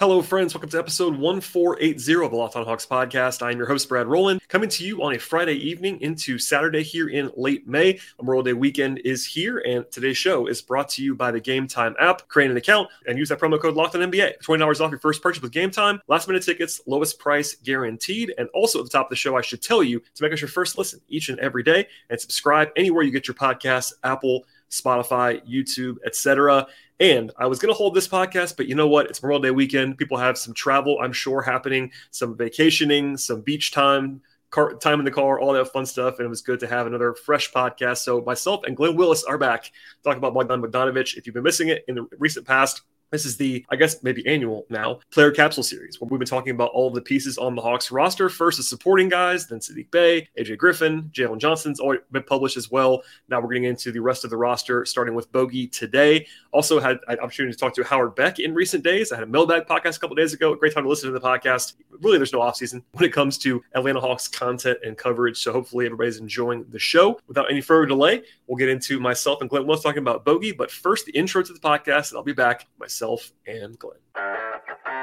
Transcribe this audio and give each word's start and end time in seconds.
Hello, 0.00 0.22
friends. 0.22 0.54
Welcome 0.54 0.70
to 0.70 0.78
episode 0.78 1.18
1480 1.18 2.24
of 2.24 2.30
the 2.30 2.36
Locked 2.38 2.54
Hawks 2.54 2.86
podcast. 2.86 3.42
I'm 3.42 3.58
your 3.58 3.66
host, 3.66 3.86
Brad 3.86 4.06
Rowland, 4.06 4.40
coming 4.48 4.70
to 4.70 4.82
you 4.82 5.02
on 5.02 5.14
a 5.14 5.18
Friday 5.18 5.56
evening 5.56 6.00
into 6.00 6.38
Saturday 6.38 6.82
here 6.82 7.10
in 7.10 7.30
late 7.36 7.68
May. 7.68 8.00
Memorial 8.18 8.42
Day 8.42 8.54
weekend 8.54 9.02
is 9.04 9.26
here, 9.26 9.58
and 9.58 9.84
today's 9.90 10.16
show 10.16 10.46
is 10.46 10.62
brought 10.62 10.88
to 10.88 11.04
you 11.04 11.14
by 11.14 11.30
the 11.30 11.38
Game 11.38 11.66
Time 11.66 11.94
app. 12.00 12.26
Create 12.28 12.50
an 12.50 12.56
account 12.56 12.88
and 13.06 13.18
use 13.18 13.28
that 13.28 13.38
promo 13.38 13.60
code 13.60 13.74
Locked 13.74 13.94
On 13.94 14.00
NBA. 14.00 14.42
$20 14.42 14.80
off 14.80 14.90
your 14.90 15.00
first 15.00 15.20
purchase 15.20 15.42
with 15.42 15.52
Game 15.52 15.70
Time. 15.70 16.00
Last 16.08 16.28
minute 16.28 16.44
tickets, 16.44 16.80
lowest 16.86 17.18
price 17.18 17.56
guaranteed. 17.56 18.32
And 18.38 18.48
also 18.54 18.78
at 18.78 18.86
the 18.86 18.90
top 18.90 19.08
of 19.08 19.10
the 19.10 19.16
show, 19.16 19.36
I 19.36 19.42
should 19.42 19.60
tell 19.60 19.82
you 19.82 20.00
to 20.14 20.22
make 20.22 20.32
us 20.32 20.40
your 20.40 20.48
first 20.48 20.78
listen 20.78 21.02
each 21.10 21.28
and 21.28 21.38
every 21.40 21.62
day 21.62 21.86
and 22.08 22.18
subscribe 22.18 22.70
anywhere 22.74 23.02
you 23.02 23.10
get 23.10 23.28
your 23.28 23.34
podcasts, 23.34 23.92
Apple, 24.02 24.46
Spotify, 24.70 25.46
YouTube, 25.46 25.96
etc. 26.06 26.66
And 27.00 27.32
I 27.38 27.46
was 27.46 27.58
going 27.58 27.72
to 27.72 27.76
hold 27.76 27.94
this 27.94 28.06
podcast, 28.06 28.58
but 28.58 28.66
you 28.66 28.74
know 28.74 28.86
what? 28.86 29.06
It's 29.06 29.22
Memorial 29.22 29.40
Day 29.40 29.50
weekend. 29.50 29.96
People 29.96 30.18
have 30.18 30.36
some 30.36 30.52
travel, 30.52 30.98
I'm 31.00 31.14
sure, 31.14 31.40
happening, 31.40 31.90
some 32.10 32.36
vacationing, 32.36 33.16
some 33.16 33.40
beach 33.40 33.72
time, 33.72 34.20
car, 34.50 34.74
time 34.74 34.98
in 34.98 35.06
the 35.06 35.10
car, 35.10 35.40
all 35.40 35.54
that 35.54 35.72
fun 35.72 35.86
stuff. 35.86 36.18
And 36.18 36.26
it 36.26 36.28
was 36.28 36.42
good 36.42 36.60
to 36.60 36.66
have 36.66 36.86
another 36.86 37.14
fresh 37.14 37.50
podcast. 37.50 37.98
So 37.98 38.20
myself 38.20 38.64
and 38.66 38.76
Glen 38.76 38.96
Willis 38.96 39.24
are 39.24 39.38
back 39.38 39.72
talking 40.04 40.18
about 40.18 40.34
Bogdan 40.34 40.60
Bogdanovic. 40.60 41.16
If 41.16 41.26
you've 41.26 41.32
been 41.32 41.42
missing 41.42 41.68
it 41.68 41.86
in 41.88 41.94
the 41.94 42.06
recent 42.18 42.46
past, 42.46 42.82
this 43.10 43.24
is 43.24 43.36
the, 43.36 43.64
I 43.70 43.76
guess, 43.76 44.02
maybe 44.02 44.26
annual 44.26 44.66
now 44.70 45.00
player 45.10 45.30
capsule 45.30 45.62
series 45.62 46.00
where 46.00 46.08
we've 46.08 46.18
been 46.18 46.28
talking 46.28 46.52
about 46.52 46.70
all 46.70 46.90
the 46.90 47.00
pieces 47.00 47.38
on 47.38 47.54
the 47.54 47.62
Hawks 47.62 47.90
roster. 47.90 48.28
First, 48.28 48.58
the 48.58 48.62
supporting 48.62 49.08
guys, 49.08 49.46
then 49.46 49.58
Saddiq 49.58 49.90
Bey, 49.90 50.28
AJ 50.38 50.58
Griffin, 50.58 51.10
Jalen 51.12 51.38
Johnson's 51.38 51.80
already 51.80 52.02
been 52.12 52.22
published 52.22 52.56
as 52.56 52.70
well. 52.70 53.02
Now 53.28 53.40
we're 53.40 53.48
getting 53.48 53.64
into 53.64 53.90
the 53.92 54.00
rest 54.00 54.24
of 54.24 54.30
the 54.30 54.36
roster, 54.36 54.84
starting 54.84 55.14
with 55.14 55.30
Bogey 55.32 55.66
today. 55.66 56.26
Also 56.52 56.78
had 56.78 56.98
an 57.08 57.18
opportunity 57.18 57.52
to 57.52 57.58
talk 57.58 57.74
to 57.74 57.84
Howard 57.84 58.14
Beck 58.14 58.38
in 58.38 58.54
recent 58.54 58.84
days. 58.84 59.12
I 59.12 59.16
had 59.16 59.24
a 59.24 59.26
mailbag 59.26 59.66
podcast 59.66 59.96
a 59.96 60.00
couple 60.00 60.16
days 60.16 60.32
ago. 60.32 60.54
Great 60.54 60.74
time 60.74 60.84
to 60.84 60.88
listen 60.88 61.12
to 61.12 61.18
the 61.18 61.24
podcast. 61.24 61.74
Really, 62.00 62.16
there's 62.16 62.32
no 62.32 62.40
offseason 62.40 62.82
when 62.92 63.04
it 63.04 63.12
comes 63.12 63.38
to 63.38 63.62
Atlanta 63.74 64.00
Hawks 64.00 64.28
content 64.28 64.78
and 64.84 64.96
coverage. 64.96 65.38
So 65.38 65.52
hopefully 65.52 65.86
everybody's 65.86 66.18
enjoying 66.18 66.64
the 66.70 66.78
show. 66.78 67.20
Without 67.26 67.50
any 67.50 67.60
further 67.60 67.86
delay, 67.86 68.22
we'll 68.46 68.56
get 68.56 68.68
into 68.68 69.00
myself 69.00 69.40
and 69.40 69.50
Glen 69.50 69.66
Willis 69.66 69.82
talking 69.82 69.98
about 69.98 70.24
Bogey. 70.24 70.52
But 70.52 70.70
first, 70.70 71.06
the 71.06 71.12
intro 71.12 71.42
to 71.42 71.52
the 71.52 71.58
podcast, 71.58 72.10
and 72.10 72.18
I'll 72.18 72.22
be 72.22 72.32
back 72.32 72.66
myself 72.78 72.99
and 73.02 73.78
Glen. 73.78 73.96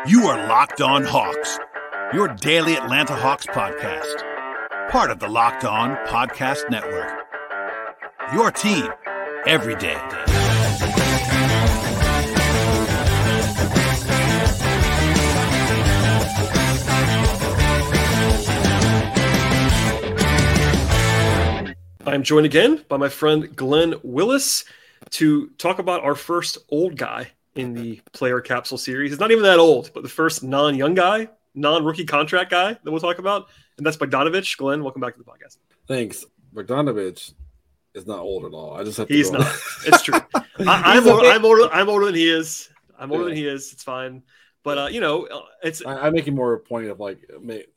You 0.06 0.28
are 0.28 0.48
Locked 0.48 0.82
On 0.82 1.04
Hawks, 1.04 1.58
your 2.14 2.28
daily 2.28 2.76
Atlanta 2.76 3.16
Hawks 3.16 3.48
podcast, 3.48 4.90
part 4.90 5.10
of 5.10 5.20
the 5.20 5.28
Locked 5.28 5.66
On 5.66 5.96
Podcast 6.06 6.70
Network. 6.70 7.12
Your 8.34 8.52
team 8.52 8.88
every 9.48 9.76
day. 9.76 9.98
I'm 22.06 22.24
joined 22.24 22.46
again 22.46 22.86
by 22.88 22.98
my 22.98 23.10
friend 23.10 23.54
Glen 23.56 23.96
Willis 24.04 24.64
to 25.12 25.48
talk 25.58 25.80
about 25.80 26.04
our 26.04 26.16
first 26.16 26.58
old 26.70 26.96
guy 26.96 27.32
in 27.58 27.74
the 27.74 28.02
player 28.14 28.40
capsule 28.40 28.78
series. 28.78 29.12
He's 29.12 29.20
not 29.20 29.32
even 29.32 29.44
that 29.44 29.60
old, 29.60 29.92
but 29.94 30.04
the 30.04 30.10
first 30.10 30.44
non 30.44 30.76
young 30.76 30.94
guy, 30.94 31.30
non 31.56 31.84
rookie 31.84 32.06
contract 32.06 32.52
guy 32.52 32.74
that 32.74 32.92
we'll 32.92 33.00
talk 33.02 33.20
about. 33.20 33.48
And 33.78 33.86
that's 33.86 33.98
Bogdanovic. 33.98 34.58
Glen, 34.58 34.84
welcome 34.84 35.02
back 35.02 35.14
to 35.16 35.20
the 35.20 35.26
podcast. 35.26 35.58
Thanks. 35.88 36.26
Bogdanovic 36.54 37.34
is 37.94 38.08
not 38.08 38.20
old 38.20 38.46
at 38.46 38.54
all. 38.54 38.76
I 38.76 38.84
just 38.84 38.98
have 38.98 39.08
to 39.08 39.14
He's 39.14 39.32
not. 39.32 39.48
It's 39.86 40.02
true. 40.04 40.20
I, 40.36 40.44
I'm, 40.60 41.04
He's 41.04 41.08
a 41.08 41.14
older, 41.14 41.28
I'm, 41.30 41.46
older, 41.46 41.70
I'm 41.74 41.90
older 41.90 42.06
than 42.06 42.16
he 42.16 42.30
is. 42.30 42.70
I'm 42.98 43.12
older 43.12 43.24
Yeah. 43.24 43.30
than 43.30 43.38
he 43.38 43.48
is. 43.48 43.74
It's 43.74 43.84
fine. 43.84 44.24
But, 44.64 44.78
uh, 44.78 44.88
you 44.88 45.00
know, 45.00 45.30
it's 45.64 45.86
I, 45.86 46.10
make 46.10 46.28
it 46.28 46.32
more 46.34 46.52
of 46.54 46.60
a 46.60 46.64
point 46.64 46.88
of 46.88 47.00
like, 47.00 47.20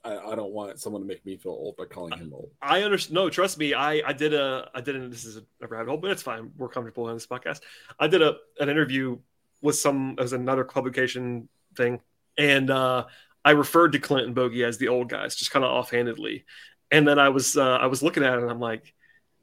I, 0.05 0.17
I 0.17 0.34
don't 0.34 0.50
want 0.50 0.81
someone 0.81 1.03
to 1.03 1.06
make 1.06 1.25
me 1.25 1.37
feel 1.37 1.53
old 1.53 1.77
by 1.77 1.84
calling 1.84 2.19
him 2.19 2.33
old. 2.34 2.50
I 2.61 2.83
understand. 2.83 3.15
No, 3.15 3.31
trust 3.31 3.59
me. 3.59 3.75
I 3.75 4.03
I 4.05 4.12
did 4.12 4.34
a 4.34 4.69
I 4.75 4.81
did 4.81 4.97
an, 4.97 5.09
this 5.09 5.25
is 5.25 5.37
a 5.37 5.69
rabbit 5.69 5.88
hole, 5.88 5.99
but 5.99 6.10
it's 6.10 6.22
fine. 6.22 6.50
We're 6.56 6.69
comfortable 6.69 7.05
on 7.05 7.15
this 7.15 7.28
podcast. 7.28 7.60
I 8.00 8.09
did 8.09 8.22
a 8.22 8.38
an 8.59 8.69
interview 8.71 9.19
with 9.62 9.76
some 9.76 10.16
as 10.19 10.32
another 10.32 10.65
publication 10.65 11.48
thing, 11.76 12.00
and 12.38 12.71
uh, 12.71 13.04
I 13.44 13.53
referred 13.53 13.93
to 13.93 13.98
Clint 13.98 14.26
and 14.26 14.34
Bogey 14.34 14.65
as 14.65 14.78
the 14.78 14.88
old 14.88 15.09
guys, 15.09 15.37
just 15.37 15.50
kind 15.50 15.65
of 15.65 15.71
offhandedly. 15.71 16.44
And 16.91 17.06
then 17.06 17.19
I 17.19 17.28
was 17.28 17.56
uh, 17.56 17.76
I 17.76 17.87
was 17.87 18.03
looking 18.03 18.25
at 18.25 18.34
it, 18.34 18.43
and 18.43 18.50
I'm 18.50 18.60
like, 18.60 18.94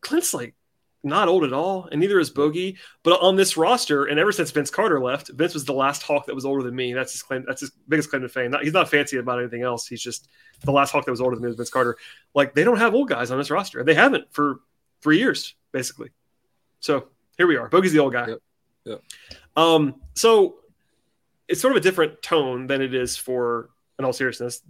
Clint's 0.01 0.33
like 0.33 0.55
not 1.03 1.27
old 1.27 1.43
at 1.43 1.53
all, 1.53 1.87
and 1.91 2.01
neither 2.01 2.19
is 2.19 2.29
Bogey. 2.29 2.77
But 3.03 3.21
on 3.21 3.35
this 3.35 3.57
roster, 3.57 4.05
and 4.05 4.19
ever 4.19 4.31
since 4.31 4.51
Vince 4.51 4.69
Carter 4.69 4.99
left, 4.99 5.29
Vince 5.29 5.53
was 5.53 5.65
the 5.65 5.73
last 5.73 6.03
Hawk 6.03 6.25
that 6.25 6.35
was 6.35 6.45
older 6.45 6.63
than 6.63 6.75
me. 6.75 6.93
That's 6.93 7.13
his 7.13 7.23
claim. 7.23 7.45
That's 7.47 7.61
his 7.61 7.71
biggest 7.87 8.09
claim 8.09 8.21
to 8.23 8.29
fame. 8.29 8.51
Not, 8.51 8.63
he's 8.63 8.73
not 8.73 8.89
fancy 8.89 9.17
about 9.17 9.39
anything 9.39 9.63
else. 9.63 9.87
He's 9.87 10.01
just 10.01 10.27
the 10.63 10.71
last 10.71 10.91
Hawk 10.91 11.05
that 11.05 11.11
was 11.11 11.21
older 11.21 11.35
than 11.35 11.43
me 11.43 11.47
was 11.47 11.57
Vince 11.57 11.69
Carter. 11.69 11.97
Like 12.33 12.53
they 12.53 12.63
don't 12.63 12.77
have 12.77 12.93
old 12.93 13.09
guys 13.09 13.31
on 13.31 13.37
this 13.37 13.49
roster. 13.51 13.83
They 13.83 13.93
haven't 13.93 14.33
for 14.33 14.59
three 15.01 15.19
years, 15.19 15.55
basically. 15.71 16.09
So 16.79 17.07
here 17.37 17.47
we 17.47 17.57
are. 17.57 17.69
Bogey's 17.69 17.93
the 17.93 17.99
old 17.99 18.13
guy. 18.13 18.27
Yep. 18.27 18.39
Yep. 18.87 19.03
Um, 19.55 19.95
so 20.15 20.55
it's 21.47 21.61
sort 21.61 21.73
of 21.73 21.77
a 21.77 21.81
different 21.81 22.21
tone 22.21 22.67
than 22.67 22.81
it 22.81 22.93
is 22.93 23.17
for, 23.17 23.69
in 23.99 24.05
all 24.05 24.13
seriousness, 24.13 24.61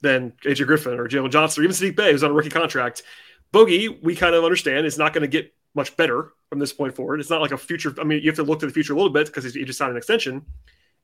than 0.00 0.32
AJ 0.44 0.66
Griffin 0.66 0.98
or 0.98 1.08
Jalen 1.08 1.30
Johnson 1.30 1.62
or 1.62 1.64
even 1.64 1.74
Saddiq 1.74 1.96
Bey, 1.96 2.12
who's 2.12 2.22
on 2.22 2.30
a 2.30 2.34
rookie 2.34 2.50
contract. 2.50 3.02
Bogey, 3.52 3.88
we 3.88 4.14
kind 4.14 4.34
of 4.34 4.44
understand, 4.44 4.86
is 4.86 4.98
not 4.98 5.12
going 5.12 5.22
to 5.22 5.28
get 5.28 5.52
much 5.74 5.96
better 5.96 6.32
from 6.48 6.58
this 6.58 6.72
point 6.72 6.94
forward. 6.94 7.20
It's 7.20 7.30
not 7.30 7.40
like 7.40 7.52
a 7.52 7.58
future. 7.58 7.94
I 7.98 8.04
mean, 8.04 8.22
you 8.22 8.28
have 8.30 8.36
to 8.36 8.42
look 8.42 8.60
to 8.60 8.66
the 8.66 8.72
future 8.72 8.92
a 8.92 8.96
little 8.96 9.12
bit 9.12 9.26
because 9.26 9.54
he 9.54 9.64
just 9.64 9.78
signed 9.78 9.92
an 9.92 9.96
extension. 9.96 10.44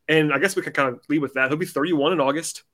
And 0.08 0.32
I 0.32 0.38
guess 0.38 0.56
we 0.56 0.62
can 0.62 0.72
kind 0.72 0.88
of 0.88 1.00
lead 1.08 1.20
with 1.20 1.34
that. 1.34 1.48
He'll 1.48 1.58
be 1.58 1.66
31 1.66 2.12
in 2.12 2.20
August. 2.20 2.64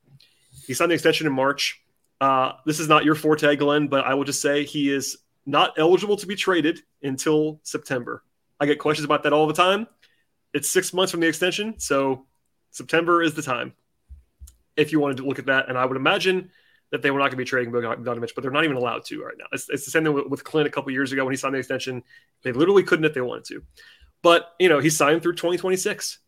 He 0.66 0.74
signed 0.74 0.90
the 0.90 0.94
extension 0.94 1.26
in 1.26 1.32
March. 1.32 1.80
Uh, 2.20 2.52
this 2.64 2.80
is 2.80 2.88
not 2.88 3.04
your 3.04 3.14
forte, 3.14 3.56
Glen, 3.56 3.88
but 3.88 4.04
I 4.04 4.14
will 4.14 4.24
just 4.24 4.40
say 4.40 4.64
he 4.64 4.92
is 4.92 5.18
not 5.46 5.74
eligible 5.78 6.16
to 6.16 6.26
be 6.26 6.36
traded 6.36 6.80
until 7.02 7.60
September. 7.64 8.22
I 8.60 8.66
get 8.66 8.78
questions 8.78 9.04
about 9.04 9.24
that 9.24 9.32
all 9.32 9.46
the 9.46 9.54
time. 9.54 9.86
It's 10.52 10.70
six 10.70 10.92
months 10.92 11.10
from 11.10 11.20
the 11.20 11.26
extension, 11.26 11.78
so 11.78 12.26
September 12.70 13.22
is 13.22 13.34
the 13.34 13.42
time. 13.42 13.72
If 14.76 14.92
you 14.92 15.00
wanted 15.00 15.18
to 15.18 15.26
look 15.26 15.38
at 15.38 15.46
that, 15.46 15.68
and 15.68 15.76
I 15.78 15.84
would 15.84 15.96
imagine 15.96 16.50
that 16.90 17.02
they 17.02 17.10
were 17.10 17.18
not 17.18 17.24
going 17.24 17.32
to 17.32 17.36
be 17.38 17.44
trading 17.44 17.72
Bogdanovic, 17.72 18.34
but 18.34 18.42
they're 18.42 18.52
not 18.52 18.64
even 18.64 18.76
allowed 18.76 19.04
to 19.06 19.22
right 19.22 19.34
now. 19.36 19.46
It's, 19.52 19.68
it's 19.68 19.84
the 19.84 19.90
same 19.90 20.04
thing 20.04 20.30
with, 20.30 20.44
Clint 20.44 20.68
a 20.68 20.70
couple 20.70 20.92
years 20.92 21.10
ago 21.10 21.24
when 21.24 21.32
he 21.32 21.36
signed 21.36 21.54
the 21.54 21.58
extension. 21.58 22.02
They 22.42 22.52
literally 22.52 22.84
couldn't 22.84 23.04
if 23.04 23.14
they 23.14 23.20
wanted 23.20 23.44
to. 23.46 23.62
But 24.22 24.52
you 24.60 24.68
know, 24.68 24.78
he 24.78 24.90
signed 24.90 25.22
through 25.22 25.34
2026. 25.34 26.18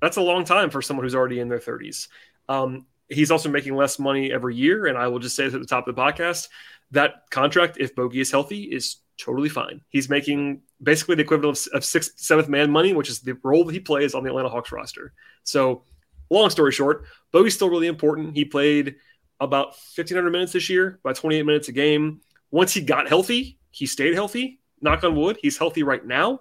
That's 0.00 0.16
a 0.16 0.22
long 0.22 0.44
time 0.44 0.70
for 0.70 0.82
someone 0.82 1.04
who's 1.04 1.14
already 1.14 1.38
in 1.40 1.48
their 1.48 1.58
30s. 1.58 2.08
Um, 2.48 2.86
he's 3.08 3.30
also 3.30 3.48
making 3.48 3.76
less 3.76 3.98
money 3.98 4.32
every 4.32 4.56
year, 4.56 4.86
and 4.86 4.98
I 4.98 5.08
will 5.08 5.20
just 5.20 5.36
say 5.36 5.44
this 5.44 5.54
at 5.54 5.60
the 5.60 5.66
top 5.66 5.86
of 5.86 5.94
the 5.94 6.02
podcast: 6.02 6.48
that 6.90 7.30
contract, 7.30 7.76
if 7.78 7.94
Bogey 7.94 8.20
is 8.20 8.30
healthy, 8.30 8.64
is 8.64 8.96
totally 9.18 9.48
fine. 9.48 9.80
He's 9.88 10.08
making 10.08 10.62
basically 10.82 11.14
the 11.14 11.22
equivalent 11.22 11.58
of, 11.58 11.72
of 11.74 11.84
sixth, 11.84 12.12
seventh 12.16 12.48
man 12.48 12.70
money, 12.70 12.92
which 12.92 13.08
is 13.08 13.20
the 13.20 13.36
role 13.42 13.64
that 13.64 13.72
he 13.72 13.80
plays 13.80 14.14
on 14.14 14.22
the 14.22 14.30
Atlanta 14.30 14.48
Hawks 14.48 14.72
roster. 14.72 15.12
So, 15.44 15.84
long 16.30 16.50
story 16.50 16.72
short, 16.72 17.04
Bogey's 17.32 17.54
still 17.54 17.70
really 17.70 17.86
important. 17.86 18.36
He 18.36 18.44
played 18.44 18.96
about 19.40 19.68
1,500 19.94 20.30
minutes 20.30 20.52
this 20.52 20.68
year, 20.70 20.98
about 21.04 21.16
28 21.16 21.42
minutes 21.42 21.68
a 21.68 21.72
game. 21.72 22.20
Once 22.50 22.72
he 22.72 22.80
got 22.80 23.08
healthy, 23.08 23.58
he 23.70 23.86
stayed 23.86 24.14
healthy. 24.14 24.60
Knock 24.80 25.04
on 25.04 25.16
wood, 25.16 25.38
he's 25.40 25.58
healthy 25.58 25.82
right 25.82 26.04
now. 26.04 26.40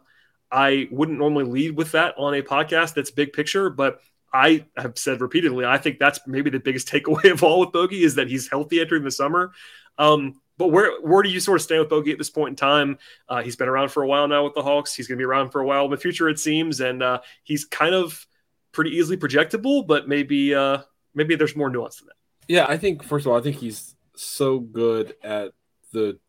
I 0.52 0.88
wouldn't 0.91 1.17
normally 1.17 1.46
lead 1.46 1.75
with 1.75 1.94
that 1.94 2.16
on 2.17 2.34
a 2.34 2.41
podcast 2.41 2.94
that's 2.94 3.12
big 3.12 3.34
picture, 3.34 3.69
but 3.69 4.02
I 4.31 4.66
have 4.78 4.97
said 4.97 5.22
repeatedly, 5.22 5.66
I 5.66 5.78
think 5.78 5.97
that's 5.97 6.19
maybe 6.28 6.50
the 6.50 6.59
biggest 6.59 6.88
takeaway 6.91 7.31
of 7.31 7.44
all 7.44 7.62
with 7.62 7.72
Bogey 7.72 8.03
is 8.03 8.16
that 8.16 8.29
he's 8.29 8.50
healthy 8.50 8.79
entering 8.79 9.03
the 9.03 9.12
summer. 9.12 9.52
Um, 9.97 10.41
but 10.57 10.67
where 10.69 10.99
where 11.01 11.23
do 11.23 11.29
you 11.29 11.39
sort 11.39 11.59
of 11.59 11.63
stand 11.63 11.81
with 11.81 11.89
Bogey 11.89 12.11
at 12.11 12.17
this 12.17 12.29
point 12.29 12.51
in 12.51 12.55
time? 12.55 12.97
Uh, 13.27 13.41
he's 13.41 13.55
been 13.55 13.67
around 13.67 13.89
for 13.89 14.03
a 14.03 14.07
while 14.07 14.27
now 14.27 14.43
with 14.43 14.53
the 14.53 14.63
Hawks. 14.63 14.93
He's 14.93 15.07
going 15.07 15.17
to 15.17 15.21
be 15.21 15.25
around 15.25 15.51
for 15.51 15.61
a 15.61 15.66
while 15.66 15.85
in 15.85 15.91
the 15.91 15.97
future, 15.97 16.29
it 16.29 16.39
seems, 16.39 16.79
and 16.79 17.03
uh, 17.03 17.21
he's 17.43 17.66
kind 17.66 17.95
of 17.95 18.25
pretty 18.71 18.91
easily 18.91 19.17
projectable. 19.17 19.85
But 19.85 20.07
maybe 20.07 20.55
uh, 20.55 20.79
maybe 21.13 21.35
there's 21.35 21.55
more 21.55 21.69
nuance 21.69 21.97
to 21.97 22.05
that. 22.05 22.16
Yeah, 22.47 22.66
I 22.67 22.78
think 22.78 23.03
first 23.03 23.25
of 23.25 23.31
all, 23.31 23.37
I 23.37 23.41
think 23.41 23.57
he's 23.57 23.96
so 24.16 24.59
good 24.59 25.16
at 25.23 25.52
the 25.91 26.19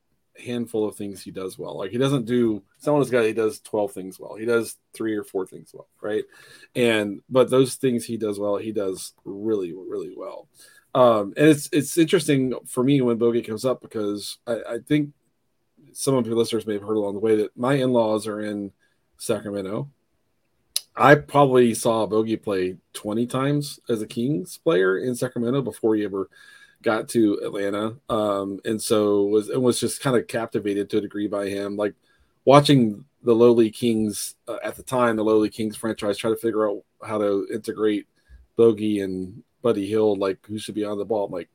handful 0.45 0.87
of 0.87 0.97
things 0.97 1.23
he 1.23 1.31
does 1.31 1.59
well. 1.59 1.79
Like 1.79 1.91
he 1.91 1.99
doesn't 1.99 2.27
do 2.27 2.63
someone 2.79 3.03
this 3.03 3.11
guy 3.11 3.27
he 3.27 3.33
does 3.33 3.61
12 3.61 3.93
things 3.93 4.21
well. 4.21 4.37
He 4.37 4.45
does 4.45 4.77
three 4.93 5.15
or 5.15 5.25
four 5.25 5.47
things 5.47 5.71
well, 5.73 5.89
right? 6.01 6.25
And 6.75 7.23
but 7.29 7.51
those 7.51 7.77
things 7.77 8.05
he 8.05 8.17
does 8.17 8.39
well, 8.39 8.57
he 8.57 8.73
does 8.73 9.13
really, 9.25 9.73
really 9.73 10.15
well. 10.17 10.49
Um, 10.97 11.35
and 11.37 11.49
it's 11.49 11.69
it's 11.73 11.99
interesting 11.99 12.55
for 12.67 12.83
me 12.83 13.03
when 13.03 13.19
Bogey 13.19 13.43
comes 13.43 13.67
up 13.67 13.83
because 13.83 14.39
I, 14.47 14.55
I 14.67 14.79
think 14.79 15.11
some 15.93 16.15
of 16.15 16.27
your 16.27 16.37
listeners 16.37 16.67
may 16.67 16.73
have 16.73 16.83
heard 16.83 16.97
along 16.97 17.15
the 17.15 17.21
way 17.21 17.37
that 17.37 17.55
my 17.55 17.75
in-laws 17.75 18.27
are 18.27 18.41
in 18.41 18.73
Sacramento. 19.19 19.91
I 20.97 21.17
probably 21.17 21.75
saw 21.75 22.07
Bogey 22.07 22.39
play 22.39 22.79
20 22.95 23.27
times 23.27 23.79
as 23.91 24.01
a 24.01 24.07
Kings 24.07 24.57
player 24.57 24.97
in 24.97 25.15
Sacramento 25.15 25.61
before 25.61 25.95
he 25.95 26.03
ever 26.03 26.31
got 26.81 27.11
to 27.11 27.41
Atlanta. 27.45 27.97
Um, 28.09 28.61
and 28.65 28.81
so 28.81 29.27
was 29.27 29.51
was 29.51 29.79
just 29.79 30.01
kind 30.01 30.17
of 30.17 30.27
captivated 30.27 30.89
to 30.89 30.99
a 30.99 31.03
degree 31.03 31.29
by 31.29 31.51
him. 31.51 31.77
Like 31.77 31.93
watching 32.47 33.05
the 33.23 33.35
lowly 33.35 33.71
Kings 33.71 34.37
uh, 34.49 34.61
at 34.65 34.77
the 34.77 34.83
time, 34.83 35.17
the 35.17 35.25
lowly 35.25 35.51
Kings 35.51 35.77
franchise 35.77 36.17
try 36.17 36.31
to 36.31 36.37
figure 36.37 36.67
out 36.67 36.85
how 37.07 37.19
to 37.19 37.47
integrate 37.53 38.07
Bogey 38.57 39.01
and 39.01 39.43
Buddy 39.67 39.85
Hield, 39.85 40.21
like 40.21 40.47
who 40.47 40.61
should 40.61 40.77
be 40.77 40.85
on 40.85 40.97
the 40.97 41.05
ball. 41.05 41.25
I'm 41.25 41.33
like, 41.33 41.49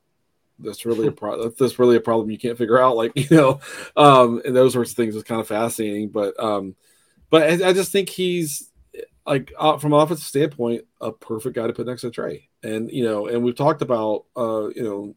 that's 0.58 0.84
really 0.84 1.06
a 1.06 1.12
problem. 1.12 1.50
That's 1.58 1.78
really 1.78 1.96
a 1.96 2.00
problem 2.00 2.30
you 2.30 2.36
can't 2.36 2.58
figure 2.58 2.78
out. 2.78 2.94
Like, 2.94 3.12
you 3.30 3.34
know, 3.34 3.60
um, 3.96 4.42
and 4.44 4.54
those 4.54 4.74
sorts 4.74 4.90
of 4.90 4.96
things 4.96 5.16
is 5.16 5.22
kind 5.22 5.40
of 5.40 5.48
fascinating. 5.48 6.10
But, 6.10 6.38
um, 6.38 6.76
but 7.30 7.42
I, 7.42 7.70
I 7.70 7.72
just 7.72 7.90
think 7.90 8.10
he's 8.10 8.70
like 9.26 9.50
uh, 9.58 9.78
from 9.78 9.94
an 9.94 10.00
offensive 10.00 10.26
standpoint, 10.26 10.84
a 11.00 11.10
perfect 11.10 11.56
guy 11.56 11.66
to 11.66 11.72
put 11.72 11.86
next 11.86 12.02
to 12.02 12.10
Trey. 12.10 12.50
And 12.62 12.90
you 12.90 13.02
know, 13.02 13.28
and 13.28 13.42
we've 13.42 13.56
talked 13.56 13.80
about, 13.80 14.26
uh, 14.36 14.68
you 14.68 14.82
know, 14.82 15.14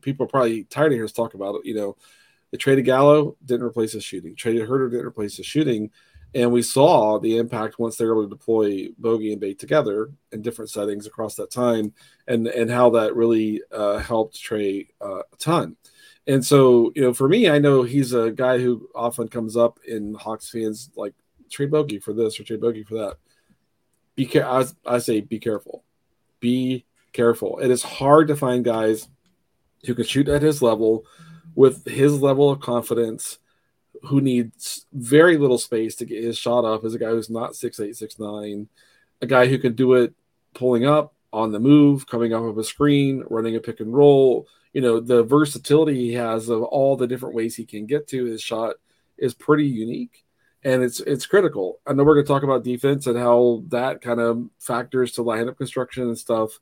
people 0.00 0.24
are 0.24 0.28
probably 0.28 0.64
tired 0.64 0.86
of 0.86 0.92
hearing 0.94 1.04
us 1.04 1.12
talk 1.12 1.34
about 1.34 1.54
it. 1.54 1.66
You 1.66 1.76
know, 1.76 1.96
they 2.50 2.58
traded 2.58 2.86
Gallo, 2.86 3.36
didn't 3.44 3.66
replace 3.66 3.92
his 3.92 4.04
shooting. 4.04 4.34
Traded 4.34 4.68
Huerter, 4.68 4.90
didn't 4.90 5.06
replace 5.06 5.36
his 5.36 5.46
shooting. 5.46 5.92
And 6.34 6.52
we 6.52 6.62
saw 6.62 7.18
the 7.18 7.38
impact 7.38 7.78
once 7.78 7.96
they 7.96 8.04
were 8.04 8.12
able 8.12 8.22
to 8.24 8.28
deploy 8.28 8.88
Bogey 8.98 9.32
and 9.32 9.40
Bey 9.40 9.54
together 9.54 10.10
in 10.30 10.42
different 10.42 10.70
settings 10.70 11.06
across 11.06 11.34
that 11.36 11.50
time, 11.50 11.92
and 12.28 12.46
and 12.46 12.70
how 12.70 12.90
that 12.90 13.16
really 13.16 13.62
uh, 13.72 13.98
helped 13.98 14.40
Trey 14.40 14.88
uh, 15.00 15.22
a 15.32 15.36
ton. 15.38 15.76
And 16.26 16.44
so, 16.44 16.92
you 16.94 17.02
know, 17.02 17.12
for 17.12 17.28
me, 17.28 17.48
I 17.48 17.58
know 17.58 17.82
he's 17.82 18.12
a 18.12 18.30
guy 18.30 18.58
who 18.58 18.88
often 18.94 19.26
comes 19.26 19.56
up 19.56 19.80
in 19.86 20.14
Hawks 20.14 20.48
fans 20.48 20.90
like 20.94 21.14
trade 21.50 21.72
Bogey 21.72 21.98
for 21.98 22.12
this 22.12 22.38
or 22.38 22.44
trade 22.44 22.60
Bogey 22.60 22.84
for 22.84 22.94
that. 22.94 23.16
Be 24.14 24.26
care. 24.26 24.46
I, 24.46 24.64
I 24.86 24.98
say 24.98 25.20
be 25.20 25.40
careful. 25.40 25.82
Be 26.38 26.84
careful. 27.12 27.58
It 27.58 27.70
is 27.70 27.82
hard 27.82 28.28
to 28.28 28.36
find 28.36 28.64
guys 28.64 29.08
who 29.84 29.94
can 29.94 30.04
shoot 30.04 30.28
at 30.28 30.42
his 30.42 30.62
level 30.62 31.04
with 31.54 31.84
his 31.86 32.20
level 32.20 32.50
of 32.50 32.60
confidence 32.60 33.38
who 34.04 34.20
needs 34.20 34.86
very 34.92 35.36
little 35.36 35.58
space 35.58 35.94
to 35.96 36.04
get 36.04 36.24
his 36.24 36.38
shot 36.38 36.64
up 36.64 36.84
is 36.84 36.94
a 36.94 36.98
guy 36.98 37.10
who's 37.10 37.30
not 37.30 37.56
six 37.56 37.80
eight 37.80 37.96
six 37.96 38.18
nine, 38.18 38.68
a 39.20 39.26
guy 39.26 39.46
who 39.46 39.58
can 39.58 39.74
do 39.74 39.94
it 39.94 40.14
pulling 40.54 40.86
up 40.86 41.14
on 41.32 41.52
the 41.52 41.60
move, 41.60 42.06
coming 42.06 42.32
off 42.32 42.44
of 42.44 42.58
a 42.58 42.64
screen, 42.64 43.24
running 43.28 43.56
a 43.56 43.60
pick 43.60 43.80
and 43.80 43.94
roll. 43.94 44.46
You 44.72 44.80
know, 44.80 45.00
the 45.00 45.22
versatility 45.24 45.96
he 45.96 46.12
has 46.14 46.48
of 46.48 46.62
all 46.62 46.96
the 46.96 47.06
different 47.06 47.34
ways 47.34 47.56
he 47.56 47.64
can 47.64 47.86
get 47.86 48.08
to 48.08 48.24
his 48.24 48.42
shot 48.42 48.76
is 49.18 49.34
pretty 49.34 49.66
unique. 49.66 50.24
And 50.62 50.82
it's 50.82 51.00
it's 51.00 51.26
critical. 51.26 51.80
I 51.86 51.92
know 51.92 52.04
we're 52.04 52.16
gonna 52.16 52.26
talk 52.26 52.42
about 52.42 52.64
defense 52.64 53.06
and 53.06 53.18
how 53.18 53.64
that 53.68 54.02
kind 54.02 54.20
of 54.20 54.48
factors 54.58 55.12
to 55.12 55.22
lineup 55.22 55.56
construction 55.56 56.04
and 56.04 56.18
stuff. 56.18 56.58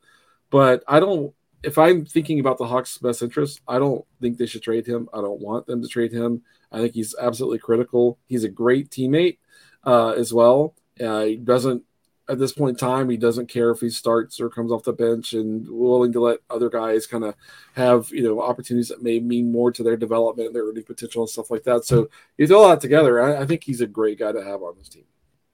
But 0.50 0.84
I 0.87 1.00
don't 1.00 1.34
if 1.62 1.79
I'm 1.79 2.05
thinking 2.05 2.41
about 2.41 2.58
the 2.58 2.67
Hawks' 2.67 2.99
best 2.99 3.23
interest, 3.23 3.61
I 3.67 3.79
don't 3.79 4.05
think 4.20 4.38
they 4.38 4.46
should 4.46 4.62
trade 4.62 4.87
him. 4.87 5.08
I 5.12 5.20
don't 5.20 5.41
want 5.41 5.67
them 5.67 5.82
to 5.82 5.88
trade 5.88 6.12
him. 6.12 6.43
I 6.70 6.79
think 6.79 6.94
he's 6.94 7.15
absolutely 7.20 7.59
critical. 7.59 8.19
He's 8.26 8.44
a 8.44 8.49
great 8.49 8.91
teammate 8.91 9.38
uh, 9.85 10.11
as 10.11 10.32
well. 10.32 10.75
Uh, 11.00 11.25
he 11.25 11.37
doesn't, 11.37 11.85
at 12.29 12.38
this 12.38 12.53
point 12.53 12.70
in 12.70 12.76
time, 12.76 13.09
he 13.09 13.17
doesn't 13.17 13.49
care 13.49 13.70
if 13.70 13.81
he 13.81 13.88
starts 13.88 14.38
or 14.38 14.50
comes 14.50 14.70
off 14.70 14.82
the 14.82 14.93
bench 14.93 15.32
and 15.32 15.67
willing 15.70 16.12
to 16.12 16.20
let 16.20 16.41
other 16.50 16.69
guys 16.69 17.06
kind 17.06 17.25
of 17.25 17.35
have, 17.75 18.11
you 18.11 18.23
know, 18.23 18.43
opportunities 18.43 18.88
that 18.88 19.03
may 19.03 19.19
mean 19.19 19.50
more 19.50 19.73
to 19.73 19.82
their 19.82 19.97
development, 19.97 20.53
their 20.53 20.65
earning 20.65 20.85
potential 20.85 21.23
and 21.23 21.31
stuff 21.31 21.50
like 21.50 21.62
that. 21.62 21.87
So 21.87 22.11
throw 22.47 22.62
all 22.62 22.69
that 22.69 22.82
together, 22.82 23.19
I, 23.19 23.43
I 23.43 23.47
think 23.47 23.65
he's 23.65 23.81
a 23.81 23.87
great 23.87 24.19
guy 24.19 24.32
to 24.32 24.44
have 24.44 24.62
on 24.62 24.75
this 24.76 24.91
team. 24.91 25.05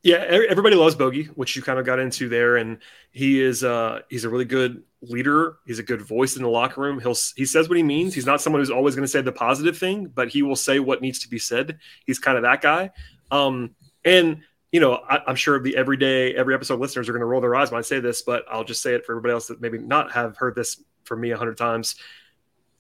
Yeah, 0.05 0.17
everybody 0.19 0.77
loves 0.77 0.95
Bogey, 0.95 1.25
which 1.35 1.57
you 1.57 1.63
kind 1.63 1.79
of 1.79 1.87
got 1.87 1.99
into 1.99 2.29
there, 2.29 2.57
and 2.57 2.77
he 3.11 3.41
is 3.41 3.65
uh, 3.65 4.03
he's 4.11 4.25
a 4.25 4.29
really 4.29 4.45
good 4.45 4.83
leader. 5.01 5.57
He's 5.65 5.79
a 5.79 5.83
good 5.83 6.03
voice 6.03 6.37
in 6.37 6.43
the 6.43 6.49
locker 6.51 6.83
room. 6.83 7.01
He'll 7.01 7.17
he 7.37 7.47
says 7.47 7.71
what 7.71 7.79
he 7.79 7.83
means. 7.83 8.13
He's 8.13 8.27
not 8.27 8.43
someone 8.43 8.61
who's 8.61 8.71
always 8.71 8.95
going 8.95 9.05
to 9.05 9.11
say 9.11 9.23
the 9.23 9.33
positive 9.33 9.79
thing, 9.79 10.13
but 10.15 10.29
he 10.29 10.43
will 10.43 10.57
say 10.57 10.79
what 10.79 11.01
needs 11.01 11.21
to 11.21 11.29
be 11.31 11.39
said. 11.39 11.79
He's 12.05 12.19
kind 12.19 12.37
of 12.37 12.43
that 12.43 12.61
guy. 12.61 12.91
Um, 13.31 13.75
and 14.05 14.43
you 14.73 14.81
know, 14.81 14.97
I, 15.09 15.23
am 15.27 15.37
sure 15.37 15.59
the 15.59 15.75
everyday 15.75 16.35
every 16.35 16.55
episode 16.55 16.81
listeners 16.81 17.09
are 17.09 17.13
going 17.13 17.21
to 17.21 17.27
roll 17.27 17.41
their 17.41 17.57
eyes 17.57 17.71
when 17.71 17.79
I 17.79 17.83
say 17.83 17.99
this, 17.99 18.21
but 18.21 18.45
I'll 18.51 18.63
just 18.63 18.83
say 18.83 18.93
it 18.93 19.07
for 19.07 19.13
everybody 19.13 19.33
else 19.33 19.47
that 19.47 19.63
maybe 19.63 19.79
not 19.79 20.13
have 20.13 20.37
heard 20.37 20.55
this 20.55 20.83
from 21.05 21.23
me 21.23 21.31
a 21.31 21.39
hundred 21.39 21.57
times. 21.57 21.97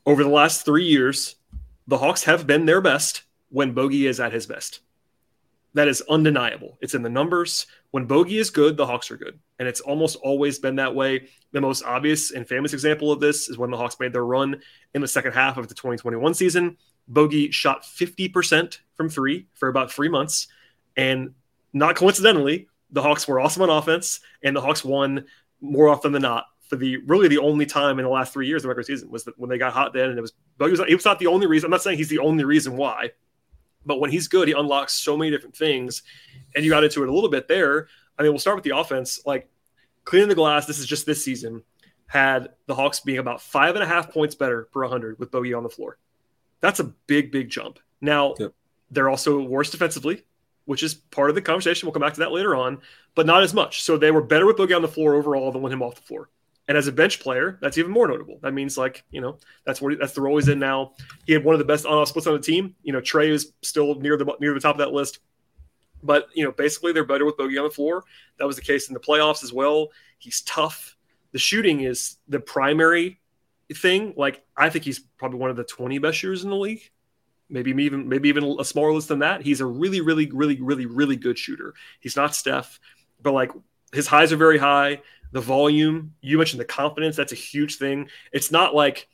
Over 0.04 0.24
the 0.24 0.28
last 0.30 0.66
three 0.66 0.84
years, 0.84 1.36
the 1.86 1.96
Hawks 1.96 2.24
have 2.24 2.46
been 2.46 2.66
their 2.66 2.82
best 2.82 3.22
when 3.48 3.72
Bogey 3.72 4.06
is 4.06 4.20
at 4.20 4.34
his 4.34 4.46
best. 4.46 4.80
That 5.74 5.88
is 5.88 6.02
undeniable. 6.08 6.78
It's 6.80 6.94
in 6.94 7.02
the 7.02 7.10
numbers. 7.10 7.66
When 7.90 8.06
Bogey 8.06 8.38
is 8.38 8.50
good, 8.50 8.76
the 8.76 8.86
Hawks 8.86 9.10
are 9.10 9.16
good. 9.16 9.38
And 9.58 9.68
it's 9.68 9.80
almost 9.80 10.16
always 10.16 10.58
been 10.58 10.76
that 10.76 10.94
way. 10.94 11.28
The 11.52 11.60
most 11.60 11.84
obvious 11.84 12.30
and 12.30 12.46
famous 12.46 12.72
example 12.72 13.10
of 13.10 13.20
this 13.20 13.48
is 13.48 13.58
when 13.58 13.70
the 13.70 13.76
Hawks 13.76 13.98
made 13.98 14.12
their 14.12 14.24
run 14.24 14.60
in 14.94 15.00
the 15.00 15.08
second 15.08 15.32
half 15.32 15.56
of 15.56 15.68
the 15.68 15.74
2021 15.74 16.34
season. 16.34 16.76
Bogey 17.08 17.50
shot 17.50 17.82
50% 17.82 18.78
from 18.94 19.08
three 19.08 19.48
for 19.54 19.68
about 19.68 19.92
three 19.92 20.08
months. 20.08 20.46
And 20.96 21.34
not 21.72 21.96
coincidentally, 21.96 22.68
the 22.90 23.02
Hawks 23.02 23.26
were 23.26 23.40
awesome 23.40 23.62
on 23.62 23.70
offense, 23.70 24.20
and 24.42 24.54
the 24.54 24.60
Hawks 24.60 24.84
won 24.84 25.24
more 25.60 25.88
often 25.88 26.12
than 26.12 26.22
not 26.22 26.46
for 26.68 26.76
the 26.76 26.98
really 26.98 27.28
the 27.28 27.38
only 27.38 27.66
time 27.66 27.98
in 27.98 28.04
the 28.04 28.10
last 28.10 28.32
three 28.32 28.46
years 28.46 28.60
of 28.60 28.62
the 28.62 28.68
regular 28.68 28.84
season 28.84 29.10
was 29.10 29.28
when 29.36 29.50
they 29.50 29.58
got 29.58 29.72
hot 29.72 29.92
then, 29.92 30.10
and 30.10 30.18
it 30.18 30.22
was 30.22 30.32
Bogey 30.56 30.70
was, 30.70 30.80
he 30.86 30.94
was 30.94 31.04
not 31.04 31.18
the 31.18 31.26
only 31.26 31.46
reason. 31.46 31.66
I'm 31.66 31.72
not 31.72 31.82
saying 31.82 31.98
he's 31.98 32.08
the 32.08 32.20
only 32.20 32.44
reason 32.44 32.76
why, 32.76 33.10
but 33.86 34.00
when 34.00 34.10
he's 34.10 34.28
good, 34.28 34.48
he 34.48 34.54
unlocks 34.54 34.94
so 34.94 35.16
many 35.16 35.30
different 35.30 35.56
things. 35.56 36.02
And 36.54 36.64
you 36.64 36.70
got 36.70 36.84
into 36.84 37.02
it 37.02 37.08
a 37.08 37.12
little 37.12 37.30
bit 37.30 37.48
there. 37.48 37.88
I 38.18 38.22
mean, 38.22 38.32
we'll 38.32 38.38
start 38.38 38.56
with 38.56 38.64
the 38.64 38.76
offense. 38.76 39.20
Like 39.26 39.48
cleaning 40.04 40.28
the 40.28 40.34
glass, 40.34 40.66
this 40.66 40.78
is 40.78 40.86
just 40.86 41.06
this 41.06 41.24
season, 41.24 41.62
had 42.06 42.50
the 42.66 42.74
Hawks 42.74 43.00
being 43.00 43.18
about 43.18 43.40
five 43.40 43.74
and 43.74 43.82
a 43.82 43.86
half 43.86 44.12
points 44.12 44.34
better 44.34 44.68
per 44.72 44.82
100 44.82 45.18
with 45.18 45.30
Bogey 45.30 45.54
on 45.54 45.62
the 45.62 45.68
floor. 45.68 45.98
That's 46.60 46.80
a 46.80 46.84
big, 46.84 47.32
big 47.32 47.50
jump. 47.50 47.78
Now, 48.00 48.34
yep. 48.38 48.52
they're 48.90 49.10
also 49.10 49.42
worse 49.42 49.70
defensively, 49.70 50.24
which 50.64 50.82
is 50.82 50.94
part 50.94 51.28
of 51.28 51.34
the 51.34 51.42
conversation. 51.42 51.86
We'll 51.86 51.92
come 51.92 52.02
back 52.02 52.14
to 52.14 52.20
that 52.20 52.32
later 52.32 52.54
on, 52.54 52.80
but 53.14 53.26
not 53.26 53.42
as 53.42 53.52
much. 53.52 53.82
So 53.82 53.96
they 53.96 54.10
were 54.10 54.22
better 54.22 54.46
with 54.46 54.56
Bogey 54.56 54.74
on 54.74 54.82
the 54.82 54.88
floor 54.88 55.14
overall 55.14 55.52
than 55.52 55.62
with 55.62 55.72
him 55.72 55.82
off 55.82 55.96
the 55.96 56.02
floor. 56.02 56.30
And 56.66 56.78
as 56.78 56.86
a 56.86 56.92
bench 56.92 57.20
player, 57.20 57.58
that's 57.60 57.76
even 57.76 57.90
more 57.90 58.08
notable. 58.08 58.38
That 58.42 58.54
means 58.54 58.78
like 58.78 59.04
you 59.10 59.20
know 59.20 59.38
that's 59.66 59.80
what 59.80 59.98
that's 59.98 60.14
the 60.14 60.22
role 60.22 60.36
he's 60.36 60.48
in 60.48 60.58
now. 60.58 60.92
He 61.26 61.32
had 61.32 61.44
one 61.44 61.54
of 61.54 61.58
the 61.58 61.64
best 61.64 61.84
on-off 61.84 62.08
splits 62.08 62.26
on 62.26 62.34
the 62.34 62.40
team. 62.40 62.74
You 62.82 62.92
know 62.92 63.00
Trey 63.00 63.30
is 63.30 63.52
still 63.62 63.94
near 63.96 64.16
the 64.16 64.24
near 64.40 64.54
the 64.54 64.60
top 64.60 64.74
of 64.74 64.78
that 64.78 64.92
list, 64.92 65.18
but 66.02 66.28
you 66.34 66.44
know 66.44 66.52
basically 66.52 66.92
they're 66.92 67.04
better 67.04 67.26
with 67.26 67.36
Bogey 67.36 67.58
on 67.58 67.64
the 67.64 67.70
floor. 67.70 68.04
That 68.38 68.46
was 68.46 68.56
the 68.56 68.62
case 68.62 68.88
in 68.88 68.94
the 68.94 69.00
playoffs 69.00 69.44
as 69.44 69.52
well. 69.52 69.88
He's 70.18 70.40
tough. 70.42 70.96
The 71.32 71.38
shooting 71.38 71.80
is 71.80 72.16
the 72.28 72.40
primary 72.40 73.20
thing. 73.74 74.14
Like 74.16 74.42
I 74.56 74.70
think 74.70 74.84
he's 74.84 75.00
probably 75.00 75.40
one 75.40 75.50
of 75.50 75.56
the 75.56 75.64
20 75.64 75.98
best 75.98 76.16
shooters 76.16 76.44
in 76.44 76.50
the 76.50 76.56
league. 76.56 76.90
Maybe 77.50 77.72
even 77.72 78.08
maybe 78.08 78.30
even 78.30 78.56
a 78.58 78.64
smaller 78.64 78.92
list 78.92 79.08
than 79.08 79.18
that. 79.18 79.42
He's 79.42 79.60
a 79.60 79.66
really 79.66 80.00
really 80.00 80.30
really 80.30 80.62
really 80.62 80.86
really 80.86 81.16
good 81.16 81.38
shooter. 81.38 81.74
He's 82.00 82.16
not 82.16 82.34
Steph, 82.34 82.80
but 83.22 83.32
like 83.34 83.52
his 83.92 84.06
highs 84.06 84.32
are 84.32 84.36
very 84.38 84.56
high 84.56 85.02
the 85.34 85.40
volume. 85.40 86.14
You 86.20 86.38
mentioned 86.38 86.60
the 86.60 86.64
confidence. 86.64 87.16
That's 87.16 87.32
a 87.32 87.36
huge 87.36 87.76
thing. 87.76 88.08
It's 88.32 88.52
not 88.52 88.72
like 88.72 89.08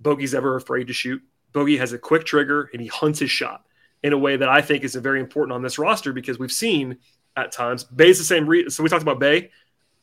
Bogey's 0.00 0.34
ever 0.34 0.56
afraid 0.56 0.86
to 0.86 0.94
shoot. 0.94 1.22
Bogey 1.52 1.76
has 1.76 1.92
a 1.92 1.98
quick 1.98 2.24
trigger 2.24 2.70
and 2.72 2.80
he 2.80 2.88
hunts 2.88 3.18
his 3.18 3.30
shot 3.30 3.66
in 4.02 4.14
a 4.14 4.18
way 4.18 4.38
that 4.38 4.48
I 4.48 4.62
think 4.62 4.84
is 4.84 4.94
very 4.94 5.20
important 5.20 5.54
on 5.54 5.62
this 5.62 5.78
roster 5.78 6.14
because 6.14 6.38
we've 6.38 6.50
seen 6.50 6.96
at 7.36 7.52
times 7.52 7.84
Bey's 7.84 8.16
the 8.16 8.24
same 8.24 8.46
reason. 8.46 8.70
So 8.70 8.82
we 8.82 8.88
talked 8.88 9.02
about 9.02 9.20
Bey 9.20 9.50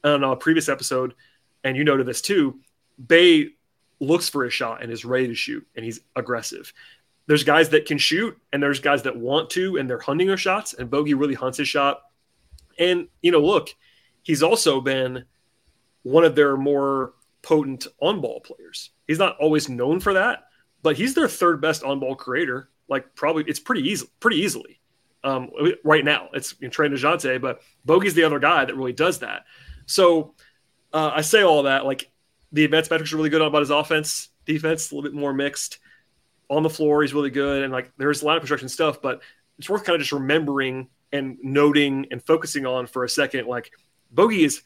on 0.04 0.24
a 0.24 0.36
previous 0.36 0.70
episode, 0.70 1.16
and 1.64 1.76
you 1.76 1.84
noted 1.84 2.06
this 2.06 2.22
too. 2.22 2.60
Bey 3.04 3.50
looks 4.00 4.30
for 4.30 4.46
a 4.46 4.52
shot 4.52 4.84
and 4.84 4.92
is 4.92 5.06
ready 5.06 5.28
to 5.28 5.36
shoot, 5.36 5.66
and 5.76 5.84
he's 5.84 6.02
aggressive. 6.16 6.72
There's 7.26 7.44
guys 7.44 7.70
that 7.70 7.88
can 7.88 7.98
shoot, 7.98 8.38
and 8.52 8.62
there's 8.62 8.80
guys 8.80 9.02
that 9.04 9.18
want 9.18 9.50
to, 9.52 9.78
and 9.78 9.90
they're 9.90 9.98
hunting 9.98 10.28
their 10.28 10.38
shots. 10.38 10.76
And 10.76 10.92
Bogey 10.92 11.16
really 11.16 11.34
hunts 11.34 11.58
his 11.58 11.68
shot. 11.68 12.02
And 12.78 13.08
you 13.24 13.32
know, 13.32 13.42
look, 13.42 13.70
he's 14.22 14.44
also 14.44 14.80
been 14.80 15.26
one 16.04 16.24
of 16.24 16.36
their 16.36 16.56
more 16.56 17.14
potent 17.42 17.88
on 18.00 18.22
ball 18.22 18.40
players. 18.42 18.92
He's 19.08 19.20
not 19.20 19.38
always 19.38 19.70
known 19.70 20.00
for 20.00 20.14
that, 20.14 20.44
but 20.82 20.96
he's 20.96 21.14
their 21.14 21.28
third 21.28 21.62
best 21.62 21.84
on 21.84 22.00
ball 22.00 22.16
creator. 22.16 22.70
Like 22.88 23.16
probably 23.16 23.44
it's 23.48 23.60
pretty 23.60 23.90
easy, 23.90 24.08
pretty 24.20 24.38
easily. 24.38 24.80
Um, 25.24 25.52
right 25.84 26.04
now 26.04 26.30
it's 26.34 26.60
know, 26.62 26.70
Trey 26.70 26.90
Dejounte, 26.90 27.42
but 27.42 27.62
Bogey's 27.86 28.14
the 28.14 28.24
other 28.24 28.40
guy 28.40 28.66
that 28.66 28.76
really 28.76 28.94
does 28.94 29.20
that. 29.20 29.46
So 29.86 30.36
uh, 30.92 31.12
I 31.16 31.22
say 31.22 31.44
all 31.44 31.64
that 31.64 31.86
like 31.86 32.12
the 32.52 32.66
advanced 32.66 32.92
metrics 32.92 33.14
are 33.14 33.18
really 33.18 33.30
good 33.30 33.42
on 33.42 33.48
about 33.48 33.62
his 33.62 33.70
offense, 33.70 34.30
defense 34.46 34.92
a 34.92 34.96
little 34.96 35.10
bit 35.10 35.18
more 35.18 35.34
mixed. 35.34 35.80
On 36.50 36.62
the 36.62 36.70
floor, 36.70 37.02
he's 37.02 37.14
really 37.14 37.32
good, 37.32 37.64
and 37.64 37.74
like 37.74 37.92
there's 37.98 38.22
a 38.22 38.26
lot 38.26 38.36
of 38.36 38.42
construction 38.42 38.70
stuff, 38.70 39.02
but 39.02 39.22
it's 39.58 39.70
worth 39.70 39.86
kind 39.86 39.96
of 39.96 40.02
just 40.02 40.12
remembering 40.12 40.90
and 41.12 41.38
noting 41.42 42.08
and 42.12 42.22
focusing 42.22 42.66
on 42.66 42.86
for 42.86 43.06
a 43.06 43.10
second. 43.10 43.48
Like 43.48 43.72
Bogey 44.12 44.44
is 44.44 44.62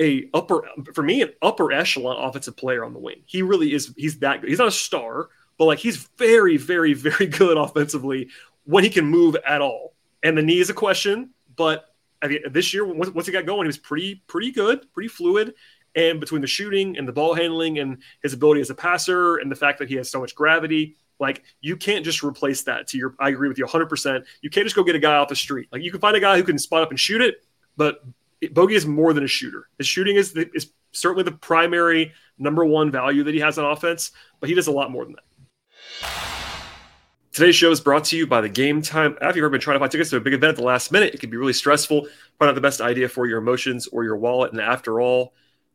a 0.00 0.28
upper 0.34 0.62
for 0.94 1.02
me 1.02 1.22
an 1.22 1.32
upper 1.42 1.72
echelon 1.72 2.16
offensive 2.18 2.56
player 2.56 2.84
on 2.84 2.92
the 2.92 2.98
wing. 2.98 3.22
He 3.26 3.42
really 3.42 3.72
is. 3.72 3.92
He's 3.96 4.18
that 4.20 4.40
good. 4.40 4.50
He's 4.50 4.58
not 4.58 4.68
a 4.68 4.72
star, 4.72 5.28
but 5.58 5.66
like 5.66 5.78
he's 5.78 6.08
very, 6.18 6.56
very, 6.56 6.94
very 6.94 7.26
good 7.26 7.56
offensively 7.56 8.28
when 8.64 8.84
he 8.84 8.90
can 8.90 9.04
move 9.04 9.36
at 9.46 9.60
all. 9.60 9.94
And 10.22 10.36
the 10.36 10.42
knee 10.42 10.60
is 10.60 10.70
a 10.70 10.74
question, 10.74 11.30
but 11.56 11.94
I 12.22 12.28
mean, 12.28 12.40
this 12.50 12.72
year 12.72 12.84
once 12.84 13.26
he 13.26 13.32
got 13.32 13.46
going, 13.46 13.64
he 13.64 13.68
was 13.68 13.78
pretty, 13.78 14.22
pretty 14.26 14.52
good, 14.52 14.86
pretty 14.92 15.08
fluid. 15.08 15.54
And 15.94 16.20
between 16.20 16.40
the 16.40 16.46
shooting 16.46 16.96
and 16.96 17.06
the 17.06 17.12
ball 17.12 17.34
handling 17.34 17.78
and 17.78 17.98
his 18.22 18.32
ability 18.32 18.62
as 18.62 18.70
a 18.70 18.74
passer 18.74 19.36
and 19.36 19.50
the 19.50 19.56
fact 19.56 19.78
that 19.80 19.88
he 19.88 19.96
has 19.96 20.08
so 20.08 20.20
much 20.20 20.34
gravity, 20.34 20.96
like 21.18 21.42
you 21.60 21.76
can't 21.76 22.04
just 22.04 22.22
replace 22.22 22.62
that 22.62 22.86
to 22.88 22.98
your. 22.98 23.14
I 23.20 23.28
agree 23.28 23.48
with 23.48 23.58
you 23.58 23.64
100. 23.64 23.86
percent 23.86 24.24
You 24.40 24.48
can't 24.48 24.64
just 24.64 24.74
go 24.74 24.84
get 24.84 24.94
a 24.94 25.00
guy 25.00 25.16
off 25.16 25.28
the 25.28 25.36
street. 25.36 25.68
Like 25.70 25.82
you 25.82 25.90
can 25.90 26.00
find 26.00 26.16
a 26.16 26.20
guy 26.20 26.36
who 26.36 26.44
can 26.44 26.58
spot 26.58 26.82
up 26.82 26.90
and 26.90 26.98
shoot 26.98 27.20
it, 27.20 27.44
but 27.76 28.02
Bogey 28.50 28.74
is 28.74 28.86
more 28.86 29.12
than 29.12 29.24
a 29.24 29.28
shooter. 29.28 29.68
His 29.78 29.86
shooting 29.86 30.16
is 30.16 30.32
the, 30.32 30.50
is 30.54 30.72
certainly 30.92 31.24
the 31.24 31.32
primary 31.32 32.12
number 32.38 32.64
one 32.64 32.90
value 32.90 33.22
that 33.24 33.34
he 33.34 33.40
has 33.40 33.58
on 33.58 33.70
offense, 33.70 34.10
but 34.40 34.48
he 34.48 34.54
does 34.54 34.66
a 34.66 34.72
lot 34.72 34.90
more 34.90 35.04
than 35.04 35.14
that. 35.14 36.08
Today's 37.32 37.56
show 37.56 37.70
is 37.70 37.80
brought 37.80 38.04
to 38.04 38.16
you 38.16 38.26
by 38.26 38.42
the 38.42 38.48
Game 38.48 38.82
Time. 38.82 39.16
If 39.22 39.36
you've 39.36 39.42
ever 39.42 39.48
been 39.48 39.60
trying 39.60 39.76
to 39.76 39.80
buy 39.80 39.88
tickets 39.88 40.10
to 40.10 40.18
a 40.18 40.20
big 40.20 40.34
event 40.34 40.50
at 40.50 40.56
the 40.56 40.64
last 40.64 40.92
minute, 40.92 41.14
it 41.14 41.20
can 41.20 41.30
be 41.30 41.38
really 41.38 41.54
stressful. 41.54 42.06
Find 42.38 42.50
out 42.50 42.54
the 42.54 42.60
best 42.60 42.82
idea 42.82 43.08
for 43.08 43.26
your 43.26 43.38
emotions 43.38 43.86
or 43.86 44.04
your 44.04 44.18
wallet. 44.18 44.52
And 44.52 44.60
after 44.60 45.00
all, 45.00 45.32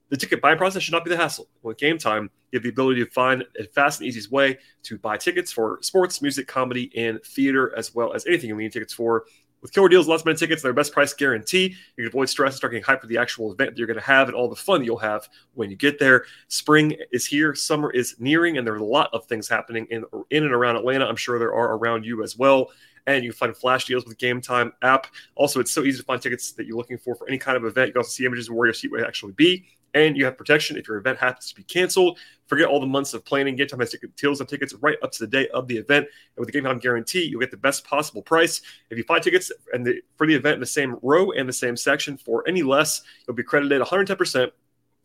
the 0.09 0.17
ticket 0.17 0.39
buying 0.39 0.59
process 0.59 0.83
should 0.83 0.91
not 0.91 1.03
be 1.03 1.09
the 1.09 1.17
hassle. 1.17 1.47
With 1.63 1.79
Game 1.79 1.97
Time, 1.97 2.29
you 2.51 2.57
have 2.57 2.63
the 2.63 2.69
ability 2.69 3.03
to 3.03 3.09
find 3.09 3.43
a 3.59 3.63
fast 3.63 4.00
and 4.00 4.07
easiest 4.07 4.31
way 4.31 4.59
to 4.83 5.00
buy 5.00 5.17
tickets 5.17 5.51
for 5.51 5.79
sports, 5.81 6.21
music, 6.21 6.47
comedy, 6.47 6.91
and 6.95 7.24
theater, 7.24 7.75
as 7.75 7.93
well 7.95 8.13
as 8.13 8.27
anything 8.27 8.50
you 8.50 8.55
need 8.55 8.71
tickets 8.71 8.93
for. 8.93 9.25
With 9.61 9.73
killer 9.73 9.89
deals, 9.89 10.07
last 10.07 10.25
minute 10.25 10.37
tickets, 10.37 10.61
their 10.61 10.73
best 10.73 10.93
price 10.93 11.13
guarantee. 11.13 11.75
You 11.95 12.03
can 12.03 12.07
avoid 12.07 12.29
stress 12.29 12.53
and 12.53 12.57
start 12.57 12.73
getting 12.73 12.85
hyped 12.85 13.01
for 13.01 13.07
the 13.07 13.17
actual 13.17 13.51
event 13.51 13.71
that 13.71 13.77
you're 13.77 13.87
going 13.87 13.99
to 13.99 14.05
have 14.05 14.27
and 14.27 14.35
all 14.35 14.47
the 14.49 14.55
fun 14.55 14.81
that 14.81 14.85
you'll 14.85 14.97
have 14.97 15.27
when 15.55 15.69
you 15.71 15.75
get 15.75 15.99
there. 15.99 16.25
Spring 16.47 16.95
is 17.11 17.25
here, 17.25 17.55
summer 17.55 17.89
is 17.91 18.15
nearing, 18.19 18.57
and 18.57 18.67
there 18.67 18.73
are 18.75 18.77
a 18.77 18.85
lot 18.85 19.09
of 19.13 19.25
things 19.25 19.47
happening 19.47 19.87
in, 19.89 20.05
in 20.29 20.43
and 20.43 20.53
around 20.53 20.75
Atlanta. 20.75 21.05
I'm 21.05 21.15
sure 21.15 21.39
there 21.39 21.53
are 21.53 21.75
around 21.75 22.05
you 22.05 22.23
as 22.23 22.37
well. 22.37 22.71
And 23.07 23.23
you 23.23 23.31
can 23.31 23.37
find 23.37 23.57
flash 23.57 23.85
deals 23.85 24.05
with 24.05 24.17
Game 24.17 24.41
Time 24.41 24.73
app. 24.81 25.07
Also, 25.35 25.59
it's 25.61 25.71
so 25.71 25.83
easy 25.83 25.97
to 25.97 26.03
find 26.03 26.21
tickets 26.21 26.51
that 26.51 26.67
you're 26.67 26.77
looking 26.77 26.97
for 26.97 27.15
for 27.15 27.27
any 27.27 27.37
kind 27.37 27.55
of 27.55 27.63
event. 27.63 27.87
You 27.87 27.93
can 27.93 27.99
also 28.01 28.09
see 28.09 28.25
images 28.25 28.49
of 28.49 28.55
where 28.55 28.67
your 28.67 28.73
seat 28.73 28.91
would 28.91 29.01
actually 29.01 29.31
be 29.31 29.65
and 30.05 30.17
you 30.17 30.25
have 30.25 30.37
protection 30.37 30.77
if 30.77 30.87
your 30.87 30.97
event 30.97 31.17
happens 31.19 31.49
to 31.49 31.55
be 31.55 31.63
canceled. 31.63 32.19
Forget 32.47 32.67
all 32.67 32.79
the 32.79 32.87
months 32.87 33.13
of 33.13 33.25
planning. 33.25 33.55
Game 33.55 33.67
Time 33.67 33.79
has 33.79 33.95
deals 34.15 34.41
on 34.41 34.47
tickets 34.47 34.73
right 34.75 34.97
up 35.03 35.11
to 35.11 35.19
the 35.19 35.27
day 35.27 35.47
of 35.49 35.67
the 35.67 35.77
event. 35.77 36.05
And 36.05 36.37
with 36.37 36.47
the 36.47 36.53
Game 36.53 36.63
Time 36.63 36.79
guarantee, 36.79 37.23
you'll 37.23 37.41
get 37.41 37.51
the 37.51 37.57
best 37.57 37.85
possible 37.85 38.21
price. 38.21 38.61
If 38.89 38.97
you 38.97 39.05
buy 39.05 39.19
tickets 39.19 39.51
and 39.73 39.85
the, 39.85 40.01
for 40.15 40.27
the 40.27 40.35
event 40.35 40.55
in 40.55 40.59
the 40.59 40.65
same 40.65 40.97
row 41.01 41.31
and 41.31 41.47
the 41.47 41.53
same 41.53 41.75
section 41.75 42.17
for 42.17 42.47
any 42.47 42.63
less, 42.63 43.01
you'll 43.27 43.35
be 43.35 43.43
credited 43.43 43.81
110% 43.81 44.51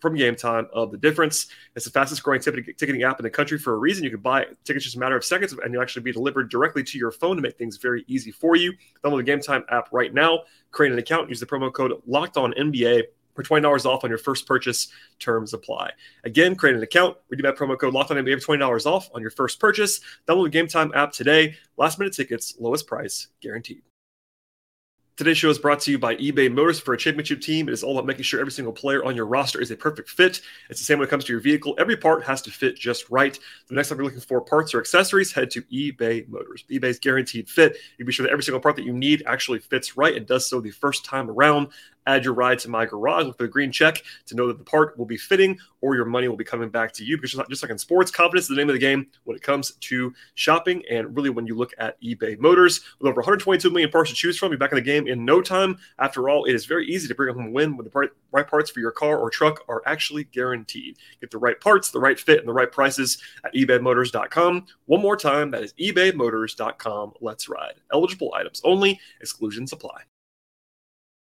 from 0.02 0.16
game 0.16 0.34
time 0.34 0.66
of 0.72 0.90
the 0.90 0.98
difference. 0.98 1.46
It's 1.76 1.84
the 1.84 1.90
fastest 1.92 2.24
growing 2.24 2.40
ticketing 2.40 3.04
app 3.04 3.20
in 3.20 3.22
the 3.22 3.30
country 3.30 3.56
for 3.56 3.74
a 3.74 3.76
reason. 3.78 4.02
You 4.02 4.10
can 4.10 4.20
buy 4.20 4.46
tickets 4.64 4.84
just 4.84 4.96
a 4.96 4.98
matter 4.98 5.16
of 5.16 5.24
seconds 5.24 5.52
and 5.52 5.72
you'll 5.72 5.80
actually 5.80 6.02
be 6.02 6.12
delivered 6.12 6.50
directly 6.50 6.82
to 6.82 6.98
your 6.98 7.12
phone 7.12 7.36
to 7.36 7.42
make 7.42 7.56
things 7.56 7.76
very 7.76 8.04
easy 8.08 8.32
for 8.32 8.56
you. 8.56 8.72
Download 9.04 9.18
the 9.18 9.22
game 9.22 9.40
time 9.40 9.64
app 9.70 9.88
right 9.92 10.12
now, 10.12 10.40
create 10.72 10.92
an 10.92 10.98
account, 10.98 11.28
use 11.28 11.38
the 11.38 11.46
promo 11.46 11.72
code 11.72 11.92
locked 12.04 12.36
on 12.36 12.52
NBA 12.54 13.04
for 13.34 13.42
$20 13.42 13.86
off 13.86 14.04
on 14.04 14.10
your 14.10 14.18
first 14.18 14.46
purchase. 14.46 14.88
Terms 15.18 15.54
apply. 15.54 15.90
Again, 16.24 16.54
create 16.54 16.76
an 16.76 16.82
account, 16.82 17.16
redeem 17.28 17.44
that 17.44 17.56
promo 17.56 17.78
code 17.78 17.94
locked 17.94 18.10
on 18.10 18.16
NBA 18.16 18.42
for 18.42 18.56
$20 18.56 18.86
off 18.86 19.10
on 19.14 19.20
your 19.20 19.30
first 19.30 19.60
purchase. 19.60 20.00
Download 20.28 20.44
the 20.44 20.50
Game 20.50 20.66
Time 20.66 20.92
app 20.94 21.12
today. 21.12 21.56
Last 21.76 21.98
minute 21.98 22.14
tickets, 22.14 22.54
lowest 22.58 22.86
price 22.86 23.28
guaranteed. 23.40 23.82
Today's 25.18 25.36
show 25.36 25.50
is 25.50 25.58
brought 25.58 25.78
to 25.80 25.90
you 25.90 25.98
by 25.98 26.16
eBay 26.16 26.50
Motors. 26.50 26.80
For 26.80 26.94
a 26.94 26.96
championship 26.96 27.42
team, 27.42 27.68
it 27.68 27.72
is 27.72 27.84
all 27.84 27.98
about 27.98 28.06
making 28.06 28.22
sure 28.22 28.40
every 28.40 28.50
single 28.50 28.72
player 28.72 29.04
on 29.04 29.14
your 29.14 29.26
roster 29.26 29.60
is 29.60 29.70
a 29.70 29.76
perfect 29.76 30.08
fit. 30.08 30.40
It's 30.70 30.80
the 30.80 30.86
same 30.86 30.98
when 30.98 31.06
it 31.06 31.10
comes 31.10 31.26
to 31.26 31.32
your 31.34 31.40
vehicle. 31.40 31.74
Every 31.78 31.98
part 31.98 32.24
has 32.24 32.40
to 32.42 32.50
fit 32.50 32.76
just 32.76 33.10
right. 33.10 33.38
The 33.68 33.74
next 33.74 33.90
time 33.90 33.98
you're 33.98 34.06
looking 34.06 34.20
for 34.20 34.40
parts 34.40 34.72
or 34.72 34.80
accessories, 34.80 35.30
head 35.30 35.50
to 35.50 35.62
eBay 35.64 36.26
Motors. 36.30 36.64
eBay's 36.70 36.98
guaranteed 36.98 37.46
fit. 37.46 37.76
You 37.98 38.06
be 38.06 38.12
sure 38.12 38.24
that 38.24 38.32
every 38.32 38.42
single 38.42 38.60
part 38.60 38.74
that 38.76 38.86
you 38.86 38.94
need 38.94 39.22
actually 39.26 39.58
fits 39.58 39.98
right 39.98 40.16
and 40.16 40.26
does 40.26 40.48
so 40.48 40.62
the 40.62 40.70
first 40.70 41.04
time 41.04 41.28
around 41.28 41.68
add 42.06 42.24
your 42.24 42.34
ride 42.34 42.58
to 42.60 42.70
my 42.70 42.86
garage 42.86 43.26
with 43.26 43.40
a 43.40 43.48
green 43.48 43.72
check 43.72 44.02
to 44.26 44.34
know 44.34 44.46
that 44.48 44.58
the 44.58 44.64
part 44.64 44.98
will 44.98 45.06
be 45.06 45.16
fitting 45.16 45.58
or 45.80 45.94
your 45.94 46.04
money 46.04 46.28
will 46.28 46.36
be 46.36 46.44
coming 46.44 46.68
back 46.68 46.92
to 46.92 47.04
you. 47.04 47.16
Because 47.16 47.32
just 47.48 47.62
like 47.62 47.70
in 47.70 47.78
sports, 47.78 48.10
confidence 48.10 48.44
is 48.44 48.48
the 48.48 48.56
name 48.56 48.68
of 48.68 48.74
the 48.74 48.80
game 48.80 49.06
when 49.24 49.36
it 49.36 49.42
comes 49.42 49.72
to 49.72 50.12
shopping. 50.34 50.82
And 50.90 51.14
really, 51.16 51.30
when 51.30 51.46
you 51.46 51.54
look 51.54 51.72
at 51.78 52.00
eBay 52.00 52.38
Motors, 52.38 52.80
with 52.98 53.08
over 53.08 53.20
122 53.20 53.70
million 53.70 53.90
parts 53.90 54.10
to 54.10 54.16
choose 54.16 54.38
from, 54.38 54.50
you're 54.50 54.58
back 54.58 54.72
in 54.72 54.76
the 54.76 54.82
game 54.82 55.06
in 55.06 55.24
no 55.24 55.42
time. 55.42 55.78
After 55.98 56.28
all, 56.28 56.44
it 56.44 56.54
is 56.54 56.66
very 56.66 56.86
easy 56.86 57.08
to 57.08 57.14
bring 57.14 57.34
home 57.34 57.48
a 57.48 57.50
win 57.50 57.76
when 57.76 57.84
the 57.84 58.10
right 58.30 58.46
parts 58.46 58.70
for 58.70 58.80
your 58.80 58.92
car 58.92 59.18
or 59.18 59.30
truck 59.30 59.64
are 59.68 59.82
actually 59.86 60.24
guaranteed. 60.24 60.98
Get 61.20 61.30
the 61.30 61.38
right 61.38 61.60
parts, 61.60 61.90
the 61.90 62.00
right 62.00 62.18
fit, 62.18 62.38
and 62.38 62.48
the 62.48 62.52
right 62.52 62.70
prices 62.70 63.18
at 63.44 63.54
ebaymotors.com. 63.54 64.66
One 64.86 65.02
more 65.02 65.16
time, 65.16 65.50
that 65.50 65.62
is 65.62 65.72
ebaymotors.com. 65.74 67.14
Let's 67.20 67.48
ride. 67.48 67.74
Eligible 67.92 68.32
items 68.34 68.60
only, 68.64 69.00
exclusions 69.20 69.72
apply 69.72 70.02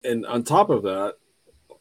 and 0.04 0.26
on 0.26 0.42
top 0.42 0.70
of 0.70 0.82
that, 0.82 1.16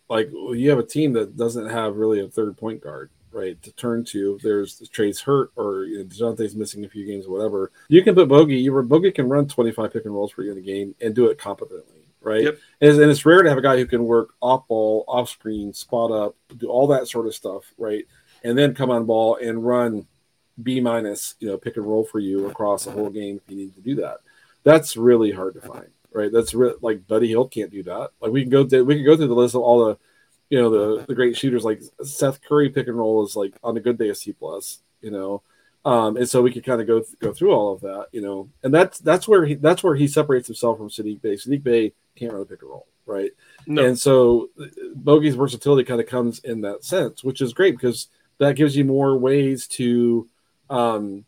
like 0.09 0.29
you 0.31 0.69
have 0.69 0.79
a 0.79 0.83
team 0.83 1.13
that 1.13 1.37
doesn't 1.37 1.69
have 1.69 1.95
really 1.95 2.19
a 2.19 2.27
third 2.27 2.57
point 2.57 2.81
guard, 2.81 3.09
right, 3.31 3.61
to 3.63 3.71
turn 3.71 4.03
to. 4.05 4.37
There's 4.43 4.87
Trey's 4.89 5.21
hurt 5.21 5.51
or 5.55 5.85
you 5.85 5.99
know, 5.99 6.03
Dejounte's 6.03 6.55
missing 6.55 6.83
a 6.83 6.89
few 6.89 7.05
games 7.05 7.25
or 7.25 7.31
whatever. 7.31 7.71
You 7.87 8.03
can 8.03 8.13
put 8.13 8.27
Bogey. 8.27 8.57
You 8.57 8.81
Bogey 8.83 9.11
can 9.11 9.29
run 9.29 9.47
25 9.47 9.93
pick 9.93 10.05
and 10.05 10.13
rolls 10.13 10.31
for 10.31 10.43
you 10.43 10.51
in 10.51 10.57
a 10.57 10.61
game 10.61 10.95
and 11.01 11.15
do 11.15 11.27
it 11.27 11.37
competently, 11.37 12.01
right? 12.21 12.43
Yep. 12.43 12.57
And, 12.81 13.01
and 13.01 13.11
it's 13.11 13.25
rare 13.25 13.41
to 13.41 13.49
have 13.49 13.57
a 13.57 13.61
guy 13.61 13.77
who 13.77 13.85
can 13.85 14.03
work 14.03 14.33
off 14.41 14.67
ball, 14.67 15.05
off 15.07 15.29
screen, 15.29 15.73
spot 15.73 16.11
up, 16.11 16.35
do 16.57 16.67
all 16.67 16.87
that 16.87 17.07
sort 17.07 17.25
of 17.25 17.33
stuff, 17.33 17.63
right? 17.77 18.05
And 18.43 18.57
then 18.57 18.75
come 18.75 18.91
on 18.91 19.05
ball 19.05 19.37
and 19.37 19.65
run 19.65 20.07
B 20.61 20.81
minus, 20.81 21.35
you 21.39 21.47
know, 21.47 21.57
pick 21.57 21.77
and 21.77 21.85
roll 21.85 22.03
for 22.03 22.19
you 22.19 22.47
across 22.49 22.83
the 22.83 22.91
whole 22.91 23.09
game 23.09 23.39
if 23.41 23.49
you 23.49 23.55
need 23.55 23.75
to 23.75 23.81
do 23.81 23.95
that. 23.95 24.17
That's 24.63 24.97
really 24.97 25.31
hard 25.31 25.53
to 25.55 25.61
find 25.61 25.87
right? 26.11 26.31
That's 26.31 26.53
re- 26.53 26.75
like 26.81 27.07
Buddy 27.07 27.27
Hield 27.27 27.51
can't 27.51 27.71
do 27.71 27.83
that. 27.83 28.11
Like 28.21 28.31
we 28.31 28.41
can 28.41 28.49
go 28.49 28.67
through, 28.67 28.85
we 28.85 28.95
can 28.95 29.05
go 29.05 29.15
through 29.15 29.27
the 29.27 29.35
list 29.35 29.55
of 29.55 29.61
all 29.61 29.85
the, 29.85 29.97
you 30.49 30.61
know, 30.61 30.69
the 30.69 31.05
the 31.05 31.15
great 31.15 31.37
shooters 31.37 31.63
like 31.63 31.81
Seth 32.03 32.41
Curry 32.41 32.69
pick 32.69 32.87
and 32.87 32.97
roll 32.97 33.25
is 33.25 33.35
like 33.35 33.53
on 33.63 33.77
a 33.77 33.81
good 33.81 33.97
day 33.97 34.09
a 34.09 34.15
C 34.15 34.33
plus, 34.33 34.79
you 35.01 35.11
know, 35.11 35.41
um, 35.83 36.17
and 36.17 36.29
so 36.29 36.41
we 36.41 36.51
could 36.51 36.65
kind 36.65 36.81
of 36.81 36.87
go 36.87 36.99
th- 36.99 37.19
go 37.19 37.33
through 37.33 37.53
all 37.53 37.73
of 37.73 37.81
that, 37.81 38.07
you 38.11 38.21
know, 38.21 38.49
and 38.63 38.73
that's 38.73 38.99
that's 38.99 39.27
where 39.27 39.45
he 39.45 39.55
that's 39.55 39.83
where 39.83 39.95
he 39.95 40.07
separates 40.07 40.47
himself 40.47 40.77
from 40.77 40.89
Saddiq 40.89 41.21
Bey. 41.21 41.35
Saddiq 41.35 41.63
Bey 41.63 41.93
can't 42.15 42.33
really 42.33 42.45
pick 42.45 42.61
and 42.61 42.69
roll, 42.69 42.85
right? 43.05 43.31
No. 43.65 43.85
And 43.85 43.99
so 43.99 44.49
Bogey's 44.95 45.35
versatility 45.35 45.83
kind 45.83 45.99
of 46.01 46.07
comes 46.07 46.39
in 46.39 46.61
that 46.61 46.83
sense, 46.83 47.23
which 47.23 47.41
is 47.41 47.53
great 47.53 47.75
because 47.75 48.07
that 48.37 48.55
gives 48.55 48.75
you 48.75 48.85
more 48.85 49.17
ways 49.17 49.67
to 49.67 50.27
um, 50.69 51.25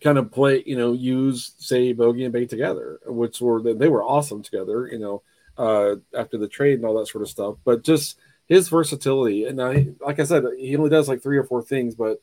kind 0.00 0.18
of 0.18 0.30
play, 0.30 0.62
you 0.66 0.76
know, 0.76 0.92
use 0.92 1.52
say 1.58 1.92
Bogey 1.92 2.24
and 2.24 2.32
Bey 2.32 2.46
together, 2.46 3.00
which 3.06 3.40
were 3.40 3.62
they 3.62 3.88
were 3.88 4.02
awesome 4.02 4.42
together, 4.42 4.88
you 4.90 4.98
know, 4.98 5.22
uh, 5.58 5.96
after 6.16 6.38
the 6.38 6.48
trade 6.48 6.74
and 6.74 6.84
all 6.84 6.98
that 6.98 7.06
sort 7.06 7.22
of 7.22 7.28
stuff. 7.28 7.56
But 7.64 7.82
just 7.82 8.18
his 8.46 8.68
versatility, 8.68 9.44
and 9.44 9.60
I, 9.60 9.88
like 10.00 10.18
I 10.18 10.24
said, 10.24 10.44
he 10.58 10.76
only 10.76 10.90
does 10.90 11.08
like 11.08 11.22
three 11.22 11.38
or 11.38 11.44
four 11.44 11.62
things, 11.62 11.94
but 11.94 12.20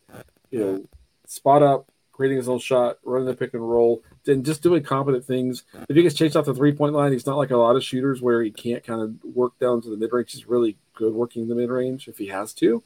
you 0.50 0.60
know, 0.60 0.86
spot 1.26 1.64
up, 1.64 1.92
creating 2.12 2.38
his 2.38 2.50
own 2.50 2.60
shot, 2.60 2.98
running 3.04 3.28
the 3.28 3.36
pick 3.36 3.54
and 3.54 3.70
roll, 3.70 4.04
and 4.26 4.44
just 4.44 4.64
doing 4.64 4.82
competent 4.82 5.24
things. 5.24 5.64
If 5.88 5.96
he 5.96 6.02
gets 6.02 6.16
chased 6.16 6.36
off 6.36 6.46
the 6.46 6.54
three 6.54 6.74
point 6.74 6.94
line, 6.94 7.12
he's 7.12 7.28
not 7.28 7.38
like 7.38 7.52
a 7.52 7.58
lot 7.58 7.76
of 7.76 7.84
shooters 7.84 8.22
where 8.22 8.42
he 8.42 8.52
can't 8.52 8.84
kind 8.84 9.02
of 9.02 9.36
work 9.36 9.58
down 9.60 9.82
to 9.82 9.90
the 9.90 9.98
mid 9.98 10.12
range. 10.12 10.34
He's 10.34 10.48
really 10.48 10.78
good 10.96 11.14
working 11.14 11.48
the 11.48 11.56
mid 11.56 11.70
range 11.70 12.08
if 12.08 12.18
he 12.18 12.28
has 12.28 12.54
to. 12.56 12.84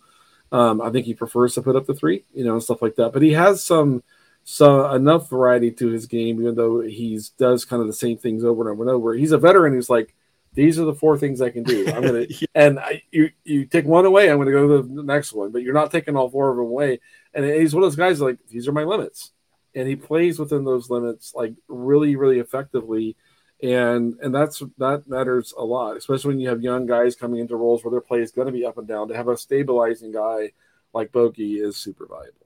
Um, 0.51 0.81
I 0.81 0.89
think 0.89 1.05
he 1.05 1.13
prefers 1.13 1.53
to 1.55 1.61
put 1.61 1.77
up 1.77 1.85
the 1.85 1.95
three, 1.95 2.25
you 2.33 2.43
know, 2.43 2.53
and 2.53 2.63
stuff 2.63 2.81
like 2.81 2.95
that. 2.95 3.13
But 3.13 3.21
he 3.21 3.31
has 3.31 3.63
some 3.63 4.03
so 4.43 4.91
enough 4.91 5.29
variety 5.29 5.71
to 5.71 5.87
his 5.89 6.05
game, 6.07 6.41
even 6.41 6.55
though 6.55 6.81
he's 6.81 7.29
does 7.29 7.65
kind 7.65 7.81
of 7.81 7.87
the 7.87 7.93
same 7.93 8.17
things 8.17 8.43
over 8.43 8.63
and 8.63 8.71
over 8.71 8.83
and 8.83 8.91
over. 8.91 9.13
He's 9.13 9.31
a 9.31 9.37
veteran 9.37 9.73
who's 9.73 9.89
like, 9.89 10.15
these 10.53 10.79
are 10.79 10.85
the 10.85 10.93
four 10.93 11.17
things 11.17 11.41
I 11.41 11.49
can 11.49 11.63
do. 11.63 11.87
I'm 11.87 12.01
gonna 12.01 12.25
yeah. 12.29 12.47
and 12.55 12.79
I, 12.79 13.03
you 13.11 13.29
you 13.43 13.65
take 13.65 13.85
one 13.85 14.05
away, 14.05 14.29
I'm 14.29 14.37
gonna 14.37 14.51
go 14.51 14.81
to 14.81 14.87
the 14.87 15.03
next 15.03 15.33
one, 15.33 15.51
but 15.51 15.61
you're 15.61 15.73
not 15.73 15.91
taking 15.91 16.15
all 16.15 16.29
four 16.29 16.49
of 16.49 16.57
them 16.57 16.65
away. 16.65 16.99
And 17.33 17.45
he's 17.45 17.73
one 17.73 17.83
of 17.83 17.87
those 17.87 17.95
guys 17.95 18.19
like 18.19 18.37
these 18.49 18.67
are 18.67 18.73
my 18.73 18.83
limits, 18.83 19.31
and 19.73 19.87
he 19.87 19.95
plays 19.95 20.39
within 20.39 20.65
those 20.65 20.89
limits 20.89 21.33
like 21.33 21.53
really 21.67 22.15
really 22.15 22.39
effectively, 22.39 23.15
and 23.63 24.15
and 24.21 24.35
that's 24.35 24.61
that 24.77 25.07
matters 25.07 25.53
a 25.57 25.63
lot, 25.63 25.95
especially 25.95 26.29
when 26.29 26.39
you 26.39 26.49
have 26.49 26.61
young 26.61 26.85
guys 26.85 27.15
coming 27.15 27.39
into 27.39 27.55
roles 27.55 27.83
where 27.83 27.91
their 27.91 28.01
play 28.01 28.21
is 28.21 28.31
going 28.31 28.47
to 28.47 28.51
be 28.51 28.65
up 28.65 28.77
and 28.77 28.87
down. 28.87 29.07
To 29.07 29.15
have 29.15 29.29
a 29.29 29.37
stabilizing 29.37 30.11
guy 30.11 30.51
like 30.93 31.13
Bogey 31.13 31.59
is 31.59 31.77
super 31.77 32.05
valuable. 32.05 32.40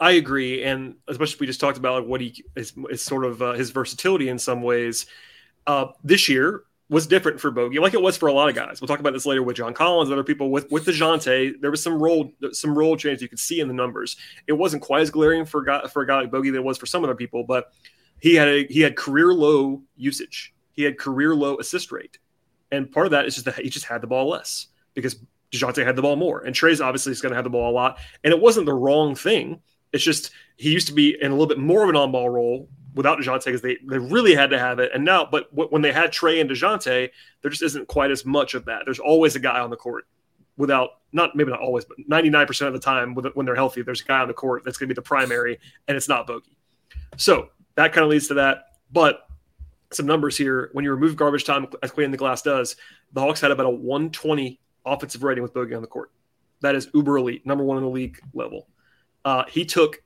I 0.00 0.12
agree, 0.12 0.62
and 0.62 0.94
especially 1.08 1.38
we 1.40 1.46
just 1.46 1.60
talked 1.60 1.78
about 1.78 2.06
what 2.06 2.20
he 2.20 2.44
is, 2.54 2.72
is 2.90 3.02
sort 3.02 3.24
of 3.24 3.42
uh, 3.42 3.52
his 3.52 3.70
versatility 3.70 4.28
in 4.28 4.38
some 4.38 4.62
ways. 4.62 5.06
Uh, 5.66 5.86
this 6.04 6.28
year 6.28 6.62
was 6.88 7.06
different 7.06 7.40
for 7.40 7.50
Bogey, 7.50 7.78
like 7.80 7.94
it 7.94 8.00
was 8.00 8.16
for 8.16 8.28
a 8.28 8.32
lot 8.32 8.48
of 8.48 8.54
guys. 8.54 8.80
We'll 8.80 8.88
talk 8.88 9.00
about 9.00 9.12
this 9.12 9.26
later 9.26 9.42
with 9.42 9.56
John 9.56 9.74
Collins, 9.74 10.08
and 10.08 10.14
other 10.14 10.24
people 10.24 10.50
with 10.50 10.70
with 10.70 10.86
Dejounte. 10.86 11.60
There 11.60 11.70
was 11.70 11.82
some 11.82 12.00
role 12.00 12.32
some 12.52 12.78
role 12.78 12.96
change 12.96 13.20
you 13.20 13.28
could 13.28 13.40
see 13.40 13.60
in 13.60 13.66
the 13.66 13.74
numbers. 13.74 14.16
It 14.46 14.52
wasn't 14.52 14.82
quite 14.82 15.02
as 15.02 15.10
glaring 15.10 15.44
for 15.44 15.62
guy, 15.62 15.86
for 15.88 16.02
a 16.02 16.06
guy 16.06 16.20
like 16.20 16.30
Bogey 16.30 16.50
than 16.50 16.60
it 16.60 16.64
was 16.64 16.78
for 16.78 16.86
some 16.86 17.02
other 17.02 17.16
people, 17.16 17.42
but 17.42 17.72
he 18.20 18.36
had 18.36 18.48
a 18.48 18.66
he 18.66 18.80
had 18.80 18.96
career 18.96 19.34
low 19.34 19.82
usage. 19.96 20.54
He 20.72 20.84
had 20.84 20.96
career 20.96 21.34
low 21.34 21.58
assist 21.58 21.90
rate, 21.90 22.18
and 22.70 22.90
part 22.90 23.06
of 23.06 23.10
that 23.10 23.26
is 23.26 23.34
just 23.34 23.46
that 23.46 23.56
he 23.56 23.68
just 23.68 23.86
had 23.86 24.00
the 24.00 24.06
ball 24.06 24.28
less 24.28 24.68
because 24.94 25.16
Dejounte 25.50 25.84
had 25.84 25.96
the 25.96 26.02
ball 26.02 26.14
more, 26.14 26.40
and 26.40 26.54
Trey's 26.54 26.80
obviously 26.80 27.10
is 27.10 27.20
going 27.20 27.30
to 27.30 27.36
have 27.36 27.44
the 27.44 27.50
ball 27.50 27.70
a 27.70 27.74
lot. 27.74 27.98
And 28.22 28.32
it 28.32 28.40
wasn't 28.40 28.66
the 28.66 28.74
wrong 28.74 29.16
thing 29.16 29.60
it's 29.92 30.04
just 30.04 30.30
he 30.56 30.70
used 30.70 30.86
to 30.88 30.92
be 30.92 31.16
in 31.20 31.30
a 31.30 31.34
little 31.34 31.46
bit 31.46 31.58
more 31.58 31.82
of 31.82 31.88
an 31.88 31.96
on 31.96 32.12
ball 32.12 32.28
role 32.28 32.68
without 32.94 33.18
Dejounte 33.18 33.44
because 33.44 33.62
they, 33.62 33.78
they 33.86 33.98
really 33.98 34.34
had 34.34 34.50
to 34.50 34.58
have 34.58 34.78
it. 34.78 34.90
And 34.94 35.04
now, 35.04 35.26
but 35.30 35.50
w- 35.50 35.70
when 35.70 35.82
they 35.82 35.92
had 35.92 36.10
Trey 36.10 36.40
and 36.40 36.50
Dejounte, 36.50 37.10
there 37.42 37.50
just 37.50 37.62
isn't 37.62 37.86
quite 37.86 38.10
as 38.10 38.24
much 38.24 38.54
of 38.54 38.64
that. 38.64 38.82
There's 38.84 38.98
always 38.98 39.36
a 39.36 39.40
guy 39.40 39.60
on 39.60 39.70
the 39.70 39.76
court 39.76 40.06
without, 40.56 40.90
not 41.12 41.36
maybe 41.36 41.50
not 41.50 41.60
always, 41.60 41.84
but 41.84 41.96
99% 42.10 42.66
of 42.66 42.72
the 42.72 42.78
time 42.80 43.14
when 43.14 43.46
they're 43.46 43.54
healthy, 43.54 43.82
there's 43.82 44.00
a 44.00 44.04
guy 44.04 44.20
on 44.20 44.28
the 44.28 44.34
court 44.34 44.62
that's 44.64 44.76
going 44.76 44.88
to 44.88 44.94
be 44.94 44.98
the 44.98 45.02
primary, 45.02 45.58
and 45.86 45.96
it's 45.96 46.08
not 46.08 46.26
Bogey. 46.26 46.56
So 47.16 47.50
that 47.76 47.92
kind 47.92 48.04
of 48.04 48.10
leads 48.10 48.28
to 48.28 48.34
that. 48.34 48.64
But 48.90 49.28
some 49.92 50.06
numbers 50.06 50.36
here. 50.36 50.70
When 50.72 50.84
you 50.84 50.90
remove 50.90 51.16
garbage 51.16 51.44
time, 51.44 51.66
as 51.82 51.90
Cleaning 51.90 52.10
the 52.10 52.18
Glass 52.18 52.42
does, 52.42 52.76
the 53.12 53.20
Hawks 53.20 53.40
had 53.40 53.50
about 53.50 53.66
a 53.66 53.70
120 53.70 54.60
offensive 54.84 55.22
rating 55.22 55.42
with 55.42 55.54
Bogey 55.54 55.74
on 55.74 55.82
the 55.82 55.88
court. 55.88 56.10
That 56.60 56.74
is 56.74 56.88
uber 56.92 57.16
elite, 57.16 57.46
number 57.46 57.64
one 57.64 57.78
in 57.78 57.84
the 57.84 57.90
league 57.90 58.18
level. 58.34 58.68
Uh, 59.28 59.44
he 59.46 59.66
took 59.66 60.02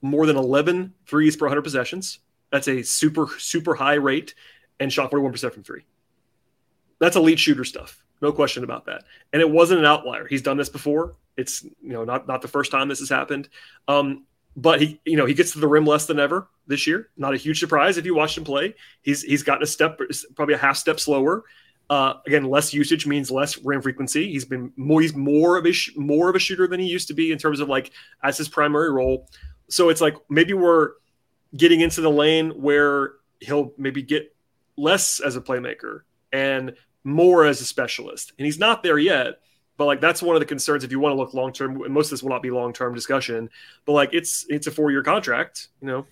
more 0.00 0.26
than 0.26 0.36
11 0.36 0.94
threes 1.04 1.34
per 1.34 1.46
100 1.46 1.62
possessions. 1.62 2.20
That's 2.52 2.68
a 2.68 2.84
super, 2.84 3.26
super 3.36 3.74
high 3.74 3.94
rate 3.94 4.36
and 4.78 4.92
shot 4.92 5.10
41% 5.10 5.52
from 5.52 5.64
three. 5.64 5.82
That's 7.00 7.16
elite 7.16 7.40
shooter 7.40 7.64
stuff. 7.64 8.04
No 8.22 8.30
question 8.30 8.62
about 8.62 8.86
that. 8.86 9.02
And 9.32 9.42
it 9.42 9.50
wasn't 9.50 9.80
an 9.80 9.86
outlier. 9.86 10.24
He's 10.24 10.42
done 10.42 10.56
this 10.56 10.68
before. 10.68 11.16
It's 11.36 11.64
you 11.64 11.92
know 11.94 12.04
not 12.04 12.28
not 12.28 12.42
the 12.42 12.48
first 12.48 12.70
time 12.70 12.86
this 12.86 13.00
has 13.00 13.08
happened. 13.08 13.48
Um, 13.88 14.24
but 14.54 14.80
he 14.80 15.00
you 15.04 15.16
know 15.16 15.26
he 15.26 15.34
gets 15.34 15.52
to 15.54 15.58
the 15.58 15.66
rim 15.66 15.84
less 15.84 16.06
than 16.06 16.20
ever 16.20 16.48
this 16.68 16.86
year. 16.86 17.08
Not 17.16 17.34
a 17.34 17.38
huge 17.38 17.58
surprise 17.58 17.98
if 17.98 18.04
you 18.04 18.14
watched 18.14 18.38
him 18.38 18.44
play. 18.44 18.76
He's 19.02 19.22
he's 19.22 19.42
gotten 19.42 19.64
a 19.64 19.66
step, 19.66 19.98
probably 20.36 20.54
a 20.54 20.58
half 20.58 20.76
step 20.76 21.00
slower. 21.00 21.42
Uh, 21.90 22.14
again, 22.24 22.44
less 22.44 22.72
usage 22.72 23.04
means 23.04 23.32
less 23.32 23.58
rim 23.58 23.82
frequency. 23.82 24.30
He's 24.30 24.44
been 24.44 24.72
more 24.76 25.00
he's 25.00 25.14
more 25.14 25.56
of 25.56 25.66
a 25.66 25.72
sh- 25.72 25.90
more 25.96 26.30
of 26.30 26.36
a 26.36 26.38
shooter 26.38 26.68
than 26.68 26.78
he 26.78 26.86
used 26.86 27.08
to 27.08 27.14
be 27.14 27.32
in 27.32 27.38
terms 27.38 27.58
of 27.58 27.68
like 27.68 27.90
as 28.22 28.38
his 28.38 28.48
primary 28.48 28.92
role. 28.92 29.28
So 29.68 29.88
it's 29.88 30.00
like 30.00 30.14
maybe 30.28 30.52
we're 30.52 30.92
getting 31.56 31.80
into 31.80 32.00
the 32.00 32.10
lane 32.10 32.50
where 32.50 33.14
he'll 33.40 33.72
maybe 33.76 34.02
get 34.02 34.32
less 34.76 35.18
as 35.18 35.34
a 35.34 35.40
playmaker 35.40 36.02
and 36.32 36.74
more 37.02 37.44
as 37.44 37.60
a 37.60 37.64
specialist. 37.64 38.34
And 38.38 38.46
he's 38.46 38.58
not 38.58 38.84
there 38.84 38.98
yet. 38.98 39.40
But 39.76 39.86
like 39.86 40.00
that's 40.00 40.22
one 40.22 40.36
of 40.36 40.40
the 40.40 40.46
concerns 40.46 40.84
if 40.84 40.92
you 40.92 41.00
want 41.00 41.14
to 41.14 41.16
look 41.16 41.34
long 41.34 41.52
term. 41.52 41.82
Most 41.92 42.06
of 42.06 42.10
this 42.10 42.22
will 42.22 42.30
not 42.30 42.42
be 42.42 42.52
long 42.52 42.72
term 42.72 42.94
discussion, 42.94 43.50
but 43.84 43.92
like 43.92 44.10
it's 44.12 44.46
it's 44.48 44.68
a 44.68 44.70
four 44.70 44.92
year 44.92 45.02
contract. 45.02 45.68
You 45.80 45.88
know, 45.88 46.06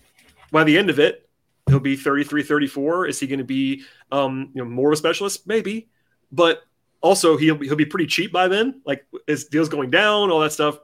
by 0.51 0.65
the 0.65 0.77
end 0.77 0.89
of 0.89 0.99
it, 0.99 1.28
he'll 1.67 1.79
be 1.79 1.95
33, 1.95 2.43
34. 2.43 3.07
Is 3.07 3.19
he 3.19 3.27
going 3.27 3.39
to 3.39 3.45
be 3.45 3.83
um, 4.11 4.51
you 4.53 4.63
know 4.63 4.69
more 4.69 4.89
of 4.89 4.93
a 4.93 4.97
specialist? 4.97 5.47
Maybe, 5.47 5.89
but 6.31 6.63
also 7.01 7.37
he'll 7.37 7.57
he'll 7.57 7.75
be 7.75 7.85
pretty 7.85 8.07
cheap 8.07 8.31
by 8.31 8.47
then. 8.47 8.81
Like 8.85 9.05
his 9.27 9.45
deal's 9.45 9.69
going 9.69 9.89
down, 9.89 10.31
all 10.31 10.39
that 10.41 10.53
stuff. 10.53 10.79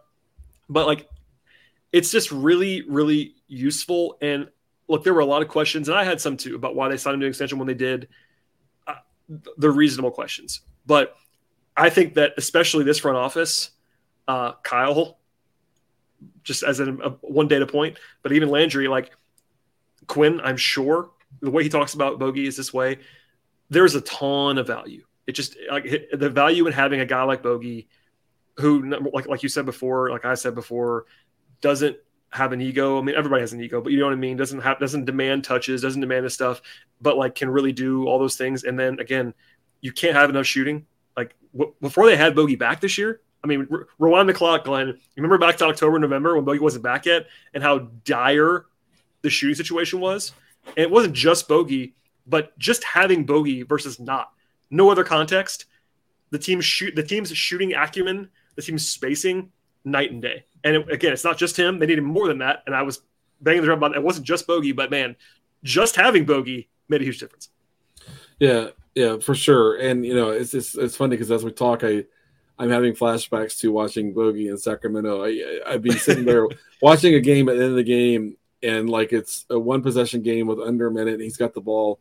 But 0.70 0.88
like, 0.88 1.10
it's 1.92 2.12
just 2.12 2.32
really 2.32 2.84
really 2.84 3.36
useful. 3.48 4.18
And 4.22 4.50
look, 4.88 5.04
there 5.04 5.14
were 5.14 5.22
a 5.22 5.26
lot 5.26 5.42
of 5.42 5.48
questions, 5.48 5.90
and 5.90 5.98
I 5.98 6.04
had 6.04 6.22
some 6.22 6.38
too 6.38 6.56
about 6.56 6.76
why 6.76 6.90
they 6.90 6.98
signed 6.98 7.16
him 7.16 7.20
to 7.22 7.26
an 7.26 7.30
extension 7.30 7.58
when 7.58 7.68
they 7.68 7.74
did. 7.74 8.08
Uh, 8.88 8.96
the 9.58 9.70
reasonable 9.70 10.12
questions, 10.12 10.62
but 10.86 11.16
I 11.78 11.90
think 11.90 12.14
that 12.16 12.34
especially 12.38 12.84
this 12.84 13.00
front 13.00 13.18
office, 13.18 13.72
uh, 14.28 14.54
Kyle, 14.64 15.18
just 16.44 16.64
as 16.64 16.80
a, 16.80 16.94
a, 16.94 17.10
one 17.22 17.48
data 17.48 17.68
point, 17.68 17.98
but 18.22 18.32
even 18.32 18.50
Landry, 18.50 18.88
like 18.88 19.12
Quinn, 20.08 20.40
I'm 20.44 20.58
sure 20.58 21.10
the 21.42 21.52
way 21.52 21.64
he 21.64 21.70
talks 21.70 21.94
about 21.94 22.20
Bogey 22.20 22.48
is 22.48 22.58
this 22.58 22.74
way. 22.74 23.00
There's 23.70 23.96
a 23.96 24.02
ton 24.02 24.58
of 24.58 24.68
value. 24.68 25.06
It 25.28 25.34
just 25.34 25.58
like 25.72 25.86
the 26.14 26.30
value 26.30 26.68
in 26.68 26.74
having 26.74 27.00
a 27.00 27.06
guy 27.06 27.24
like 27.24 27.42
Bogey, 27.42 27.88
who 28.58 28.90
like 29.12 29.28
like 29.28 29.44
you 29.44 29.50
said 29.50 29.66
before, 29.66 30.12
like 30.12 30.26
I 30.26 30.36
said 30.36 30.56
before, 30.56 31.06
doesn't 31.62 31.98
have 32.30 32.52
an 32.52 32.62
ego. 32.62 33.00
I 33.00 33.02
mean, 33.02 33.16
everybody 33.16 33.42
has 33.42 33.54
an 33.54 33.62
ego, 33.62 33.82
but 33.82 33.92
you 33.92 34.00
know 34.00 34.06
what 34.06 34.14
I 34.14 34.18
mean. 34.18 34.38
Doesn't 34.38 34.62
have 34.62 34.80
doesn't 34.80 35.06
demand 35.06 35.44
touches, 35.44 35.82
doesn't 35.82 36.02
demand 36.02 36.26
this 36.26 36.34
stuff, 36.34 36.62
but 37.02 37.18
like 37.18 37.34
can 37.36 37.50
really 37.50 37.72
do 37.72 38.06
all 38.08 38.20
those 38.20 38.36
things. 38.36 38.64
And 38.64 38.78
then 38.78 39.00
again, 39.00 39.34
you 39.82 39.92
can't 39.92 40.16
have 40.16 40.30
enough 40.30 40.46
shooting 40.46 40.86
like 41.18 41.36
w- 41.56 41.74
before 41.82 42.06
they 42.06 42.16
had 42.16 42.36
Bogey 42.36 42.56
back 42.56 42.82
this 42.82 42.98
year. 42.98 43.22
I 43.44 43.48
mean, 43.48 43.68
re- 43.70 43.84
rewind 44.00 44.28
the 44.30 44.34
clock, 44.34 44.66
Glen. 44.66 45.00
Remember 45.16 45.38
back 45.38 45.58
to 45.58 45.66
October, 45.66 45.98
November 46.00 46.36
when 46.36 46.46
Bogey 46.46 46.60
wasn't 46.60 46.84
back 46.84 47.06
yet, 47.06 47.28
and 47.54 47.64
how 47.64 47.80
dire 48.04 48.66
the 49.26 49.30
shooting 49.30 49.56
situation 49.56 50.00
was. 50.00 50.32
And 50.68 50.78
it 50.78 50.92
wasn't 50.92 51.14
just 51.14 51.48
Bogey, 51.48 51.96
but 52.26 52.58
just 52.58 52.84
having 52.84 53.26
Bogey 53.26 53.64
versus 53.64 54.00
not, 54.00 54.32
no 54.70 54.90
other 54.90 55.04
context. 55.04 55.66
The 56.30 56.40
team's 56.40 56.66
shoot, 56.66 56.96
the 56.96 57.04
team's 57.04 57.36
shooting 57.36 57.74
acumen, 57.74 58.30
the 58.56 58.62
team's 58.62 58.88
spacing, 58.88 59.52
night 59.84 60.12
and 60.12 60.22
day. 60.22 60.46
And 60.64 60.76
it, 60.76 60.92
again, 60.92 61.14
it's 61.14 61.24
not 61.24 61.38
just 61.38 61.58
him; 61.58 61.80
they 61.80 61.86
needed 61.86 62.04
more 62.04 62.28
than 62.28 62.40
that. 62.40 62.64
And 62.66 62.76
I 62.76 62.82
was 62.82 63.02
banging 63.42 63.62
the 63.62 63.68
drum 63.68 63.80
about 63.80 63.92
it. 63.92 63.98
it 63.98 64.04
wasn't 64.04 64.26
just 64.26 64.48
Bogey, 64.48 64.72
but 64.72 64.90
man, 64.90 65.16
just 65.64 65.96
having 65.96 66.26
Bogey 66.26 66.70
made 66.90 67.02
a 67.02 67.04
huge 67.04 67.20
difference. 67.20 67.50
Yeah, 68.40 68.70
yeah, 68.96 69.18
for 69.18 69.36
sure. 69.36 69.78
And 69.78 70.06
you 70.06 70.16
know, 70.16 70.32
it's 70.32 70.54
it's, 70.54 70.76
it's 70.76 70.96
funny 70.96 71.12
because 71.12 71.32
as 71.32 71.44
we 71.44 71.52
talk, 71.52 71.84
I 71.84 72.06
I'm 72.58 72.70
having 72.70 72.94
flashbacks 72.94 73.60
to 73.60 73.72
watching 73.72 74.14
Bogey 74.14 74.48
in 74.48 74.58
Sacramento. 74.58 75.24
I 75.24 75.62
I'd 75.68 75.82
be 75.82 75.92
sitting 75.92 76.26
there 76.26 76.48
watching 76.82 77.14
a 77.14 77.20
game 77.20 77.50
at 77.50 77.58
the 77.58 77.64
end 77.64 77.72
of 77.72 77.78
the 77.78 77.84
game, 77.84 78.38
and 78.66 78.90
like 78.90 79.14
it's 79.14 79.46
a 79.50 79.60
one 79.60 79.82
possession 79.82 80.22
game 80.22 80.48
with 80.48 80.60
under 80.60 80.88
a 80.88 80.92
minute, 80.92 81.14
and 81.14 81.24
he's 81.24 81.38
got 81.38 81.54
the 81.54 81.62
ball, 81.62 82.00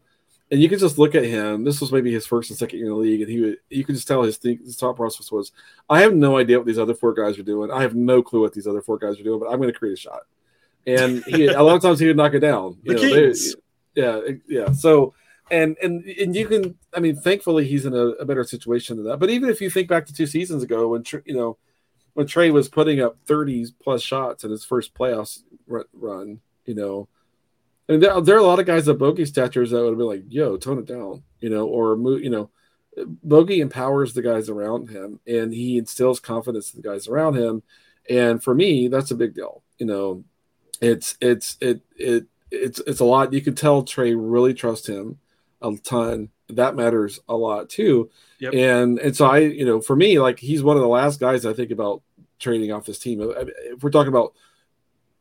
and 0.51 0.61
you 0.61 0.69
can 0.69 0.79
just 0.79 0.99
look 0.99 1.15
at 1.15 1.25
him. 1.25 1.65
This 1.65 1.81
was 1.81 1.93
maybe 1.93 2.13
his 2.13 2.27
first 2.27 2.51
and 2.51 2.59
second 2.59 2.79
year 2.79 2.89
in 2.89 2.93
the 2.95 2.99
league, 2.99 3.21
and 3.21 3.31
he 3.31 3.41
would 3.41 3.59
you 3.71 3.85
could 3.85 3.95
just 3.95 4.09
tell 4.09 4.23
his 4.23 4.39
his 4.43 4.77
thought 4.77 4.97
process 4.97 5.31
was, 5.31 5.53
I 5.89 6.01
have 6.01 6.15
no 6.15 6.39
idea 6.39 6.59
what 6.59 6.67
these 6.67 6.79
other 6.79 6.95
four 6.95 7.13
guys 7.13 7.39
are 7.39 7.43
doing. 7.43 7.71
I 7.71 7.83
have 7.83 7.95
no 7.95 8.23
clue 8.23 8.41
what 8.41 8.55
these 8.55 8.67
other 8.67 8.83
four 8.83 8.99
guys 8.99 9.21
are 9.21 9.25
doing, 9.25 9.41
but 9.41 9.47
I'm 9.47 9.59
going 9.59 9.73
to 9.73 9.79
create 9.79 9.95
a 9.95 10.01
shot. 10.01 10.23
And 10.87 11.25
he, 11.25 11.47
a 11.47 11.63
lot 11.63 11.77
of 11.77 11.83
times 11.83 11.99
he 11.99 12.07
would 12.07 12.17
knock 12.17 12.35
it 12.35 12.41
down. 12.41 12.79
the 12.85 12.95
know, 12.95 13.01
Kings. 13.01 13.55
They, 13.95 14.03
yeah, 14.03 14.21
yeah. 14.49 14.73
So 14.73 15.15
and 15.51 15.77
and 15.83 16.05
and 16.05 16.35
you 16.35 16.47
can 16.47 16.75
i 16.95 17.01
mean 17.01 17.17
thankfully 17.17 17.67
he's 17.67 17.85
in 17.85 17.93
a, 17.93 18.07
a, 18.17 18.25
better 18.25 18.45
situation 18.45 18.97
than 18.97 19.07
that 19.07 19.19
but 19.19 19.31
even 19.31 19.51
if 19.51 19.61
you 19.61 19.69
think 19.69 19.89
back 19.89 20.07
to 20.07 20.15
two 20.15 20.27
seasons 20.27 20.63
ago 20.63 20.89
when 20.89 21.05
you 21.27 21.35
know 21.35 21.59
when 22.15 22.27
trey 22.27 22.51
was 22.51 22.69
putting 22.69 23.01
up 23.01 23.19
30 23.27 23.67
plus 23.83 24.03
shots 24.03 24.45
in 24.45 24.51
his 24.51 24.65
first 24.65 24.95
playoffs 24.95 25.43
run 25.67 26.41
you 26.67 26.75
know 26.75 27.09
And 27.89 28.03
there, 28.03 28.21
there 28.21 28.37
are 28.37 28.41
a 28.41 28.45
lot 28.45 28.61
of 28.61 28.67
guys 28.67 28.89
at 28.89 28.99
bogey 28.99 29.25
statures 29.25 29.71
that 29.71 29.83
would 29.83 29.91
have 29.91 29.99
been 29.99 30.07
like 30.07 30.25
yo 30.29 30.57
tone 30.57 30.79
it 30.79 30.87
down 30.87 31.23
you 31.41 31.51
know 31.51 31.67
or 31.67 31.97
move 31.97 32.23
you 32.23 32.31
know 32.31 32.51
bogey 33.23 33.61
empowers 33.61 34.13
the 34.13 34.23
guys 34.23 34.49
around 34.49 34.89
him 34.89 35.21
and 35.27 35.53
he 35.53 35.79
instills 35.79 36.21
confidence 36.21 36.73
in 36.73 36.81
the 36.81 36.89
guys 36.89 37.09
around 37.09 37.35
him 37.37 37.63
and 38.09 38.43
for 38.43 38.55
me 38.55 38.89
that's 38.89 39.11
a 39.11 39.17
big 39.17 39.35
deal 39.35 39.63
you 39.79 39.87
know 39.87 40.25
it's 40.81 41.17
it's 41.21 41.57
it 41.61 41.81
it 41.97 42.27
it's 42.51 42.81
it's 42.87 43.01
a 43.01 43.05
lot 43.05 43.33
you 43.33 43.41
can 43.41 43.55
tell 43.55 43.83
trey 43.83 44.15
really 44.15 44.55
trusts 44.55 44.87
him 44.87 45.19
a 45.65 45.77
ton. 45.79 46.29
That 46.51 46.77
matters 46.77 47.21
a 47.29 47.37
lot 47.37 47.71
too. 47.71 48.11
Yep. 48.39 48.55
And 48.55 48.99
and 48.99 49.17
so 49.17 49.27
I, 49.27 49.39
you 49.39 49.65
know, 49.65 49.81
for 49.81 49.97
me, 49.97 50.19
like 50.19 50.39
he's 50.39 50.63
one 50.63 50.77
of 50.77 50.83
the 50.83 50.89
last 50.89 51.19
guys 51.19 51.47
I 51.47 51.55
think 51.55 51.71
about 51.71 52.03
trading 52.39 52.71
off 52.71 52.85
this 52.85 52.99
team. 52.99 53.21
If 53.23 53.83
we're 53.83 53.91
talking 53.91 54.13
about 54.13 54.35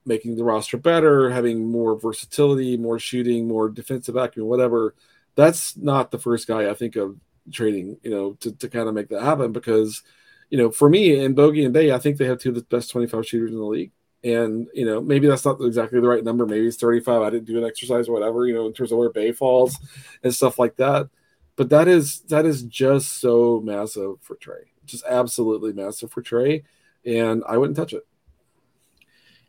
making 0.05 0.35
the 0.35 0.43
roster 0.43 0.77
better, 0.77 1.29
having 1.29 1.69
more 1.69 1.97
versatility, 1.97 2.77
more 2.77 2.99
shooting, 2.99 3.47
more 3.47 3.69
defensive 3.69 4.15
acumen, 4.15 4.49
whatever, 4.49 4.95
that's 5.35 5.77
not 5.77 6.11
the 6.11 6.19
first 6.19 6.47
guy 6.47 6.69
I 6.69 6.73
think 6.73 6.95
of 6.95 7.17
trading, 7.51 7.97
you 8.03 8.11
know, 8.11 8.33
to, 8.41 8.51
to 8.51 8.69
kind 8.69 8.87
of 8.87 8.95
make 8.95 9.09
that 9.09 9.21
happen 9.21 9.51
because, 9.51 10.03
you 10.49 10.57
know, 10.57 10.71
for 10.71 10.89
me 10.89 11.23
and 11.23 11.35
Bogey 11.35 11.65
and 11.65 11.73
Bey, 11.73 11.91
I 11.91 11.99
think 11.99 12.17
they 12.17 12.25
have 12.25 12.39
two 12.39 12.49
of 12.49 12.55
the 12.55 12.61
best 12.63 12.91
25 12.91 13.25
shooters 13.25 13.51
in 13.51 13.57
the 13.57 13.63
league. 13.63 13.91
And 14.23 14.67
you 14.73 14.85
know, 14.85 15.01
maybe 15.01 15.27
that's 15.27 15.43
not 15.43 15.59
exactly 15.61 15.99
the 15.99 16.07
right 16.07 16.23
number. 16.23 16.45
Maybe 16.45 16.65
it's 16.65 16.77
35. 16.77 17.21
I 17.21 17.29
didn't 17.29 17.45
do 17.45 17.57
an 17.57 17.65
exercise 17.65 18.07
or 18.07 18.13
whatever, 18.13 18.47
you 18.47 18.53
know, 18.53 18.65
in 18.67 18.73
terms 18.73 18.91
of 18.93 18.97
where 18.97 19.09
Bey 19.09 19.33
falls 19.33 19.77
and 20.23 20.33
stuff 20.33 20.57
like 20.57 20.77
that. 20.77 21.09
But 21.55 21.69
that 21.69 21.87
is 21.87 22.21
that 22.29 22.45
is 22.45 22.63
just 22.63 23.19
so 23.19 23.61
massive 23.63 24.15
for 24.21 24.35
Trey. 24.35 24.71
Just 24.85 25.03
absolutely 25.05 25.73
massive 25.73 26.11
for 26.11 26.21
Trey. 26.21 26.63
And 27.05 27.43
I 27.47 27.57
wouldn't 27.57 27.75
touch 27.75 27.93
it. 27.93 28.07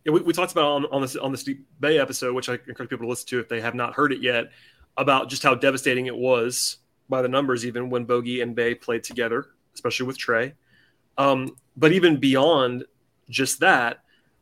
We, 0.06 0.20
we 0.20 0.32
talked 0.32 0.52
about 0.52 0.64
on, 0.64 0.86
on 0.86 1.02
this 1.02 1.16
on 1.16 1.32
this 1.32 1.48
Bey 1.80 1.98
episode, 1.98 2.34
which 2.34 2.48
I 2.48 2.54
encourage 2.68 2.90
people 2.90 3.06
to 3.06 3.08
listen 3.08 3.28
to 3.28 3.40
if 3.40 3.48
they 3.48 3.60
have 3.60 3.74
not 3.74 3.94
heard 3.94 4.12
it 4.12 4.22
yet, 4.22 4.50
about 4.96 5.28
just 5.28 5.42
how 5.42 5.54
devastating 5.54 6.06
it 6.06 6.16
was 6.16 6.78
by 7.08 7.22
the 7.22 7.28
numbers, 7.28 7.66
even 7.66 7.90
when 7.90 8.04
Bogey 8.04 8.40
and 8.40 8.54
Bey 8.54 8.74
played 8.74 9.02
together, 9.02 9.46
especially 9.74 10.06
with 10.06 10.18
Trey. 10.18 10.54
Um, 11.16 11.56
but 11.76 11.92
even 11.92 12.18
beyond 12.18 12.84
just 13.30 13.60
that, 13.60 14.00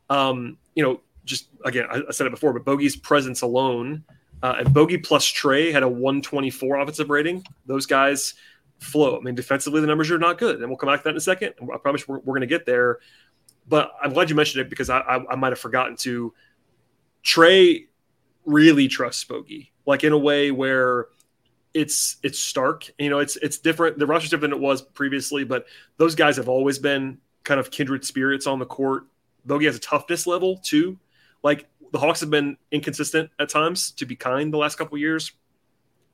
um, 0.09 0.57
you 0.75 0.83
know, 0.83 1.01
just 1.25 1.47
again, 1.65 1.85
I, 1.89 2.01
I, 2.07 2.11
said 2.11 2.27
it 2.27 2.31
before, 2.31 2.53
but 2.53 2.65
Bogey's 2.65 2.95
presence 2.95 3.41
alone, 3.41 4.03
uh, 4.41 4.55
and 4.59 4.73
Bogey 4.73 4.97
plus 4.97 5.25
Trey 5.25 5.71
had 5.71 5.83
a 5.83 5.87
124 5.87 6.77
offensive 6.77 7.09
rating. 7.09 7.43
Those 7.65 7.85
guys 7.85 8.33
flow. 8.79 9.17
I 9.17 9.21
mean, 9.21 9.35
defensively, 9.35 9.81
the 9.81 9.87
numbers 9.87 10.11
are 10.11 10.19
not 10.19 10.37
good, 10.37 10.59
and 10.59 10.67
we'll 10.67 10.77
come 10.77 10.89
back 10.89 10.99
to 10.99 11.03
that 11.05 11.11
in 11.11 11.17
a 11.17 11.21
second. 11.21 11.53
I 11.73 11.77
promise 11.77 12.07
we're, 12.07 12.19
we're 12.19 12.33
going 12.33 12.41
to 12.41 12.47
get 12.47 12.65
there. 12.65 12.99
But 13.67 13.93
I'm 14.01 14.13
glad 14.13 14.29
you 14.29 14.35
mentioned 14.35 14.61
it 14.61 14.69
because 14.69 14.89
I, 14.89 14.99
I, 14.99 15.33
I 15.33 15.35
might 15.35 15.51
have 15.51 15.59
forgotten 15.59 15.95
to. 15.97 16.33
Trey 17.21 17.87
really 18.45 18.87
trusts 18.87 19.23
Bogey, 19.23 19.71
like 19.85 20.03
in 20.03 20.11
a 20.11 20.17
way 20.17 20.51
where 20.51 21.07
it's 21.73 22.17
it's 22.23 22.39
stark. 22.39 22.89
You 22.99 23.09
know, 23.09 23.19
it's 23.19 23.35
it's 23.37 23.57
different. 23.57 23.97
The 23.97 24.05
roster's 24.05 24.29
different 24.29 24.53
than 24.53 24.61
it 24.61 24.65
was 24.65 24.81
previously, 24.81 25.43
but 25.43 25.65
those 25.97 26.15
guys 26.15 26.37
have 26.37 26.49
always 26.49 26.79
been 26.79 27.19
kind 27.43 27.59
of 27.59 27.71
kindred 27.71 28.05
spirits 28.05 28.47
on 28.47 28.59
the 28.59 28.65
court. 28.65 29.05
Bogey 29.45 29.65
has 29.65 29.75
a 29.75 29.79
toughness 29.79 30.27
level 30.27 30.57
too. 30.57 30.97
Like 31.41 31.67
the 31.91 31.99
Hawks 31.99 32.21
have 32.21 32.29
been 32.29 32.57
inconsistent 32.71 33.29
at 33.39 33.49
times, 33.49 33.91
to 33.91 34.05
be 34.05 34.15
kind, 34.15 34.53
the 34.53 34.57
last 34.57 34.77
couple 34.77 34.97
years. 34.97 35.31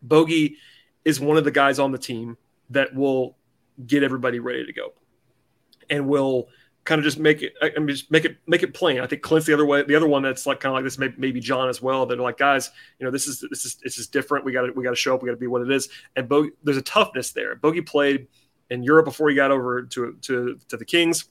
Bogey 0.01 0.57
is 1.05 1.19
one 1.19 1.37
of 1.37 1.43
the 1.43 1.51
guys 1.51 1.79
on 1.79 1.91
the 1.91 1.97
team 1.97 2.37
that 2.69 2.93
will 2.93 3.37
get 3.85 4.03
everybody 4.03 4.39
ready 4.39 4.65
to 4.65 4.73
go 4.73 4.93
and 5.89 6.07
will 6.07 6.49
kind 6.89 6.97
of 6.97 7.05
just 7.05 7.19
make 7.19 7.43
it. 7.43 7.53
I 7.61 7.77
mean, 7.77 7.89
just 7.89 8.09
make 8.09 8.25
it 8.25 8.37
make 8.47 8.63
it 8.63 8.73
plain. 8.73 8.99
I 8.99 9.05
think 9.05 9.21
Clint's 9.21 9.45
the 9.45 9.53
other 9.53 9.65
way. 9.65 9.83
The 9.83 9.93
other 9.93 10.07
one 10.07 10.23
that's 10.23 10.47
like 10.47 10.59
kind 10.59 10.71
of 10.71 10.73
like 10.73 10.83
this. 10.83 10.97
Maybe, 10.97 11.39
John 11.39 11.69
as 11.69 11.83
well. 11.83 12.07
That 12.07 12.17
are 12.17 12.23
like, 12.23 12.39
guys, 12.39 12.71
you 12.97 13.05
know, 13.05 13.11
this 13.11 13.27
is 13.27 13.45
this 13.47 13.63
is 13.63 13.75
this 13.75 13.99
is 13.99 14.07
different. 14.07 14.43
We 14.43 14.51
got 14.51 14.63
to 14.63 14.71
we 14.71 14.83
got 14.83 14.89
to 14.89 14.95
show 14.95 15.13
up. 15.13 15.21
We 15.21 15.27
got 15.27 15.35
to 15.35 15.39
be 15.39 15.45
what 15.45 15.61
it 15.61 15.71
is. 15.71 15.87
And 16.15 16.27
Bogey, 16.27 16.49
there's 16.63 16.77
a 16.77 16.81
toughness 16.81 17.31
there. 17.31 17.55
Bogey 17.55 17.81
played 17.81 18.27
in 18.71 18.81
Europe 18.81 19.05
before 19.05 19.29
he 19.29 19.35
got 19.35 19.51
over 19.51 19.83
to 19.83 20.17
to 20.21 20.59
to 20.67 20.77
the 20.77 20.83
Kings, 20.83 21.25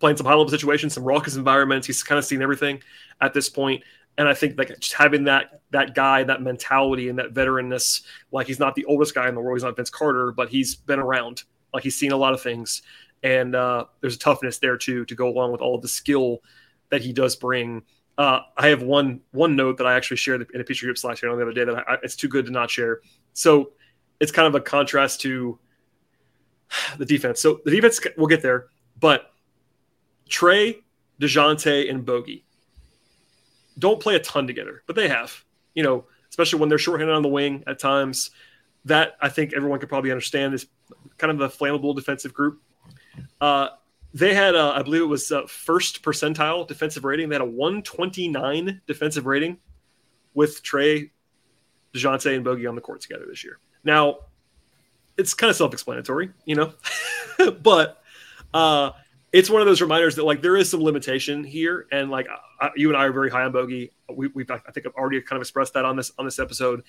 playing 0.00 0.16
some 0.16 0.26
high 0.26 0.32
level 0.32 0.48
situations, 0.48 0.92
some 0.92 1.04
raucous 1.04 1.36
environments. 1.36 1.86
He's 1.86 2.02
kind 2.02 2.18
of 2.18 2.24
seen 2.24 2.42
everything 2.42 2.82
at 3.20 3.32
this 3.32 3.48
point. 3.48 3.80
And 4.18 4.28
I 4.28 4.34
think 4.34 4.58
like 4.58 4.68
just 4.80 4.94
having 4.94 5.22
that 5.24 5.60
that 5.70 5.94
guy, 5.94 6.24
that 6.24 6.42
mentality, 6.42 7.10
and 7.10 7.18
that 7.20 7.32
veteranness, 7.32 8.02
like 8.32 8.48
he's 8.48 8.58
not 8.58 8.74
the 8.74 8.84
oldest 8.86 9.14
guy 9.14 9.28
in 9.28 9.36
the 9.36 9.40
world. 9.40 9.56
He's 9.56 9.64
not 9.64 9.76
Vince 9.76 9.90
Carter, 9.90 10.32
but 10.32 10.48
he's 10.48 10.74
been 10.74 10.98
around. 10.98 11.44
Like 11.72 11.84
he's 11.84 11.96
seen 11.96 12.10
a 12.10 12.16
lot 12.16 12.34
of 12.34 12.40
things 12.40 12.82
and 13.24 13.56
uh, 13.56 13.86
there's 14.02 14.14
a 14.14 14.18
toughness 14.18 14.58
there 14.58 14.76
too 14.76 15.04
to 15.06 15.14
go 15.16 15.28
along 15.28 15.50
with 15.50 15.62
all 15.62 15.74
of 15.74 15.82
the 15.82 15.88
skill 15.88 16.42
that 16.90 17.00
he 17.00 17.12
does 17.12 17.34
bring. 17.34 17.82
Uh, 18.16 18.40
I 18.56 18.68
have 18.68 18.82
one 18.82 19.22
one 19.32 19.56
note 19.56 19.78
that 19.78 19.86
I 19.86 19.94
actually 19.94 20.18
shared 20.18 20.46
in 20.54 20.60
a 20.60 20.64
picture 20.64 20.86
group 20.86 20.98
slash 20.98 21.24
on 21.24 21.36
the 21.36 21.42
other 21.42 21.52
day 21.52 21.64
that 21.64 21.88
I, 21.88 21.96
it's 22.02 22.14
too 22.14 22.28
good 22.28 22.44
to 22.46 22.52
not 22.52 22.70
share. 22.70 23.00
So 23.32 23.72
it's 24.20 24.30
kind 24.30 24.46
of 24.46 24.54
a 24.54 24.60
contrast 24.60 25.22
to 25.22 25.58
the 26.98 27.06
defense. 27.06 27.40
So 27.40 27.60
the 27.64 27.70
defense 27.72 27.98
we'll 28.16 28.28
get 28.28 28.42
there, 28.42 28.66
but 29.00 29.32
Trey, 30.28 30.80
Dejounte, 31.20 31.90
and 31.90 32.04
Bogey 32.04 32.44
don't 33.78 34.00
play 34.00 34.14
a 34.14 34.20
ton 34.20 34.46
together, 34.46 34.82
but 34.86 34.94
they 34.94 35.08
have. 35.08 35.44
You 35.74 35.82
know, 35.82 36.04
especially 36.30 36.60
when 36.60 36.68
they're 36.68 36.78
shorthanded 36.78 37.16
on 37.16 37.22
the 37.22 37.28
wing 37.28 37.64
at 37.66 37.78
times. 37.78 38.30
That 38.86 39.16
I 39.18 39.30
think 39.30 39.54
everyone 39.54 39.80
could 39.80 39.88
probably 39.88 40.10
understand 40.10 40.52
is 40.52 40.66
kind 41.16 41.30
of 41.30 41.40
a 41.40 41.48
flammable 41.48 41.96
defensive 41.96 42.34
group. 42.34 42.60
Uh, 43.40 43.68
they 44.12 44.32
had, 44.32 44.54
uh, 44.54 44.72
I 44.76 44.82
believe 44.82 45.02
it 45.02 45.06
was 45.06 45.30
uh, 45.32 45.42
first 45.46 46.02
percentile 46.02 46.66
defensive 46.66 47.04
rating. 47.04 47.28
They 47.28 47.34
had 47.34 47.42
a 47.42 47.46
129 47.46 48.80
defensive 48.86 49.26
rating 49.26 49.58
with 50.34 50.62
Trey, 50.62 51.10
DeJounte, 51.94 52.34
and 52.34 52.44
Bogey 52.44 52.66
on 52.66 52.74
the 52.74 52.80
court 52.80 53.00
together 53.00 53.24
this 53.28 53.42
year. 53.42 53.58
Now, 53.82 54.18
it's 55.16 55.34
kind 55.34 55.50
of 55.50 55.56
self-explanatory, 55.56 56.30
you 56.44 56.54
know, 56.54 56.72
but 57.62 58.02
uh, 58.52 58.92
it's 59.32 59.50
one 59.50 59.60
of 59.60 59.66
those 59.66 59.80
reminders 59.80 60.14
that 60.14 60.24
like 60.24 60.42
there 60.42 60.56
is 60.56 60.70
some 60.70 60.80
limitation 60.80 61.42
here, 61.42 61.86
and 61.90 62.08
like 62.08 62.28
I, 62.60 62.70
you 62.76 62.88
and 62.88 62.96
I 62.96 63.04
are 63.06 63.12
very 63.12 63.30
high 63.30 63.42
on 63.42 63.52
Bogey. 63.52 63.90
We, 64.12 64.28
we've 64.28 64.50
I 64.50 64.58
think 64.58 64.86
I've 64.86 64.94
already 64.94 65.20
kind 65.22 65.36
of 65.36 65.42
expressed 65.42 65.74
that 65.74 65.84
on 65.84 65.96
this 65.96 66.12
on 66.18 66.24
this 66.24 66.38
episode. 66.38 66.84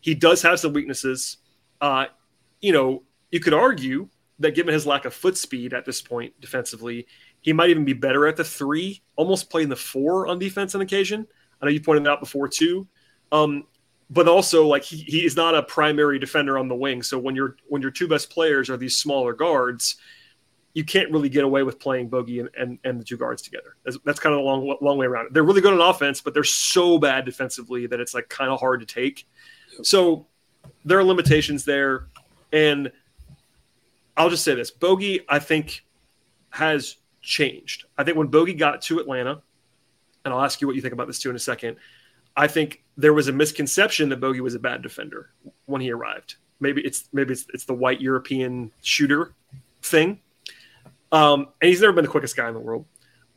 He 0.00 0.14
does 0.14 0.42
have 0.42 0.58
some 0.58 0.72
weaknesses. 0.72 1.36
Uh, 1.80 2.06
you 2.60 2.72
know, 2.72 3.04
you 3.30 3.40
could 3.40 3.54
argue 3.54 4.08
that 4.38 4.54
given 4.54 4.74
his 4.74 4.86
lack 4.86 5.04
of 5.04 5.14
foot 5.14 5.36
speed 5.36 5.72
at 5.72 5.84
this 5.84 6.02
point 6.02 6.38
defensively, 6.40 7.06
he 7.40 7.52
might 7.52 7.70
even 7.70 7.84
be 7.84 7.92
better 7.92 8.26
at 8.26 8.36
the 8.36 8.44
three, 8.44 9.02
almost 9.16 9.50
playing 9.50 9.68
the 9.68 9.76
four 9.76 10.26
on 10.26 10.38
defense 10.38 10.74
on 10.74 10.80
occasion. 10.80 11.26
I 11.60 11.66
know 11.66 11.70
you 11.70 11.80
pointed 11.80 12.04
that 12.04 12.10
out 12.10 12.20
before 12.20 12.48
too. 12.48 12.88
Um, 13.30 13.64
but 14.10 14.28
also 14.28 14.66
like 14.66 14.82
he, 14.82 14.98
he 14.98 15.24
is 15.24 15.36
not 15.36 15.54
a 15.54 15.62
primary 15.62 16.18
defender 16.18 16.58
on 16.58 16.68
the 16.68 16.74
wing. 16.74 17.02
So 17.02 17.18
when 17.18 17.34
your 17.34 17.56
when 17.68 17.82
your 17.82 17.90
two 17.90 18.06
best 18.06 18.30
players 18.30 18.68
are 18.70 18.76
these 18.76 18.96
smaller 18.96 19.32
guards, 19.32 19.96
you 20.74 20.84
can't 20.84 21.10
really 21.10 21.28
get 21.28 21.44
away 21.44 21.62
with 21.62 21.78
playing 21.78 22.08
Bogey 22.08 22.40
and, 22.40 22.50
and, 22.58 22.78
and 22.84 23.00
the 23.00 23.04
two 23.04 23.16
guards 23.16 23.40
together. 23.42 23.76
That's, 23.84 23.96
that's 24.04 24.20
kind 24.20 24.34
of 24.34 24.40
a 24.40 24.42
long 24.42 24.76
long 24.80 24.98
way 24.98 25.06
around. 25.06 25.28
They're 25.32 25.42
really 25.42 25.60
good 25.60 25.72
on 25.72 25.80
offense, 25.80 26.20
but 26.20 26.34
they're 26.34 26.44
so 26.44 26.98
bad 26.98 27.24
defensively 27.24 27.86
that 27.86 28.00
it's 28.00 28.14
like 28.14 28.28
kind 28.28 28.50
of 28.50 28.60
hard 28.60 28.80
to 28.80 28.86
take. 28.86 29.26
So 29.82 30.26
there 30.84 30.98
are 30.98 31.04
limitations 31.04 31.64
there. 31.64 32.08
And 32.52 32.92
I'll 34.16 34.30
just 34.30 34.44
say 34.44 34.54
this: 34.54 34.70
Bogey, 34.70 35.20
I 35.28 35.38
think, 35.38 35.84
has 36.50 36.96
changed. 37.20 37.84
I 37.98 38.04
think 38.04 38.16
when 38.16 38.28
Bogey 38.28 38.54
got 38.54 38.82
to 38.82 38.98
Atlanta, 38.98 39.42
and 40.24 40.34
I'll 40.34 40.42
ask 40.42 40.60
you 40.60 40.66
what 40.66 40.76
you 40.76 40.82
think 40.82 40.94
about 40.94 41.06
this 41.06 41.18
too 41.18 41.30
in 41.30 41.36
a 41.36 41.40
second. 41.40 41.76
I 42.36 42.48
think 42.48 42.82
there 42.96 43.12
was 43.12 43.28
a 43.28 43.32
misconception 43.32 44.08
that 44.08 44.20
Bogey 44.20 44.40
was 44.40 44.54
a 44.54 44.58
bad 44.58 44.82
defender 44.82 45.30
when 45.66 45.80
he 45.80 45.90
arrived. 45.90 46.36
Maybe 46.60 46.82
it's 46.82 47.08
maybe 47.12 47.32
it's, 47.32 47.46
it's 47.54 47.64
the 47.64 47.74
white 47.74 48.00
European 48.00 48.72
shooter 48.82 49.32
thing. 49.82 50.20
Um, 51.12 51.48
and 51.60 51.68
he's 51.68 51.80
never 51.80 51.92
been 51.92 52.04
the 52.04 52.10
quickest 52.10 52.36
guy 52.36 52.48
in 52.48 52.54
the 52.54 52.60
world. 52.60 52.86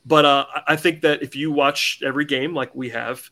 But 0.06 0.26
uh, 0.26 0.46
I 0.66 0.78
think 0.78 1.02
that 1.02 1.22
if 1.22 1.36
you 1.36 1.52
watch 1.52 2.02
every 2.04 2.26
game 2.26 2.54
like 2.54 2.74
we 2.74 2.90
have, 2.90 3.30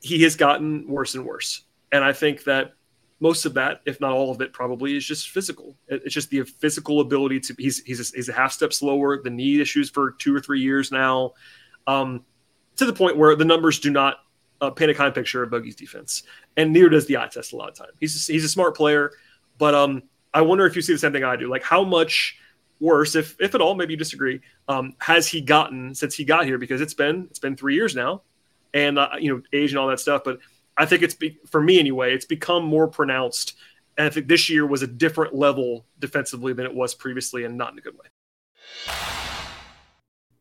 he 0.00 0.22
has 0.22 0.36
gotten 0.36 0.86
worse 0.86 1.14
and 1.14 1.24
worse. 1.24 1.62
And 1.90 2.04
I 2.04 2.12
think 2.12 2.44
that 2.44 2.74
most 3.20 3.44
of 3.44 3.54
that, 3.54 3.82
if 3.84 4.00
not 4.00 4.12
all 4.12 4.30
of 4.30 4.40
it, 4.40 4.52
probably 4.52 4.96
is 4.96 5.04
just 5.04 5.28
physical. 5.28 5.76
It's 5.88 6.14
just 6.14 6.30
the 6.30 6.42
physical 6.42 7.00
ability 7.00 7.40
to. 7.40 7.54
He's 7.58 7.82
he's 7.84 8.00
a, 8.00 8.16
he's 8.16 8.28
a 8.30 8.32
half 8.32 8.52
step 8.52 8.72
slower. 8.72 9.20
The 9.22 9.30
knee 9.30 9.60
issues 9.60 9.90
for 9.90 10.12
two 10.12 10.34
or 10.34 10.40
three 10.40 10.60
years 10.60 10.90
now, 10.90 11.34
um, 11.86 12.24
to 12.76 12.86
the 12.86 12.94
point 12.94 13.18
where 13.18 13.36
the 13.36 13.44
numbers 13.44 13.78
do 13.78 13.90
not 13.90 14.16
uh, 14.60 14.70
paint 14.70 14.90
a 14.90 14.94
kind 14.94 15.08
of 15.08 15.14
picture 15.14 15.42
of 15.42 15.50
Bogey's 15.50 15.76
defense, 15.76 16.22
and 16.56 16.72
neither 16.72 16.88
does 16.88 17.06
the 17.06 17.18
eye 17.18 17.28
test 17.28 17.52
a 17.52 17.56
lot 17.56 17.68
of 17.68 17.74
time. 17.74 17.90
He's 18.00 18.26
he's 18.26 18.44
a 18.44 18.48
smart 18.48 18.74
player, 18.74 19.12
but 19.58 19.74
um, 19.74 20.02
I 20.32 20.40
wonder 20.40 20.64
if 20.66 20.74
you 20.74 20.82
see 20.82 20.94
the 20.94 20.98
same 20.98 21.12
thing 21.12 21.24
I 21.24 21.36
do. 21.36 21.48
Like 21.48 21.62
how 21.62 21.84
much 21.84 22.38
worse, 22.80 23.14
if 23.16 23.36
if 23.38 23.54
at 23.54 23.60
all, 23.60 23.74
maybe 23.74 23.92
you 23.92 23.98
disagree, 23.98 24.40
um, 24.66 24.94
has 24.98 25.26
he 25.28 25.42
gotten 25.42 25.94
since 25.94 26.14
he 26.14 26.24
got 26.24 26.46
here? 26.46 26.56
Because 26.56 26.80
it's 26.80 26.94
been 26.94 27.26
it's 27.30 27.38
been 27.38 27.54
three 27.54 27.74
years 27.74 27.94
now, 27.94 28.22
and 28.72 28.98
uh, 28.98 29.10
you 29.18 29.34
know 29.34 29.42
age 29.52 29.72
and 29.72 29.78
all 29.78 29.88
that 29.88 30.00
stuff, 30.00 30.22
but 30.24 30.38
I 30.80 30.86
think 30.86 31.02
it's 31.02 31.14
be, 31.14 31.38
for 31.46 31.60
me 31.60 31.78
anyway. 31.78 32.14
It's 32.14 32.24
become 32.24 32.64
more 32.64 32.88
pronounced, 32.88 33.54
and 33.98 34.06
I 34.06 34.10
think 34.10 34.28
this 34.28 34.48
year 34.48 34.66
was 34.66 34.80
a 34.80 34.86
different 34.86 35.34
level 35.34 35.84
defensively 35.98 36.54
than 36.54 36.64
it 36.64 36.74
was 36.74 36.94
previously, 36.94 37.44
and 37.44 37.58
not 37.58 37.72
in 37.72 37.78
a 37.78 37.82
good 37.82 37.98
way. 37.98 38.06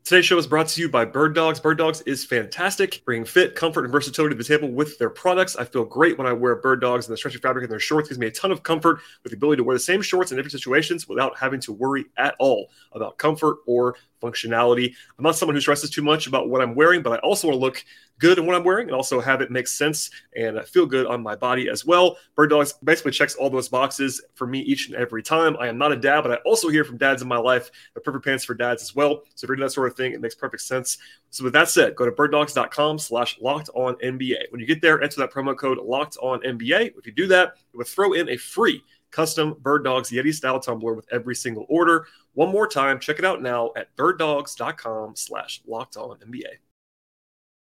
Today's 0.06 0.26
show 0.26 0.38
is 0.38 0.48
brought 0.48 0.70
to 0.70 0.82
you 0.82 0.88
by 0.88 1.04
Bird 1.04 1.36
Dogs. 1.36 1.60
Bird 1.60 1.78
Dogs 1.78 2.02
is 2.02 2.24
fantastic, 2.24 3.04
bringing 3.04 3.26
fit, 3.26 3.54
comfort, 3.54 3.84
and 3.84 3.92
versatility 3.92 4.34
to 4.34 4.42
the 4.42 4.48
table 4.48 4.72
with 4.72 4.98
their 4.98 5.10
products. 5.10 5.58
I 5.58 5.66
feel 5.66 5.84
great 5.84 6.18
when 6.18 6.26
I 6.26 6.32
wear 6.32 6.56
Bird 6.56 6.80
Dogs, 6.80 7.06
and 7.06 7.14
the 7.14 7.18
stretchy 7.18 7.38
fabric 7.38 7.66
in 7.66 7.70
their 7.70 7.78
shorts 7.78 8.08
gives 8.08 8.18
me 8.18 8.28
a 8.28 8.32
ton 8.32 8.52
of 8.52 8.64
comfort 8.64 9.02
with 9.24 9.32
the 9.32 9.36
ability 9.36 9.58
to 9.58 9.64
wear 9.66 9.76
the 9.76 9.80
same 9.80 10.02
shorts 10.02 10.32
in 10.32 10.38
different 10.38 10.54
situations 10.54 11.10
without 11.10 11.38
having 11.38 11.60
to 11.60 11.74
worry 11.74 12.06
at 12.18 12.36
all 12.40 12.72
about 12.94 13.18
comfort 13.18 13.58
or 13.68 13.98
functionality. 14.22 14.94
I'm 15.18 15.24
not 15.24 15.36
someone 15.36 15.56
who 15.56 15.62
stresses 15.62 15.90
too 15.90 16.02
much 16.02 16.28
about 16.28 16.50
what 16.50 16.62
I'm 16.62 16.76
wearing, 16.76 17.02
but 17.02 17.14
I 17.14 17.18
also 17.18 17.48
want 17.48 17.60
to 17.60 17.62
look 17.62 17.84
good 18.20 18.38
in 18.38 18.46
what 18.46 18.56
I'm 18.56 18.64
wearing 18.64 18.88
and 18.88 18.96
also 18.96 19.20
have 19.22 19.42
it 19.42 19.50
make 19.50 19.68
sense 19.68 20.10
and 20.36 20.60
uh, 20.60 20.64
feel 20.64 20.86
good 20.86 21.06
on 21.06 21.24
my 21.24 21.36
body 21.36 21.70
as 21.70 21.86
well. 21.86 22.18
Bird 22.36 22.50
Dogs 22.50 22.74
basically 22.84 23.12
checks 23.12 23.36
all 23.36 23.50
those 23.50 23.70
boxes 23.70 24.22
for 24.36 24.46
me 24.46 24.60
each 24.60 24.88
and 24.88 24.96
every 24.96 25.24
time. 25.24 25.56
I 25.58 25.68
am 25.68 25.78
not 25.78 25.92
a 25.92 25.96
dad, 25.96 26.22
but 26.22 26.32
I 26.32 26.36
also 26.46 26.68
hear 26.70 26.84
from 26.84 26.98
dads 26.98 27.22
in 27.22 27.28
my 27.28 27.38
life 27.38 27.72
the 27.94 28.02
perfect 28.02 28.26
pants 28.26 28.44
for 28.44 28.54
dads 28.54 28.84
as 28.84 28.94
well. 28.94 29.24
So 29.36 29.46
if 29.46 29.48
you're 29.48 29.56
doing 29.56 29.66
that 29.68 29.72
sort 29.72 29.90
of 29.90 29.96
thing, 29.96 30.12
it 30.12 30.22
makes 30.22 30.36
perfect 30.36 30.64
sense. 30.64 30.98
So 31.30 31.46
with 31.46 31.54
that 31.54 31.70
said, 31.70 31.96
go 31.96 32.06
to 32.06 32.12
birddogs.com 32.12 33.00
slash 33.00 33.40
locked 33.42 33.70
on 33.74 33.96
NBA. 33.96 34.52
When 34.52 34.60
you 34.60 34.68
get 34.68 34.82
there, 34.82 35.02
enter 35.02 35.22
that 35.22 35.32
promo 35.32 35.58
code 35.58 35.78
locked 35.78 36.18
on 36.22 36.42
NBA. 36.42 36.98
If 36.98 37.06
you 37.06 37.14
do 37.14 37.28
that, 37.28 37.56
it 37.74 37.78
will 37.78 37.86
throw 37.86 38.14
in 38.14 38.30
a 38.30 38.38
free 38.38 38.84
custom 39.12 39.56
Bird 39.62 39.84
Dogs 39.84 40.12
Yeti 40.12 40.34
style 40.34 40.60
tumbler 40.60 40.94
with 40.94 41.08
every 41.12 41.36
single 41.36 41.66
order. 41.70 42.08
One 42.40 42.54
more 42.54 42.70
time, 42.70 43.02
check 43.02 43.20
it 43.20 43.26
out 43.26 43.42
now 43.42 43.72
at 43.76 43.94
birddogs.com 43.98 45.18
slash 45.18 45.62
locked 45.68 45.98
on 45.98 46.20
NBA. 46.20 46.46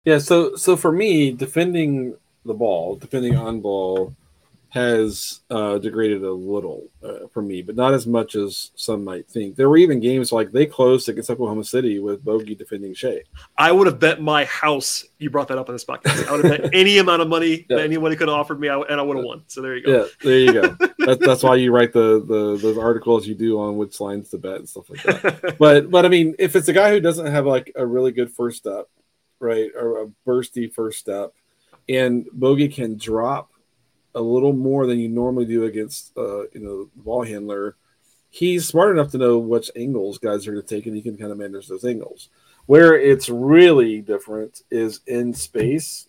Yeah, 0.06 0.16
so 0.16 0.56
so 0.56 0.74
for 0.74 0.90
me, 0.90 1.32
defending 1.32 2.16
the 2.46 2.54
ball, 2.54 2.96
defending 2.96 3.36
on 3.36 3.60
ball, 3.60 4.16
has 4.74 5.42
uh, 5.50 5.78
degraded 5.78 6.24
a 6.24 6.32
little 6.32 6.88
uh, 7.00 7.28
for 7.32 7.42
me, 7.42 7.62
but 7.62 7.76
not 7.76 7.94
as 7.94 8.08
much 8.08 8.34
as 8.34 8.72
some 8.74 9.04
might 9.04 9.28
think. 9.28 9.54
There 9.54 9.68
were 9.68 9.76
even 9.76 10.00
games 10.00 10.32
like 10.32 10.50
they 10.50 10.66
closed 10.66 11.08
against 11.08 11.30
Oklahoma 11.30 11.62
City 11.62 12.00
with 12.00 12.24
Bogey 12.24 12.56
defending 12.56 12.92
Shai. 12.92 13.22
I 13.56 13.70
would 13.70 13.86
have 13.86 14.00
bet 14.00 14.20
my 14.20 14.46
house. 14.46 15.04
You 15.18 15.30
brought 15.30 15.46
that 15.46 15.58
up 15.58 15.68
on 15.68 15.76
this 15.76 15.84
podcast. 15.84 16.26
I 16.26 16.32
would 16.32 16.44
have 16.44 16.60
bet 16.62 16.70
any 16.74 16.98
amount 16.98 17.22
of 17.22 17.28
money 17.28 17.64
yeah. 17.70 17.76
that 17.76 17.84
anybody 17.84 18.16
could 18.16 18.26
have 18.26 18.36
offered 18.36 18.58
me, 18.58 18.66
and 18.66 18.98
I 18.98 19.00
would 19.00 19.16
have 19.16 19.24
won. 19.24 19.44
So 19.46 19.62
there 19.62 19.76
you 19.76 19.84
go. 19.84 19.96
Yeah, 19.96 20.06
there 20.24 20.38
you 20.40 20.52
go. 20.52 20.76
that's, 20.98 21.24
that's 21.24 21.42
why 21.44 21.54
you 21.54 21.70
write 21.70 21.92
the, 21.92 22.24
the 22.26 22.58
those 22.60 22.76
articles 22.76 23.28
you 23.28 23.36
do 23.36 23.60
on 23.60 23.76
which 23.76 24.00
lines 24.00 24.30
to 24.30 24.38
bet 24.38 24.56
and 24.56 24.68
stuff 24.68 24.90
like 24.90 25.02
that. 25.04 25.56
but 25.56 25.88
but 25.88 26.04
I 26.04 26.08
mean, 26.08 26.34
if 26.40 26.56
it's 26.56 26.66
a 26.66 26.72
guy 26.72 26.90
who 26.90 26.98
doesn't 26.98 27.26
have 27.26 27.46
like 27.46 27.70
a 27.76 27.86
really 27.86 28.10
good 28.10 28.32
first 28.32 28.56
step, 28.56 28.88
right, 29.38 29.70
or 29.80 30.02
a 30.02 30.06
bursty 30.26 30.72
first 30.74 30.98
step, 30.98 31.32
and 31.88 32.26
Bogey 32.32 32.66
can 32.66 32.98
drop 32.98 33.52
a 34.14 34.20
little 34.20 34.52
more 34.52 34.86
than 34.86 34.98
you 34.98 35.08
normally 35.08 35.46
do 35.46 35.64
against 35.64 36.16
uh, 36.16 36.42
you 36.52 36.60
know 36.60 36.84
the 36.96 37.02
ball 37.02 37.24
handler. 37.24 37.76
He's 38.30 38.66
smart 38.66 38.90
enough 38.90 39.10
to 39.12 39.18
know 39.18 39.38
which 39.38 39.70
angles 39.76 40.18
guys 40.18 40.46
are 40.46 40.52
going 40.52 40.64
to 40.64 40.74
take, 40.74 40.86
and 40.86 40.96
he 40.96 41.02
can 41.02 41.16
kind 41.16 41.30
of 41.30 41.38
manage 41.38 41.68
those 41.68 41.84
angles. 41.84 42.28
Where 42.66 42.98
it's 42.98 43.28
really 43.28 44.00
different 44.00 44.62
is 44.70 45.00
in 45.06 45.34
space. 45.34 46.08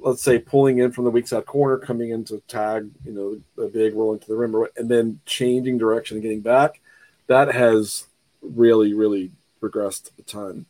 Let's 0.00 0.22
say 0.22 0.38
pulling 0.38 0.78
in 0.78 0.92
from 0.92 1.04
the 1.04 1.10
weak 1.10 1.28
side 1.28 1.46
corner, 1.46 1.78
coming 1.78 2.10
into 2.10 2.42
tag, 2.48 2.90
you 3.04 3.12
know, 3.12 3.64
a 3.64 3.68
big 3.68 3.94
rolling 3.94 4.18
to 4.20 4.28
the 4.28 4.36
rim, 4.36 4.54
and 4.76 4.88
then 4.88 5.20
changing 5.26 5.78
direction 5.78 6.16
and 6.16 6.22
getting 6.22 6.40
back. 6.40 6.80
That 7.26 7.54
has 7.54 8.06
really, 8.40 8.94
really 8.94 9.30
regressed 9.60 10.10
a 10.18 10.22
ton. 10.22 10.66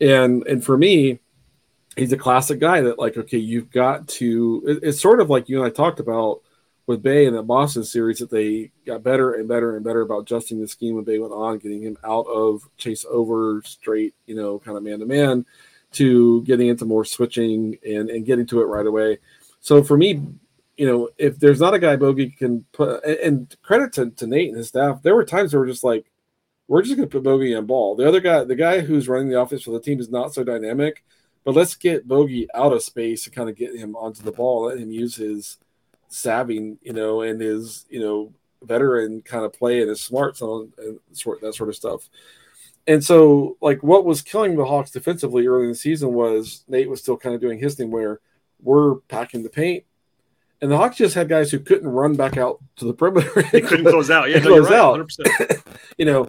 And 0.00 0.46
and 0.46 0.64
for 0.64 0.76
me, 0.76 1.20
he's 1.98 2.12
a 2.12 2.16
classic 2.16 2.58
guy 2.58 2.80
that 2.80 2.98
like 2.98 3.16
okay 3.16 3.38
you've 3.38 3.70
got 3.70 4.06
to 4.08 4.62
it's 4.82 5.00
sort 5.00 5.20
of 5.20 5.30
like 5.30 5.48
you 5.48 5.58
and 5.58 5.66
i 5.66 5.70
talked 5.70 6.00
about 6.00 6.40
with 6.88 7.02
Bey 7.02 7.26
in 7.26 7.34
the 7.34 7.42
Boston 7.42 7.84
series 7.84 8.18
that 8.18 8.30
they 8.30 8.72
got 8.86 9.02
better 9.02 9.34
and 9.34 9.46
better 9.46 9.76
and 9.76 9.84
better 9.84 10.00
about 10.00 10.20
adjusting 10.20 10.58
the 10.58 10.66
scheme 10.66 10.94
when 10.94 11.04
Bey 11.04 11.18
went 11.18 11.34
on, 11.34 11.58
getting 11.58 11.82
him 11.82 11.98
out 12.02 12.24
of 12.26 12.66
chase 12.78 13.04
over 13.10 13.60
straight, 13.66 14.14
you 14.24 14.34
know, 14.34 14.58
kind 14.58 14.74
of 14.74 14.82
man 14.82 14.98
to 15.00 15.04
man 15.04 15.44
to 15.92 16.42
getting 16.44 16.68
into 16.68 16.86
more 16.86 17.04
switching 17.04 17.76
and, 17.86 18.08
and 18.08 18.24
getting 18.24 18.46
to 18.46 18.62
it 18.62 18.64
right 18.64 18.86
away. 18.86 19.18
So 19.60 19.84
for 19.84 19.98
me, 19.98 20.22
you 20.78 20.86
know, 20.86 21.10
if 21.18 21.38
there's 21.38 21.60
not 21.60 21.74
a 21.74 21.78
guy 21.78 21.96
Bogey 21.96 22.30
can 22.30 22.64
put, 22.72 23.04
and 23.04 23.54
credit 23.62 23.92
to, 23.94 24.10
to 24.10 24.26
Nate 24.26 24.48
and 24.48 24.56
his 24.56 24.68
staff, 24.68 25.02
there 25.02 25.14
were 25.14 25.24
times 25.24 25.52
where 25.52 25.60
we're 25.60 25.66
just 25.66 25.84
like, 25.84 26.06
we're 26.68 26.82
just 26.82 26.96
going 26.96 27.08
to 27.08 27.12
put 27.12 27.22
Bogey 27.22 27.54
on 27.54 27.66
ball. 27.66 27.96
The 27.96 28.08
other 28.08 28.20
guy, 28.20 28.44
the 28.44 28.54
guy 28.54 28.80
who's 28.80 29.08
running 29.08 29.28
the 29.28 29.40
offense 29.40 29.62
for 29.62 29.72
the 29.72 29.80
team 29.80 30.00
is 30.00 30.10
not 30.10 30.32
so 30.32 30.42
dynamic, 30.42 31.04
but 31.48 31.56
let's 31.56 31.76
get 31.76 32.06
Bogey 32.06 32.46
out 32.54 32.74
of 32.74 32.82
space 32.82 33.24
and 33.24 33.34
kind 33.34 33.48
of 33.48 33.56
get 33.56 33.74
him 33.74 33.96
onto 33.96 34.22
the 34.22 34.32
ball, 34.32 34.66
let 34.66 34.76
him 34.76 34.90
use 34.90 35.16
his 35.16 35.56
savvy, 36.08 36.76
you 36.82 36.92
know, 36.92 37.22
and 37.22 37.40
his, 37.40 37.86
you 37.88 38.00
know, 38.00 38.34
veteran 38.60 39.22
kind 39.22 39.46
of 39.46 39.54
play 39.54 39.80
and 39.80 39.88
his 39.88 40.02
smarts 40.02 40.42
on 40.42 40.70
and 40.76 40.98
sort 41.12 41.40
that 41.40 41.54
sort 41.54 41.70
of 41.70 41.74
stuff. 41.74 42.10
And 42.86 43.02
so, 43.02 43.56
like, 43.62 43.82
what 43.82 44.04
was 44.04 44.20
killing 44.20 44.56
the 44.56 44.66
Hawks 44.66 44.90
defensively 44.90 45.46
early 45.46 45.62
in 45.62 45.68
the 45.70 45.74
season 45.74 46.12
was 46.12 46.64
Nate 46.68 46.90
was 46.90 47.00
still 47.00 47.16
kind 47.16 47.34
of 47.34 47.40
doing 47.40 47.58
his 47.58 47.76
thing 47.76 47.90
where 47.90 48.20
we're 48.62 48.96
packing 49.08 49.42
the 49.42 49.48
paint, 49.48 49.84
and 50.60 50.70
the 50.70 50.76
Hawks 50.76 50.98
just 50.98 51.14
had 51.14 51.30
guys 51.30 51.50
who 51.50 51.60
couldn't 51.60 51.88
run 51.88 52.14
back 52.14 52.36
out 52.36 52.58
to 52.76 52.84
the 52.84 52.92
perimeter. 52.92 53.42
They 53.50 53.62
couldn't 53.62 53.86
close 53.90 54.10
out. 54.10 54.28
Yeah, 54.28 54.40
no, 54.40 54.62
close 54.62 54.70
right, 54.70 55.30
out. 55.30 55.66
you 55.96 56.04
know, 56.04 56.28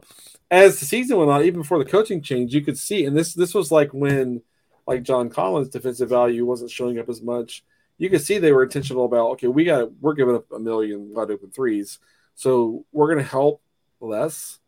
as 0.49 0.79
the 0.79 0.85
season 0.85 1.17
went 1.17 1.29
on, 1.29 1.43
even 1.43 1.59
before 1.59 1.77
the 1.77 1.91
coaching 1.91 2.21
change, 2.21 2.55
you 2.55 2.61
could 2.61 2.77
see, 2.77 3.03
and 3.03 3.17
this 3.17 3.33
this 3.33 3.53
was 3.53 3.69
like 3.69 3.93
when 3.93 4.43
like 4.89 5.03
John 5.03 5.29
Collins' 5.29 5.69
defensive 5.69 6.09
value 6.09 6.45
wasn't 6.45 6.71
showing 6.71 6.97
up 6.97 7.09
as 7.09 7.21
much. 7.21 7.63
You 7.99 8.09
could 8.09 8.21
see 8.21 8.39
they 8.39 8.51
were 8.51 8.63
intentional 8.63 9.05
about 9.05 9.31
okay, 9.31 9.47
we 9.47 9.63
got 9.63 9.91
we're 10.01 10.15
giving 10.15 10.35
up 10.35 10.51
a 10.51 10.59
million 10.59 11.13
wide 11.13 11.29
open 11.29 11.51
threes, 11.51 11.99
so 12.33 12.85
we're 12.91 13.07
going 13.07 13.23
to 13.23 13.29
help 13.29 13.61
less 13.99 14.59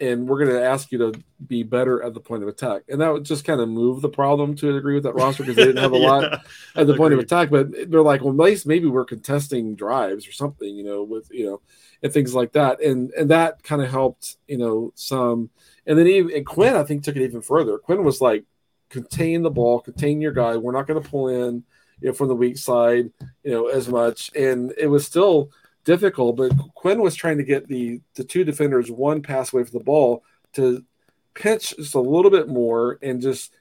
and 0.00 0.28
we're 0.28 0.44
going 0.44 0.56
to 0.56 0.64
ask 0.64 0.90
you 0.90 0.98
to 0.98 1.12
be 1.46 1.62
better 1.62 2.02
at 2.02 2.14
the 2.14 2.20
point 2.20 2.42
of 2.42 2.48
attack. 2.48 2.82
And 2.88 3.00
that 3.00 3.12
would 3.12 3.24
just 3.24 3.44
kind 3.44 3.60
of 3.60 3.68
move 3.68 4.00
the 4.00 4.08
problem 4.08 4.56
to 4.56 4.70
a 4.70 4.72
degree 4.72 4.94
with 4.94 5.04
that 5.04 5.14
roster 5.14 5.42
because 5.42 5.56
they 5.56 5.64
didn't 5.64 5.82
have 5.82 5.92
a 5.92 5.98
yeah, 5.98 6.10
lot 6.10 6.40
at 6.74 6.86
the 6.86 6.96
point 6.96 7.12
of 7.12 7.20
attack. 7.20 7.50
But 7.50 7.90
they're 7.90 8.02
like, 8.02 8.22
well, 8.22 8.30
at 8.30 8.50
least 8.50 8.66
maybe 8.66 8.86
we're 8.86 9.04
contesting 9.04 9.76
drives 9.76 10.26
or 10.26 10.32
something, 10.32 10.74
you 10.74 10.84
know, 10.84 11.02
with 11.02 11.28
you 11.30 11.46
know, 11.46 11.60
and 12.02 12.12
things 12.12 12.34
like 12.34 12.52
that. 12.52 12.82
And 12.82 13.10
and 13.12 13.30
that 13.30 13.62
kind 13.62 13.82
of 13.82 13.90
helped, 13.90 14.36
you 14.48 14.58
know, 14.58 14.92
some. 14.94 15.50
And 15.86 15.98
then 15.98 16.06
even 16.06 16.34
and 16.34 16.46
Quinn, 16.46 16.74
I 16.74 16.82
think, 16.82 17.04
took 17.04 17.16
it 17.16 17.22
even 17.22 17.42
further. 17.42 17.78
Quinn 17.78 18.04
was 18.04 18.20
like, 18.20 18.44
contain 18.94 19.42
the 19.42 19.50
ball, 19.50 19.80
contain 19.80 20.20
your 20.20 20.32
guy. 20.32 20.56
We're 20.56 20.72
not 20.72 20.86
going 20.86 21.02
to 21.02 21.08
pull 21.08 21.28
in, 21.28 21.64
you 22.00 22.08
know, 22.08 22.12
from 22.12 22.28
the 22.28 22.36
weak 22.36 22.58
side, 22.58 23.10
you 23.42 23.50
know, 23.50 23.66
as 23.66 23.88
much. 23.88 24.30
And 24.36 24.72
it 24.78 24.86
was 24.86 25.04
still 25.04 25.50
difficult, 25.84 26.36
but 26.36 26.52
Quinn 26.74 27.02
was 27.02 27.16
trying 27.16 27.38
to 27.38 27.44
get 27.44 27.66
the 27.66 28.00
the 28.14 28.24
two 28.24 28.44
defenders 28.44 28.90
one 28.90 29.20
pass 29.20 29.52
away 29.52 29.64
from 29.64 29.78
the 29.78 29.84
ball 29.84 30.22
to 30.54 30.84
pinch 31.34 31.74
just 31.76 31.96
a 31.96 32.00
little 32.00 32.30
bit 32.30 32.48
more 32.48 32.98
and 33.02 33.20
just 33.20 33.52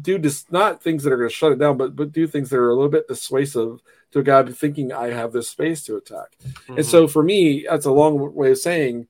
do 0.00 0.16
just 0.16 0.52
not 0.52 0.80
things 0.80 1.02
that 1.02 1.12
are 1.12 1.16
going 1.16 1.28
to 1.28 1.34
shut 1.34 1.52
it 1.52 1.58
down, 1.58 1.76
but 1.76 1.96
but 1.96 2.12
do 2.12 2.26
things 2.28 2.50
that 2.50 2.58
are 2.58 2.70
a 2.70 2.74
little 2.74 2.88
bit 2.88 3.08
dissuasive 3.08 3.80
to 4.12 4.18
a 4.20 4.22
guy 4.22 4.44
thinking 4.44 4.92
I 4.92 5.08
have 5.08 5.32
this 5.32 5.50
space 5.50 5.82
to 5.84 5.96
attack. 5.96 6.38
Mm-hmm. 6.44 6.76
And 6.76 6.86
so 6.86 7.08
for 7.08 7.22
me, 7.22 7.66
that's 7.68 7.86
a 7.86 7.90
long 7.90 8.32
way 8.34 8.52
of 8.52 8.58
saying 8.58 9.08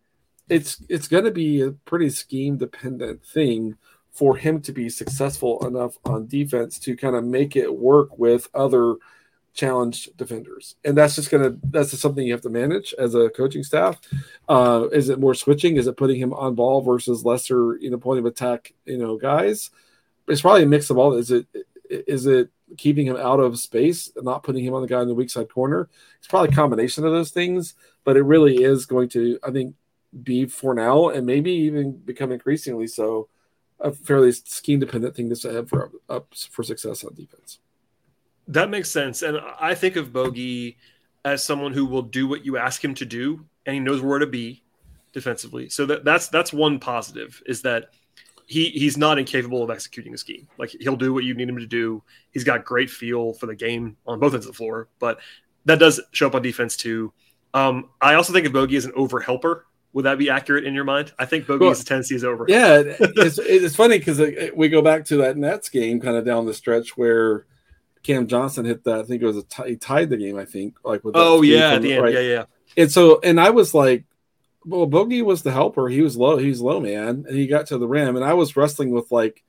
it's 0.48 0.82
it's 0.88 1.08
going 1.08 1.24
to 1.24 1.30
be 1.30 1.60
a 1.60 1.72
pretty 1.72 2.10
scheme 2.10 2.56
dependent 2.56 3.24
thing 3.24 3.76
for 4.12 4.36
him 4.36 4.60
to 4.60 4.72
be 4.72 4.88
successful 4.88 5.66
enough 5.66 5.96
on 6.04 6.26
defense 6.26 6.78
to 6.78 6.96
kind 6.96 7.16
of 7.16 7.24
make 7.24 7.56
it 7.56 7.74
work 7.74 8.18
with 8.18 8.48
other 8.54 8.96
challenged 9.54 10.16
defenders. 10.16 10.76
And 10.84 10.96
that's 10.96 11.14
just 11.14 11.30
gonna 11.30 11.56
that's 11.64 11.90
just 11.90 12.02
something 12.02 12.26
you 12.26 12.32
have 12.32 12.42
to 12.42 12.50
manage 12.50 12.94
as 12.98 13.14
a 13.14 13.30
coaching 13.30 13.62
staff. 13.62 14.00
Uh 14.48 14.88
is 14.92 15.08
it 15.08 15.20
more 15.20 15.34
switching? 15.34 15.76
Is 15.76 15.86
it 15.86 15.96
putting 15.96 16.20
him 16.20 16.32
on 16.32 16.54
ball 16.54 16.80
versus 16.82 17.24
lesser 17.24 17.76
you 17.76 17.90
know 17.90 17.98
point 17.98 18.18
of 18.18 18.26
attack 18.26 18.72
you 18.86 18.98
know 18.98 19.18
guys? 19.18 19.70
It's 20.28 20.40
probably 20.40 20.62
a 20.62 20.66
mix 20.66 20.90
of 20.90 20.98
all 20.98 21.14
is 21.14 21.30
it 21.30 21.46
is 21.90 22.26
it 22.26 22.50
keeping 22.78 23.06
him 23.06 23.16
out 23.16 23.40
of 23.40 23.58
space 23.58 24.10
and 24.16 24.24
not 24.24 24.42
putting 24.42 24.64
him 24.64 24.72
on 24.72 24.80
the 24.80 24.88
guy 24.88 25.02
in 25.02 25.08
the 25.08 25.14
weak 25.14 25.28
side 25.28 25.50
corner? 25.50 25.90
It's 26.18 26.28
probably 26.28 26.48
a 26.48 26.56
combination 26.56 27.04
of 27.04 27.12
those 27.12 27.30
things 27.30 27.74
but 28.04 28.16
it 28.16 28.22
really 28.22 28.62
is 28.62 28.86
going 28.86 29.08
to 29.08 29.38
i 29.42 29.50
think 29.50 29.74
be 30.22 30.46
for 30.46 30.74
now 30.74 31.08
and 31.08 31.26
maybe 31.26 31.50
even 31.50 31.92
become 31.92 32.32
increasingly 32.32 32.86
so 32.86 33.28
a 33.82 33.92
fairly 33.92 34.32
scheme 34.32 34.80
dependent 34.80 35.14
thing 35.14 35.32
to 35.34 35.52
have 35.52 35.68
for 35.68 35.90
up 36.08 36.32
for 36.50 36.62
success 36.62 37.04
on 37.04 37.14
defense 37.14 37.58
that 38.48 38.70
makes 38.70 38.90
sense. 38.90 39.22
And 39.22 39.38
I 39.60 39.74
think 39.74 39.96
of 39.96 40.12
Bogey 40.12 40.76
as 41.24 41.44
someone 41.44 41.72
who 41.72 41.86
will 41.86 42.02
do 42.02 42.26
what 42.26 42.44
you 42.44 42.56
ask 42.56 42.84
him 42.84 42.94
to 42.96 43.04
do 43.04 43.44
and 43.66 43.74
he 43.74 43.80
knows 43.80 44.00
where 44.00 44.18
to 44.18 44.26
be 44.26 44.62
defensively. 45.12 45.68
So 45.68 45.86
that, 45.86 46.04
that's 46.04 46.28
that's 46.28 46.52
one 46.52 46.78
positive 46.78 47.42
is 47.46 47.62
that 47.62 47.90
he 48.46 48.70
he's 48.70 48.96
not 48.96 49.18
incapable 49.18 49.62
of 49.62 49.70
executing 49.70 50.14
a 50.14 50.18
scheme. 50.18 50.48
Like 50.58 50.70
he'll 50.80 50.96
do 50.96 51.14
what 51.14 51.24
you 51.24 51.34
need 51.34 51.48
him 51.48 51.58
to 51.58 51.66
do. 51.66 52.02
He's 52.32 52.44
got 52.44 52.64
great 52.64 52.90
feel 52.90 53.34
for 53.34 53.46
the 53.46 53.54
game 53.54 53.96
on 54.06 54.18
both 54.18 54.34
ends 54.34 54.46
of 54.46 54.52
the 54.52 54.56
floor, 54.56 54.88
but 54.98 55.20
that 55.64 55.78
does 55.78 56.00
show 56.10 56.26
up 56.26 56.34
on 56.34 56.42
defense 56.42 56.76
too. 56.76 57.12
Um, 57.54 57.90
I 58.00 58.14
also 58.14 58.32
think 58.32 58.46
of 58.46 58.52
Bogey 58.52 58.76
as 58.76 58.84
an 58.84 58.92
over 58.96 59.20
helper. 59.20 59.66
Would 59.94 60.06
that 60.06 60.18
be 60.18 60.30
accurate 60.30 60.64
in 60.64 60.74
your 60.74 60.84
mind? 60.84 61.12
I 61.18 61.26
think 61.26 61.46
Bogey's 61.46 61.60
well, 61.60 61.74
tendency 61.74 62.14
is 62.14 62.24
over. 62.24 62.46
Yeah, 62.48 62.82
it's, 62.86 63.38
it's 63.38 63.76
funny 63.76 63.98
because 63.98 64.20
uh, 64.20 64.24
uh, 64.24 64.46
we 64.54 64.68
go 64.68 64.80
back 64.80 65.04
to 65.06 65.18
that 65.18 65.36
Nets 65.36 65.68
game 65.68 66.00
kind 66.00 66.16
of 66.16 66.24
down 66.24 66.46
the 66.46 66.54
stretch 66.54 66.96
where 66.96 67.46
Cam 68.02 68.26
Johnson 68.26 68.64
hit 68.64 68.84
that. 68.84 69.00
I 69.00 69.02
think 69.02 69.22
it 69.22 69.26
was 69.26 69.36
a 69.36 69.42
t- 69.42 69.68
he 69.68 69.76
tied 69.76 70.08
the 70.08 70.16
game. 70.16 70.38
I 70.38 70.46
think 70.46 70.76
like 70.84 71.04
with 71.04 71.14
oh 71.16 71.42
yeah, 71.42 71.78
the 71.78 71.98
right? 71.98 72.14
yeah, 72.14 72.20
yeah. 72.20 72.44
And 72.76 72.90
so 72.90 73.20
and 73.22 73.38
I 73.38 73.50
was 73.50 73.74
like, 73.74 74.04
well, 74.64 74.86
Bogey 74.86 75.20
was 75.20 75.42
the 75.42 75.52
helper. 75.52 75.88
He 75.88 76.00
was 76.00 76.16
low. 76.16 76.38
He 76.38 76.48
was 76.48 76.60
low 76.60 76.80
man, 76.80 77.26
and 77.28 77.36
he 77.36 77.46
got 77.46 77.66
to 77.66 77.78
the 77.78 77.86
rim. 77.86 78.16
And 78.16 78.24
I 78.24 78.32
was 78.32 78.56
wrestling 78.56 78.90
with 78.92 79.12
like, 79.12 79.44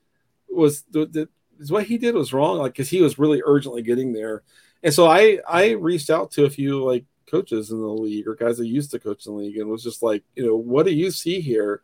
was 0.48 0.82
the, 0.90 1.06
the 1.06 1.28
is 1.58 1.72
what 1.72 1.86
he 1.86 1.96
did 1.96 2.14
was 2.14 2.32
wrong? 2.32 2.58
Like 2.58 2.72
because 2.72 2.90
he 2.90 3.00
was 3.00 3.18
really 3.18 3.42
urgently 3.44 3.82
getting 3.82 4.12
there. 4.12 4.42
And 4.82 4.92
so 4.92 5.06
I 5.06 5.38
I 5.48 5.70
reached 5.70 6.10
out 6.10 6.32
to 6.32 6.44
a 6.44 6.50
few 6.50 6.84
like 6.84 7.06
coaches 7.34 7.70
in 7.70 7.80
the 7.80 7.86
league 7.88 8.28
or 8.28 8.36
guys 8.36 8.58
that 8.58 8.66
used 8.66 8.92
to 8.92 9.00
coach 9.00 9.26
in 9.26 9.32
the 9.32 9.38
league 9.38 9.56
and 9.56 9.68
was 9.68 9.82
just 9.82 10.02
like, 10.02 10.22
you 10.36 10.46
know, 10.46 10.54
what 10.54 10.86
do 10.86 10.94
you 10.94 11.10
see 11.10 11.40
here? 11.40 11.82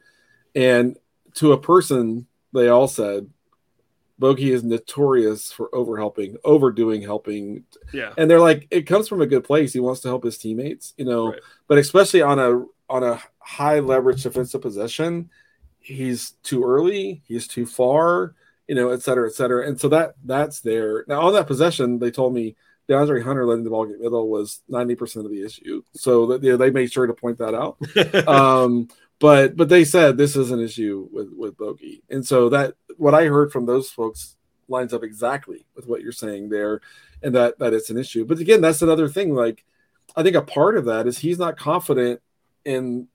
And 0.54 0.96
to 1.34 1.52
a 1.52 1.60
person, 1.60 2.26
they 2.52 2.68
all 2.68 2.86
said, 2.86 3.28
Bogey 4.18 4.52
is 4.52 4.62
notorious 4.62 5.50
for 5.50 5.68
overhelping, 5.70 6.36
overdoing 6.44 7.02
helping. 7.02 7.64
Yeah. 7.92 8.12
And 8.16 8.30
they're 8.30 8.38
like, 8.38 8.68
it 8.70 8.82
comes 8.82 9.08
from 9.08 9.22
a 9.22 9.26
good 9.26 9.44
place. 9.44 9.72
He 9.72 9.80
wants 9.80 10.02
to 10.02 10.08
help 10.08 10.24
his 10.24 10.38
teammates, 10.38 10.94
you 10.96 11.04
know, 11.04 11.30
right. 11.30 11.40
but 11.66 11.78
especially 11.78 12.22
on 12.22 12.38
a 12.38 12.64
on 12.88 13.02
a 13.02 13.20
high 13.38 13.80
leverage 13.80 14.22
defensive 14.22 14.60
possession, 14.60 15.30
he's 15.78 16.32
too 16.42 16.62
early, 16.62 17.22
he's 17.26 17.48
too 17.48 17.64
far, 17.64 18.34
you 18.68 18.74
know, 18.74 18.90
et 18.90 19.02
cetera, 19.02 19.26
et 19.26 19.32
cetera. 19.32 19.66
And 19.66 19.80
so 19.80 19.88
that 19.88 20.14
that's 20.24 20.60
there. 20.60 21.04
Now 21.08 21.22
on 21.22 21.32
that 21.32 21.46
possession, 21.46 21.98
they 21.98 22.10
told 22.10 22.34
me 22.34 22.56
DeAndre 22.90 23.22
Hunter 23.22 23.46
letting 23.46 23.62
the 23.62 23.70
ball 23.70 23.86
get 23.86 24.00
middle 24.00 24.28
was 24.28 24.62
90% 24.68 25.24
of 25.24 25.30
the 25.30 25.44
issue. 25.44 25.82
So 25.94 26.26
that 26.26 26.42
know, 26.42 26.56
they 26.56 26.70
made 26.70 26.92
sure 26.92 27.06
to 27.06 27.14
point 27.14 27.38
that 27.38 27.54
out. 27.54 27.78
um, 28.28 28.88
but 29.20 29.56
but 29.56 29.68
they 29.68 29.84
said 29.84 30.16
this 30.16 30.34
is 30.34 30.50
an 30.50 30.60
issue 30.60 31.08
with 31.12 31.28
with 31.36 31.56
Bogey, 31.56 32.02
and 32.08 32.26
so 32.26 32.48
that 32.48 32.74
what 32.96 33.14
I 33.14 33.26
heard 33.26 33.52
from 33.52 33.66
those 33.66 33.90
folks 33.90 34.36
lines 34.66 34.94
up 34.94 35.04
exactly 35.04 35.66
with 35.76 35.86
what 35.86 36.00
you're 36.00 36.10
saying 36.10 36.48
there, 36.48 36.80
and 37.22 37.34
that 37.34 37.58
that 37.58 37.74
it's 37.74 37.90
an 37.90 37.98
issue. 37.98 38.24
But 38.24 38.38
again, 38.38 38.62
that's 38.62 38.82
another 38.82 39.08
thing. 39.08 39.34
Like 39.34 39.64
I 40.16 40.22
think 40.22 40.36
a 40.36 40.42
part 40.42 40.76
of 40.76 40.86
that 40.86 41.06
is 41.06 41.18
he's 41.18 41.38
not 41.38 41.58
confident 41.58 42.22
in 42.64 43.08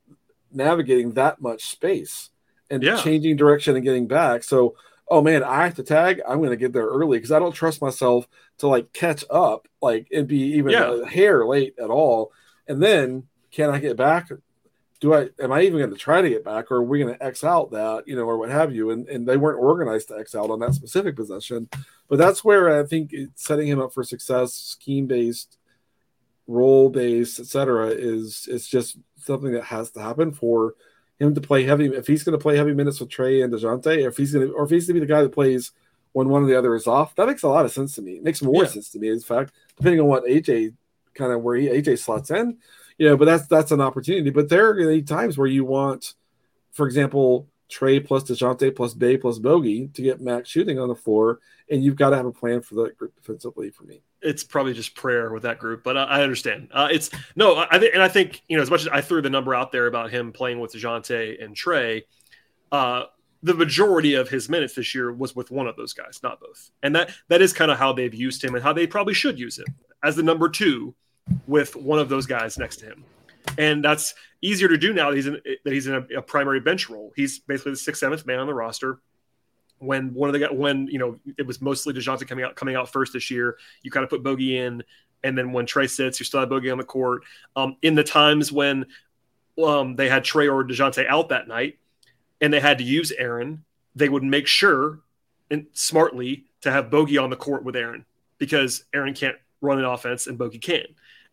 navigating 0.52 1.14
that 1.14 1.42
much 1.42 1.66
space 1.66 2.30
and 2.70 2.84
yeah. 2.84 2.98
changing 2.98 3.36
direction 3.36 3.76
and 3.76 3.84
getting 3.84 4.08
back. 4.08 4.44
So 4.44 4.76
oh 5.08 5.22
man, 5.22 5.44
I 5.44 5.66
have 5.66 5.76
to 5.76 5.84
tag. 5.84 6.22
I'm 6.28 6.40
going 6.40 6.50
to 6.50 6.56
get 6.56 6.74
there 6.74 6.88
early 6.88 7.18
because 7.18 7.32
I 7.32 7.40
don't 7.40 7.52
trust 7.52 7.82
myself 7.82 8.28
to 8.60 8.68
like 8.68 8.94
catch 8.94 9.24
up, 9.30 9.68
like 9.82 10.08
and 10.12 10.28
be 10.28 10.56
even 10.56 10.72
yeah. 10.72 11.02
a 11.02 11.06
hair 11.06 11.46
late 11.46 11.76
at 11.82 11.90
all. 11.90 12.32
And 12.68 12.82
then 12.82 13.24
can 13.52 13.70
I 13.70 13.80
get 13.80 13.98
back? 13.98 14.30
do 15.06 15.14
I 15.14 15.30
am 15.40 15.52
I 15.52 15.62
even 15.62 15.80
going 15.80 15.92
to 15.92 15.98
try 15.98 16.22
to 16.22 16.30
get 16.30 16.44
back, 16.44 16.72
or 16.72 16.78
are 16.78 16.84
we 16.84 17.00
going 17.00 17.14
to 17.14 17.24
X 17.24 17.44
out 17.44 17.72
that 17.72 18.08
you 18.08 18.16
know, 18.16 18.24
or 18.24 18.38
what 18.38 18.50
have 18.50 18.74
you? 18.74 18.92
And 18.92 19.08
and 19.08 19.28
they 19.28 19.38
weren't 19.38 19.60
organized 19.60 20.08
to 20.10 20.18
X 20.18 20.36
out 20.36 20.50
on 20.50 20.60
that 20.60 20.74
specific 20.74 21.16
possession, 21.16 21.70
but 22.08 22.18
that's 22.18 22.44
where 22.44 22.80
I 22.80 22.86
think 22.86 23.14
setting 23.36 23.68
him 23.68 23.80
up 23.80 23.94
for 23.94 24.04
success, 24.04 24.54
scheme 24.54 25.06
based, 25.06 25.58
role 26.48 26.90
based, 26.90 27.40
etc., 27.40 27.90
is 27.90 28.48
it's 28.50 28.68
just 28.68 28.98
something 29.18 29.52
that 29.52 29.66
has 29.66 29.92
to 29.92 30.02
happen 30.02 30.32
for 30.32 30.76
him 31.20 31.34
to 31.36 31.42
play 31.42 31.64
heavy. 31.64 31.88
If 31.88 32.08
he's 32.08 32.24
going 32.24 32.38
to 32.38 32.42
play 32.42 32.58
heavy 32.58 32.74
minutes 32.74 33.00
with 33.00 33.10
Trey 33.10 33.42
and 33.42 33.54
Dejounte, 33.54 34.08
if 34.08 34.18
he's 34.18 34.34
going 34.34 34.48
to, 34.48 34.54
or 34.54 34.66
if 34.66 34.70
he's 34.70 34.88
going 34.88 34.96
to 34.96 35.02
be 35.02 35.08
the 35.08 35.14
guy 35.14 35.22
that 35.22 35.32
plays 35.32 35.72
when 36.14 36.30
one 36.30 36.44
or 36.44 36.48
the 36.48 36.58
other 36.58 36.76
is 36.76 36.88
off, 36.88 37.16
that 37.16 37.28
makes 37.28 37.44
a 37.44 37.48
lot 37.48 37.66
of 37.66 37.72
sense 37.72 37.96
to 37.96 38.02
me. 38.02 38.14
It 38.14 38.24
makes 38.24 38.42
more 38.42 38.64
yeah. 38.64 38.70
sense 38.70 38.90
to 38.92 39.00
me. 39.00 39.10
In 39.10 39.20
fact, 39.20 39.54
depending 39.78 40.00
on 40.00 40.08
what 40.08 40.26
AJ 40.26 40.74
kind 41.14 41.32
of 41.32 41.42
where 41.42 41.56
he 41.56 41.68
AJ 41.68 42.00
slots 42.00 42.32
in 42.32 42.58
you 42.98 43.10
know, 43.10 43.18
but 43.18 43.26
that's 43.26 43.48
that's 43.48 43.72
an 43.72 43.82
opportunity. 43.82 44.30
But 44.30 44.50
there 44.50 44.70
are 44.70 45.02
times 45.02 45.38
where 45.38 45.48
you 45.48 45.66
want, 45.66 46.14
for 46.72 46.86
example, 46.86 47.48
Trey 47.76 48.00
plus 48.00 48.24
Dejounte 48.24 48.74
plus 48.74 48.94
Bey 48.94 49.18
plus 49.18 49.38
Bogey 49.38 49.90
to 49.96 50.02
get 50.02 50.22
max 50.22 50.48
shooting 50.48 50.80
on 50.80 50.88
the 50.88 50.96
floor, 50.96 51.40
and 51.70 51.84
you've 51.84 51.98
got 51.98 52.12
to 52.12 52.16
have 52.16 52.26
a 52.26 52.32
plan 52.32 52.62
for 52.62 52.76
that 52.76 52.98
group 52.98 53.14
defensively. 53.18 53.70
For 53.70 53.84
me, 53.84 54.02
it's 54.22 54.46
probably 54.46 54.72
just 54.72 54.96
prayer 54.96 55.30
with 55.34 55.44
that 55.44 55.60
group, 55.60 55.84
but 55.84 55.98
I, 55.98 56.04
I 56.04 56.24
understand. 56.24 56.70
Uh, 56.72 56.88
it's 56.90 57.10
no, 57.36 57.68
I 57.70 57.78
think, 57.78 57.94
and 57.94 58.02
I 58.02 58.08
think 58.08 58.44
you 58.48 58.56
know 58.56 58.64
as 58.64 58.72
much 58.72 58.84
as 58.84 58.88
I 58.88 59.02
threw 59.02 59.22
the 59.22 59.30
number 59.30 59.54
out 59.54 59.74
there 59.74 59.88
about 59.88 60.10
him 60.10 60.32
playing 60.32 60.62
with 60.62 60.72
Dejounte 60.72 61.44
and 61.44 61.54
Trey, 61.54 62.06
uh, 62.72 63.04
the 63.44 63.54
majority 63.54 64.14
of 64.14 64.30
his 64.30 64.48
minutes 64.48 64.76
this 64.76 64.96
year 64.96 65.12
was 65.12 65.36
with 65.36 65.52
one 65.52 65.68
of 65.68 65.76
those 65.76 65.92
guys, 65.92 66.22
not 66.24 66.40
both, 66.40 66.72
and 66.82 66.96
that 66.96 67.12
that 67.28 67.42
is 67.42 67.52
kind 67.52 67.72
of 67.72 67.78
how 67.78 67.92
they've 67.92 68.16
used 68.16 68.42
him 68.42 68.56
and 68.56 68.64
how 68.64 68.72
they 68.72 68.88
probably 68.88 69.14
should 69.14 69.38
use 69.38 69.60
him 69.60 69.66
as 70.02 70.16
the 70.16 70.24
number 70.24 70.48
two 70.48 70.96
with 71.46 71.76
one 71.76 72.00
of 72.00 72.08
those 72.08 72.26
guys 72.26 72.58
next 72.58 72.78
to 72.78 72.86
him 72.86 73.04
and 73.58 73.84
that's 73.84 74.14
easier 74.42 74.68
to 74.68 74.78
do 74.78 74.94
now 74.94 75.10
that 75.10 75.16
he's 75.16 75.28
in 75.28 75.42
that 75.64 75.74
he's 75.74 75.88
in 75.88 75.96
a, 75.96 76.18
a, 76.18 76.22
primary 76.22 76.60
bench 76.60 76.90
role. 76.90 77.12
He's 77.16 77.40
basically 77.40 77.74
the 77.74 77.78
sixth, 77.78 78.00
seventh 78.00 78.26
man 78.26 78.40
on 78.40 78.48
the 78.48 78.54
roster. 78.54 79.00
When 79.80 80.14
one 80.14 80.34
of 80.34 80.40
the 80.40 80.48
when 80.54 80.88
you 80.88 81.00
know 81.00 81.20
it 81.38 81.46
was 81.46 81.62
mostly 81.62 81.94
Dejounte 81.94 82.28
coming 82.28 82.46
out 82.46 82.56
coming 82.56 82.76
out 82.76 82.90
first 82.90 83.14
this 83.14 83.30
year, 83.30 83.58
you 83.82 83.92
kind 83.92 84.04
of 84.04 84.10
put 84.10 84.24
Bogey 84.24 84.58
in, 84.58 84.84
and 85.24 85.38
then 85.38 85.52
when 85.52 85.66
Trey 85.66 85.88
sits, 85.88 86.20
you 86.20 86.26
still 86.26 86.40
have 86.40 86.50
Bogey 86.50 86.70
on 86.70 86.78
the 86.78 86.84
court. 86.84 87.24
Um, 87.56 87.78
in 87.82 87.96
the 87.96 88.04
times 88.04 88.52
when 88.52 88.86
um, 89.64 89.96
they 89.96 90.10
had 90.10 90.24
Trey 90.24 90.48
or 90.48 90.64
Dejounte 90.64 91.06
out 91.08 91.30
that 91.30 91.48
night, 91.48 91.80
and 92.40 92.54
they 92.54 92.60
had 92.60 92.78
to 92.78 92.84
use 92.84 93.12
Aaron, 93.12 93.66
they 93.96 94.10
would 94.10 94.24
make 94.24 94.48
sure 94.48 95.00
and 95.52 95.68
smartly 95.74 96.46
to 96.62 96.72
have 96.72 96.90
Bogey 96.90 97.18
on 97.18 97.30
the 97.30 97.36
court 97.36 97.64
with 97.64 97.76
Aaron 97.76 98.06
because 98.38 98.86
Aaron 98.94 99.14
can't 99.14 99.38
run 99.62 99.80
an 99.80 99.86
offense 99.86 100.28
and 100.28 100.38
Bogey 100.38 100.60
can 100.60 100.86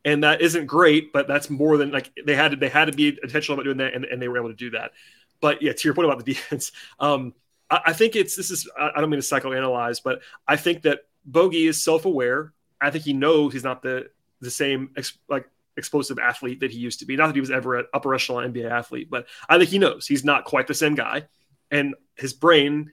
and 0.04 0.24
that 0.24 0.40
isn't 0.40 0.66
great, 0.66 1.12
but 1.12 1.28
that's 1.28 1.48
more 1.48 1.76
than 1.76 1.90
like 1.90 2.10
they 2.24 2.34
had 2.34 2.52
to 2.52 2.56
they 2.56 2.68
had 2.68 2.86
to 2.86 2.92
be 2.92 3.18
intentional 3.22 3.54
about 3.54 3.64
doing 3.64 3.78
that, 3.78 3.94
and, 3.94 4.04
and 4.04 4.20
they 4.20 4.28
were 4.28 4.38
able 4.38 4.48
to 4.48 4.54
do 4.54 4.70
that. 4.70 4.92
But 5.40 5.62
yeah, 5.62 5.72
to 5.72 5.88
your 5.88 5.94
point 5.94 6.06
about 6.06 6.24
the 6.24 6.24
defense, 6.32 6.72
um, 6.98 7.34
I, 7.70 7.80
I, 7.86 7.92
think 7.92 8.16
it's 8.16 8.36
this 8.36 8.50
is 8.50 8.68
I 8.78 9.00
don't 9.00 9.10
mean 9.10 9.20
to 9.20 9.26
psychoanalyze, 9.26 10.00
but 10.02 10.22
I 10.46 10.56
think 10.56 10.82
that 10.82 11.00
Bogey 11.24 11.66
is 11.66 11.82
self 11.82 12.04
aware. 12.04 12.52
I 12.80 12.90
think 12.90 13.04
he 13.04 13.12
knows 13.12 13.52
he's 13.52 13.64
not 13.64 13.82
the 13.82 14.10
the 14.40 14.50
same 14.50 14.90
ex, 14.96 15.16
like 15.28 15.48
explosive 15.76 16.18
athlete 16.18 16.60
that 16.60 16.72
he 16.72 16.78
used 16.78 16.98
to 17.00 17.06
be. 17.06 17.16
Not 17.16 17.28
that 17.28 17.34
he 17.34 17.40
was 17.40 17.50
ever 17.50 17.78
an 17.78 17.86
upper 17.94 18.14
echelon 18.14 18.52
NBA 18.52 18.70
athlete, 18.70 19.08
but 19.08 19.26
I 19.48 19.58
think 19.58 19.70
he 19.70 19.78
knows 19.78 20.06
he's 20.06 20.24
not 20.24 20.44
quite 20.44 20.66
the 20.66 20.74
same 20.74 20.94
guy, 20.94 21.26
and 21.70 21.94
his 22.16 22.32
brain, 22.32 22.92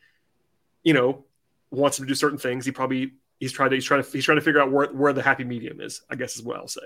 you 0.84 0.94
know, 0.94 1.26
wants 1.72 1.98
him 1.98 2.06
to 2.06 2.08
do 2.08 2.16
certain 2.16 2.38
things. 2.38 2.66
He 2.66 2.72
probably 2.72 3.14
he's 3.40 3.52
trying 3.52 3.70
to 3.70 3.76
he's 3.76 3.86
trying 3.86 4.04
to 4.04 4.10
he's 4.10 4.26
trying 4.26 4.38
to 4.38 4.44
figure 4.44 4.62
out 4.62 4.72
where, 4.72 4.88
where 4.88 5.14
the 5.14 5.22
happy 5.22 5.44
medium 5.44 5.82
is 5.82 6.02
i 6.10 6.16
guess 6.16 6.36
is 6.36 6.44
what 6.44 6.58
i'll 6.58 6.68
say. 6.68 6.82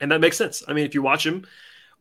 And 0.00 0.10
that 0.10 0.20
makes 0.20 0.36
sense. 0.36 0.64
I 0.66 0.72
mean 0.72 0.84
if 0.84 0.94
you 0.94 1.02
watch 1.02 1.24
him 1.26 1.46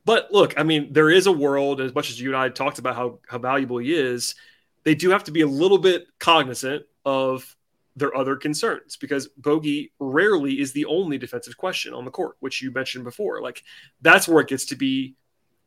but 0.06 0.32
look 0.32 0.54
i 0.58 0.64
mean 0.64 0.92
there 0.92 1.10
is 1.10 1.28
a 1.28 1.32
world 1.32 1.82
as 1.82 1.94
much 1.94 2.10
as 2.10 2.20
you 2.20 2.30
and 2.30 2.38
i 2.38 2.50
talked 2.50 2.80
about 2.80 2.96
how 2.96 3.20
how 3.28 3.38
valuable 3.38 3.78
he 3.78 3.94
is 3.94 4.36
they 4.84 4.96
do 4.96 5.12
have 5.12 5.24
to 5.26 5.32
be 5.32 5.42
a 5.42 5.48
little 5.48 5.78
bit 5.78 6.08
cognizant 6.20 6.86
of 7.06 7.56
their 7.96 8.16
other 8.16 8.36
concerns 8.36 8.96
because 8.96 9.28
bogey 9.38 9.92
rarely 10.00 10.60
is 10.60 10.74
the 10.74 10.86
only 10.86 11.18
defensive 11.18 11.58
question 11.58 11.94
on 11.94 12.06
the 12.06 12.12
court 12.12 12.36
which 12.40 12.62
you 12.62 12.72
mentioned 12.72 13.04
before. 13.04 13.42
Like 13.42 13.64
that's 14.02 14.28
where 14.28 14.42
it 14.42 14.48
gets 14.48 14.66
to 14.66 14.76
be 14.76 15.16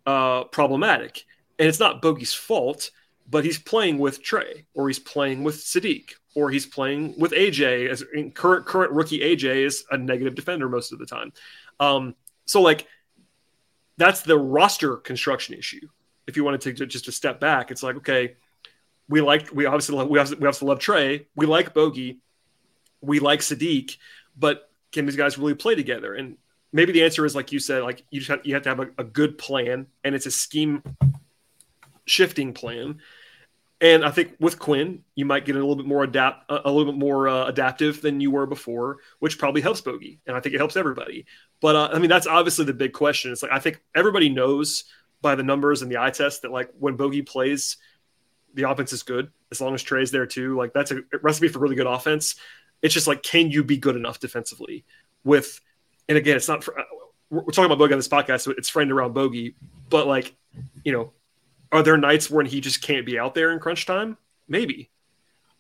uh, 0.06 0.44
problematic. 0.44 1.24
And 1.58 1.68
it's 1.68 1.80
not 1.80 2.02
bogey's 2.02 2.34
fault 2.34 2.90
but 3.28 3.44
he's 3.44 3.58
playing 3.58 3.98
with 3.98 4.22
Trae 4.22 4.64
or 4.74 4.88
he's 4.88 4.98
playing 4.98 5.44
with 5.44 5.56
Saddiq 5.56 6.10
or 6.34 6.50
he's 6.50 6.66
playing 6.66 7.14
with 7.18 7.32
AJ 7.32 7.88
as 7.88 8.04
current 8.34 8.66
current 8.66 8.92
rookie 8.92 9.20
AJ 9.20 9.64
is 9.64 9.84
a 9.90 9.96
negative 9.96 10.34
defender 10.34 10.68
most 10.68 10.92
of 10.92 10.98
the 10.98 11.06
time. 11.06 11.32
Um, 11.80 12.14
so 12.46 12.60
like 12.60 12.86
that's 13.96 14.22
the 14.22 14.38
roster 14.38 14.96
construction 14.96 15.54
issue. 15.54 15.88
If 16.26 16.36
you 16.36 16.44
want 16.44 16.60
to, 16.60 16.72
take 16.72 16.88
just 16.88 17.08
a 17.08 17.12
step 17.12 17.40
back, 17.40 17.70
it's 17.70 17.82
like 17.82 17.96
okay, 17.96 18.36
we 19.08 19.20
like 19.20 19.52
we 19.52 19.66
obviously 19.66 19.96
love, 19.96 20.08
we 20.08 20.18
obviously, 20.18 20.40
we 20.40 20.48
obviously 20.48 20.68
love 20.68 20.78
Trae, 20.78 21.26
we 21.36 21.46
like 21.46 21.74
Bogey, 21.74 22.20
we 23.00 23.20
like 23.20 23.40
Saddiq, 23.40 23.96
but 24.36 24.70
can 24.92 25.06
these 25.06 25.16
guys 25.16 25.38
really 25.38 25.54
play 25.54 25.74
together? 25.74 26.14
And 26.14 26.36
maybe 26.72 26.92
the 26.92 27.04
answer 27.04 27.24
is 27.24 27.34
like 27.34 27.52
you 27.52 27.58
said, 27.58 27.82
like 27.82 28.04
you 28.10 28.20
just 28.20 28.30
have, 28.30 28.40
you 28.44 28.54
have 28.54 28.62
to 28.64 28.68
have 28.70 28.80
a, 28.80 28.88
a 28.98 29.04
good 29.04 29.38
plan, 29.38 29.86
and 30.02 30.14
it's 30.14 30.26
a 30.26 30.30
scheme 30.30 30.82
shifting 32.04 32.52
plan. 32.52 33.00
And 33.80 34.04
I 34.04 34.10
think 34.10 34.36
with 34.40 34.58
Quin, 34.58 35.02
you 35.14 35.26
might 35.26 35.44
get 35.44 35.56
a 35.56 35.58
little 35.58 35.76
bit 35.76 35.86
more 35.86 36.04
adapt, 36.04 36.50
a 36.50 36.70
little 36.70 36.90
bit 36.92 36.98
more 36.98 37.28
uh, 37.28 37.46
adaptive 37.46 38.00
than 38.00 38.20
you 38.20 38.30
were 38.30 38.46
before, 38.46 38.98
which 39.18 39.38
probably 39.38 39.60
helps 39.60 39.80
Bogey, 39.80 40.20
and 40.26 40.36
I 40.36 40.40
think 40.40 40.54
it 40.54 40.58
helps 40.58 40.76
everybody. 40.76 41.26
But 41.60 41.76
uh, 41.76 41.88
I 41.92 41.98
mean, 41.98 42.08
that's 42.08 42.26
obviously 42.26 42.64
the 42.64 42.72
big 42.72 42.92
question. 42.92 43.32
It's 43.32 43.42
like 43.42 43.52
I 43.52 43.58
think 43.58 43.82
everybody 43.94 44.28
knows 44.28 44.84
by 45.20 45.34
the 45.34 45.42
numbers 45.42 45.82
and 45.82 45.90
the 45.90 45.98
eye 45.98 46.10
test 46.10 46.42
that 46.42 46.52
like 46.52 46.70
when 46.78 46.96
Bogey 46.96 47.22
plays, 47.22 47.76
the 48.54 48.68
offense 48.70 48.92
is 48.92 49.02
good 49.02 49.30
as 49.50 49.60
long 49.60 49.74
as 49.74 49.82
Trae's 49.82 50.10
there 50.10 50.26
too. 50.26 50.56
Like 50.56 50.72
that's 50.72 50.90
a 50.90 51.00
recipe 51.22 51.48
for 51.48 51.58
really 51.58 51.76
good 51.76 51.86
offense. 51.86 52.36
It's 52.80 52.94
just 52.94 53.06
like, 53.06 53.22
can 53.22 53.50
you 53.50 53.64
be 53.64 53.76
good 53.76 53.96
enough 53.96 54.20
defensively 54.20 54.84
with? 55.24 55.60
And 56.08 56.16
again, 56.16 56.36
it's 56.36 56.48
not 56.48 56.62
for 56.62 56.74
we're 57.30 57.42
talking 57.44 57.64
about 57.64 57.78
Bogey 57.78 57.94
on 57.94 57.98
this 57.98 58.08
podcast, 58.08 58.42
so 58.42 58.52
it's 58.52 58.68
framed 58.68 58.92
around 58.92 59.14
Bogey, 59.14 59.56
but 59.90 60.06
like, 60.06 60.34
you 60.84 60.92
know, 60.92 61.12
are 61.74 61.82
there 61.82 61.96
nights 61.96 62.30
when 62.30 62.46
he 62.46 62.60
just 62.60 62.82
can't 62.82 63.04
be 63.04 63.18
out 63.18 63.34
there 63.34 63.50
in 63.50 63.58
crunch 63.58 63.84
time? 63.84 64.16
Maybe. 64.46 64.90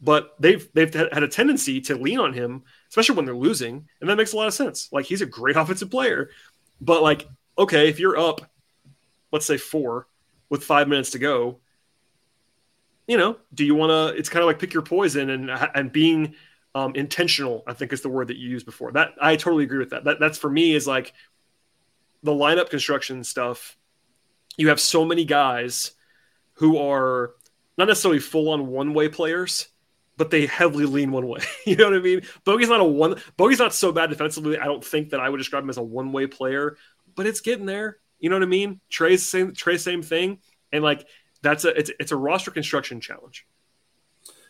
But 0.00 0.36
they've 0.38 0.66
they've 0.72 0.94
had 0.94 1.24
a 1.24 1.28
tendency 1.28 1.80
to 1.82 1.96
lean 1.96 2.20
on 2.20 2.32
him, 2.32 2.62
especially 2.88 3.16
when 3.16 3.24
they're 3.24 3.34
losing, 3.34 3.88
and 4.00 4.08
that 4.08 4.16
makes 4.16 4.32
a 4.32 4.36
lot 4.36 4.46
of 4.46 4.54
sense. 4.54 4.88
Like 4.92 5.06
he's 5.06 5.22
a 5.22 5.26
great 5.26 5.56
offensive 5.56 5.90
player, 5.90 6.30
but 6.80 7.02
like 7.02 7.28
okay, 7.58 7.88
if 7.88 7.98
you're 7.98 8.16
up, 8.16 8.48
let's 9.32 9.44
say 9.44 9.56
four 9.56 10.06
with 10.50 10.62
five 10.62 10.88
minutes 10.88 11.10
to 11.10 11.18
go, 11.18 11.58
you 13.08 13.16
know, 13.16 13.36
do 13.52 13.64
you 13.64 13.74
want 13.74 13.90
to? 13.90 14.16
It's 14.16 14.28
kind 14.28 14.42
of 14.42 14.46
like 14.46 14.60
pick 14.60 14.72
your 14.72 14.82
poison 14.82 15.30
and 15.30 15.50
and 15.50 15.90
being 15.90 16.36
um, 16.76 16.94
intentional. 16.94 17.64
I 17.66 17.72
think 17.72 17.92
is 17.92 18.02
the 18.02 18.08
word 18.08 18.28
that 18.28 18.36
you 18.36 18.48
used 18.48 18.66
before. 18.66 18.92
That 18.92 19.14
I 19.20 19.34
totally 19.34 19.64
agree 19.64 19.78
with 19.78 19.90
that. 19.90 20.04
That 20.04 20.20
that's 20.20 20.38
for 20.38 20.50
me 20.50 20.76
is 20.76 20.86
like 20.86 21.12
the 22.22 22.32
lineup 22.32 22.70
construction 22.70 23.24
stuff. 23.24 23.76
You 24.56 24.68
have 24.68 24.78
so 24.78 25.04
many 25.04 25.24
guys 25.24 25.90
who 26.54 26.78
are 26.78 27.34
not 27.76 27.88
necessarily 27.88 28.20
full 28.20 28.50
on 28.50 28.68
one 28.68 28.94
way 28.94 29.08
players, 29.08 29.68
but 30.16 30.30
they 30.30 30.46
heavily 30.46 30.86
lean 30.86 31.12
one 31.12 31.26
way. 31.26 31.40
you 31.66 31.76
know 31.76 31.90
what 31.90 31.94
I 31.94 32.00
mean? 32.00 32.22
Bogey's 32.44 32.68
not 32.68 32.80
a 32.80 32.84
one. 32.84 33.20
Bogey's 33.36 33.58
not 33.58 33.74
so 33.74 33.92
bad 33.92 34.10
defensively. 34.10 34.58
I 34.58 34.64
don't 34.64 34.84
think 34.84 35.10
that 35.10 35.20
I 35.20 35.28
would 35.28 35.38
describe 35.38 35.64
him 35.64 35.70
as 35.70 35.76
a 35.76 35.82
one 35.82 36.12
way 36.12 36.26
player, 36.26 36.76
but 37.14 37.26
it's 37.26 37.40
getting 37.40 37.66
there. 37.66 37.98
You 38.18 38.30
know 38.30 38.36
what 38.36 38.42
I 38.42 38.46
mean? 38.46 38.80
Trae's 38.90 39.24
same. 39.24 39.52
Trae 39.52 39.78
same 39.78 40.02
thing, 40.02 40.38
and 40.72 40.82
like 40.82 41.06
that's 41.42 41.64
a 41.64 41.78
it's 41.78 41.90
it's 41.98 42.12
a 42.12 42.16
roster 42.16 42.50
construction 42.50 43.00
challenge. 43.00 43.46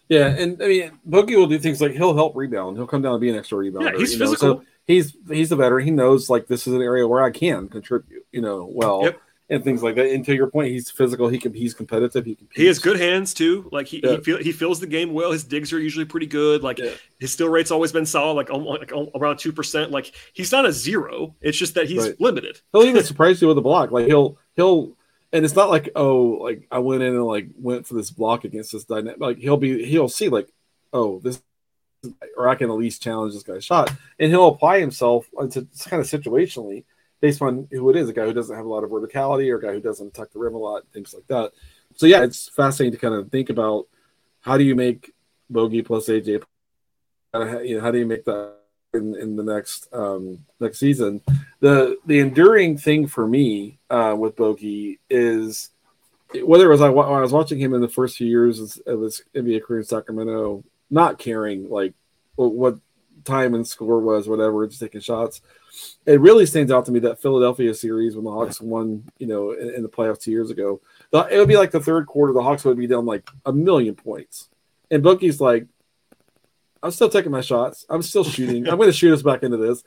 Yeah, 0.09 0.29
and 0.29 0.63
I 0.63 0.69
mean 0.69 0.99
Bogey 1.05 1.35
will 1.35 1.47
do 1.47 1.59
things 1.59 1.81
like 1.81 1.93
he'll 1.93 2.15
help 2.15 2.37
rebound. 2.37 2.77
He'll 2.77 2.87
come 2.87 3.03
down 3.03 3.15
and 3.15 3.21
be 3.21 3.31
an 3.31 3.37
extra 3.37 3.59
rebounder. 3.59 3.93
Yeah, 3.93 3.99
he's 3.99 4.17
physical. 4.17 4.49
Know? 4.49 4.61
So 4.61 4.65
he's 4.85 5.17
he's 5.29 5.51
a 5.51 5.57
veteran. 5.57 5.85
He 5.85 5.91
knows 5.91 6.29
like 6.29 6.47
this 6.47 6.67
is 6.67 6.75
an 6.75 6.83
area 6.83 7.09
where 7.09 7.23
I 7.23 7.31
can 7.31 7.69
contribute. 7.69 8.27
You 8.31 8.43
know, 8.43 8.69
well. 8.71 9.05
Yep 9.05 9.21
and 9.55 9.65
things 9.65 9.83
like 9.83 9.95
that. 9.95 10.07
And 10.11 10.25
to 10.25 10.35
your 10.35 10.49
point, 10.49 10.73
he's 10.73 10.91
physical. 10.91 11.29
He 11.29 11.39
can. 11.39 11.55
He's 11.55 11.75
competitive. 11.75 12.25
He 12.25 12.37
He 12.55 12.67
has 12.67 12.79
good 12.79 12.99
hands 12.99 13.33
too. 13.33 13.69
Like 13.73 13.87
he 13.87 14.01
yeah. 14.03 14.13
he, 14.13 14.17
feel, 14.19 14.39
he 14.39 14.53
feels 14.53 14.81
the 14.81 14.87
game 14.87 15.13
well. 15.13 15.33
His 15.33 15.45
digs 15.45 15.73
are 15.73 15.79
usually 15.79 16.05
pretty 16.05 16.27
good. 16.27 16.63
Like 16.63 16.79
yeah. 16.79 16.91
his 17.19 17.33
steal 17.33 17.49
rate's 17.49 17.71
always 17.71 17.93
been 17.93 18.07
solid, 18.07 18.35
like, 18.35 18.51
like 18.51 18.93
around 19.15 19.39
two 19.39 19.53
percent. 19.53 19.91
Like 19.91 20.13
he's 20.33 20.53
not 20.53 20.67
a 20.67 20.73
zero. 20.73 21.35
It's 21.41 21.57
just 21.57 21.75
that 21.75 21.89
he's 21.89 22.05
right. 22.05 22.21
limited. 22.21 22.61
He'll 22.73 22.83
even 22.83 23.05
surprise 23.05 23.41
you 23.41 23.49
with 23.49 23.59
a 23.59 23.63
block. 23.63 23.91
Like 23.91 24.07
he'll 24.07 24.39
he'll. 24.57 24.97
And 25.33 25.45
it's 25.45 25.57
not 25.57 25.69
like 25.69 25.91
oh 25.97 26.39
like 26.43 26.67
I 26.71 26.79
went 26.79 27.03
in 27.03 27.15
and 27.15 27.25
like 27.25 27.49
went 27.57 27.87
for 27.87 27.95
this 27.95 28.11
block 28.11 28.45
against 28.45 28.73
this 28.73 28.85
dynamic. 28.85 29.19
Like 29.19 29.39
he'll 29.39 29.57
be 29.57 29.85
he'll 29.85 30.09
see 30.09 30.29
like 30.29 30.49
oh 30.93 31.19
this 31.25 31.43
or 32.37 32.49
I 32.49 32.55
can 32.55 32.71
at 32.71 32.77
least 32.77 33.03
challenge 33.03 33.35
this 33.35 33.43
guy's 33.43 33.65
shot, 33.65 33.91
and 34.19 34.31
he'll 34.31 34.49
apply 34.49 34.79
himself 34.79 35.27
uh, 35.39 35.49
to 35.49 35.67
kind 35.87 36.01
of 36.01 36.07
situationally 36.07 36.85
based 37.25 37.41
on 37.41 37.67
who 37.71 37.89
it 37.89 37.97
is, 37.97 38.11
a 38.11 38.13
guy 38.13 38.27
who 38.27 38.35
doesn't 38.35 38.55
have 38.55 38.67
a 38.67 38.69
lot 38.69 38.85
of 38.85 38.91
verticality 38.91 39.51
or 39.51 39.57
a 39.57 39.63
guy 39.63 39.73
who 39.73 39.81
doesn't 39.81 40.13
tuck 40.13 40.31
the 40.31 40.39
rim 40.39 40.55
a 40.55 40.59
lot, 40.59 40.83
things 40.93 41.15
like 41.15 41.27
that. 41.29 41.53
So 41.97 42.05
yeah, 42.05 42.23
it's 42.23 42.51
fascinating 42.51 42.93
to 42.93 42.99
kind 42.99 43.15
of 43.15 43.31
think 43.31 43.49
about 43.49 43.87
how 44.43 44.59
do 44.59 44.65
you 44.65 44.75
make 44.75 45.15
Bogey 45.49 45.81
plus 45.81 46.09
AJ, 46.09 46.27
you 46.27 47.77
know, 47.77 47.81
how 47.81 47.91
do 47.91 47.99
you 47.99 48.05
make 48.05 48.27
that 48.27 48.57
in, 48.93 49.17
in 49.19 49.37
the 49.37 49.43
next 49.43 49.89
um, 49.95 50.41
next 50.61 50.79
season? 50.79 51.23
The 51.61 51.97
the 52.05 52.19
enduring 52.19 52.77
thing 52.77 53.07
for 53.07 53.27
me 53.27 53.79
uh, 53.89 54.15
with 54.19 54.37
Bogey 54.37 55.01
is 55.09 55.71
whether 56.43 56.67
it 56.67 56.73
was 56.73 56.83
I, 56.83 56.89
I 56.89 57.23
was 57.23 57.33
watching 57.33 57.59
him 57.59 57.73
in 57.73 57.81
the 57.81 57.89
first 57.89 58.19
few 58.19 58.27
years 58.29 58.61
of 58.87 59.01
his 59.01 59.23
NBA 59.35 59.63
career 59.63 59.81
in 59.81 59.87
Sacramento, 59.87 60.63
not 60.91 61.19
caring 61.19 61.71
like 61.71 61.95
what 62.37 62.81
time 63.25 63.55
and 63.55 63.67
score 63.67 64.01
was, 64.01 64.29
whatever, 64.29 64.67
just 64.67 64.81
taking 64.81 65.01
shots 65.01 65.41
it 66.07 66.21
really 66.21 66.47
stands 66.47 66.71
out 66.71 66.87
to 66.87 66.93
me 66.93 67.01
that 67.01 67.21
Philadelphia 67.21 67.75
series 67.75 68.15
when 68.15 68.25
the 68.25 68.31
Hawks 68.31 68.61
won, 68.61 69.05
you 69.19 69.27
know, 69.27 69.53
in, 69.53 69.75
in, 69.75 69.83
the 69.83 69.89
playoffs 69.89 70.21
two 70.21 70.31
years 70.31 70.51
ago. 70.51 70.81
It 71.13 71.39
would 71.39 71.49
be 71.49 71.57
like 71.57 71.71
the 71.71 71.81
third 71.81 72.07
quarter, 72.07 72.33
the 72.33 72.43
Hawks 72.43 72.65
would 72.65 72.79
be 72.79 72.87
down 72.87 73.07
like 73.07 73.29
a 73.45 73.53
million 73.53 73.95
points, 73.95 74.49
and 74.91 75.03
Bogey's 75.03 75.41
like, 75.41 75.67
"I'm 76.83 76.91
still 76.91 77.09
taking 77.09 77.33
my 77.33 77.41
shots. 77.41 77.87
I'm 77.89 78.03
still 78.03 78.25
shooting. 78.25 78.69
I'm 78.69 78.77
going 78.77 78.89
to 78.89 78.97
shoot 78.97 79.15
us 79.15 79.23
back 79.23 79.43
into 79.43 79.57
this." 79.57 79.83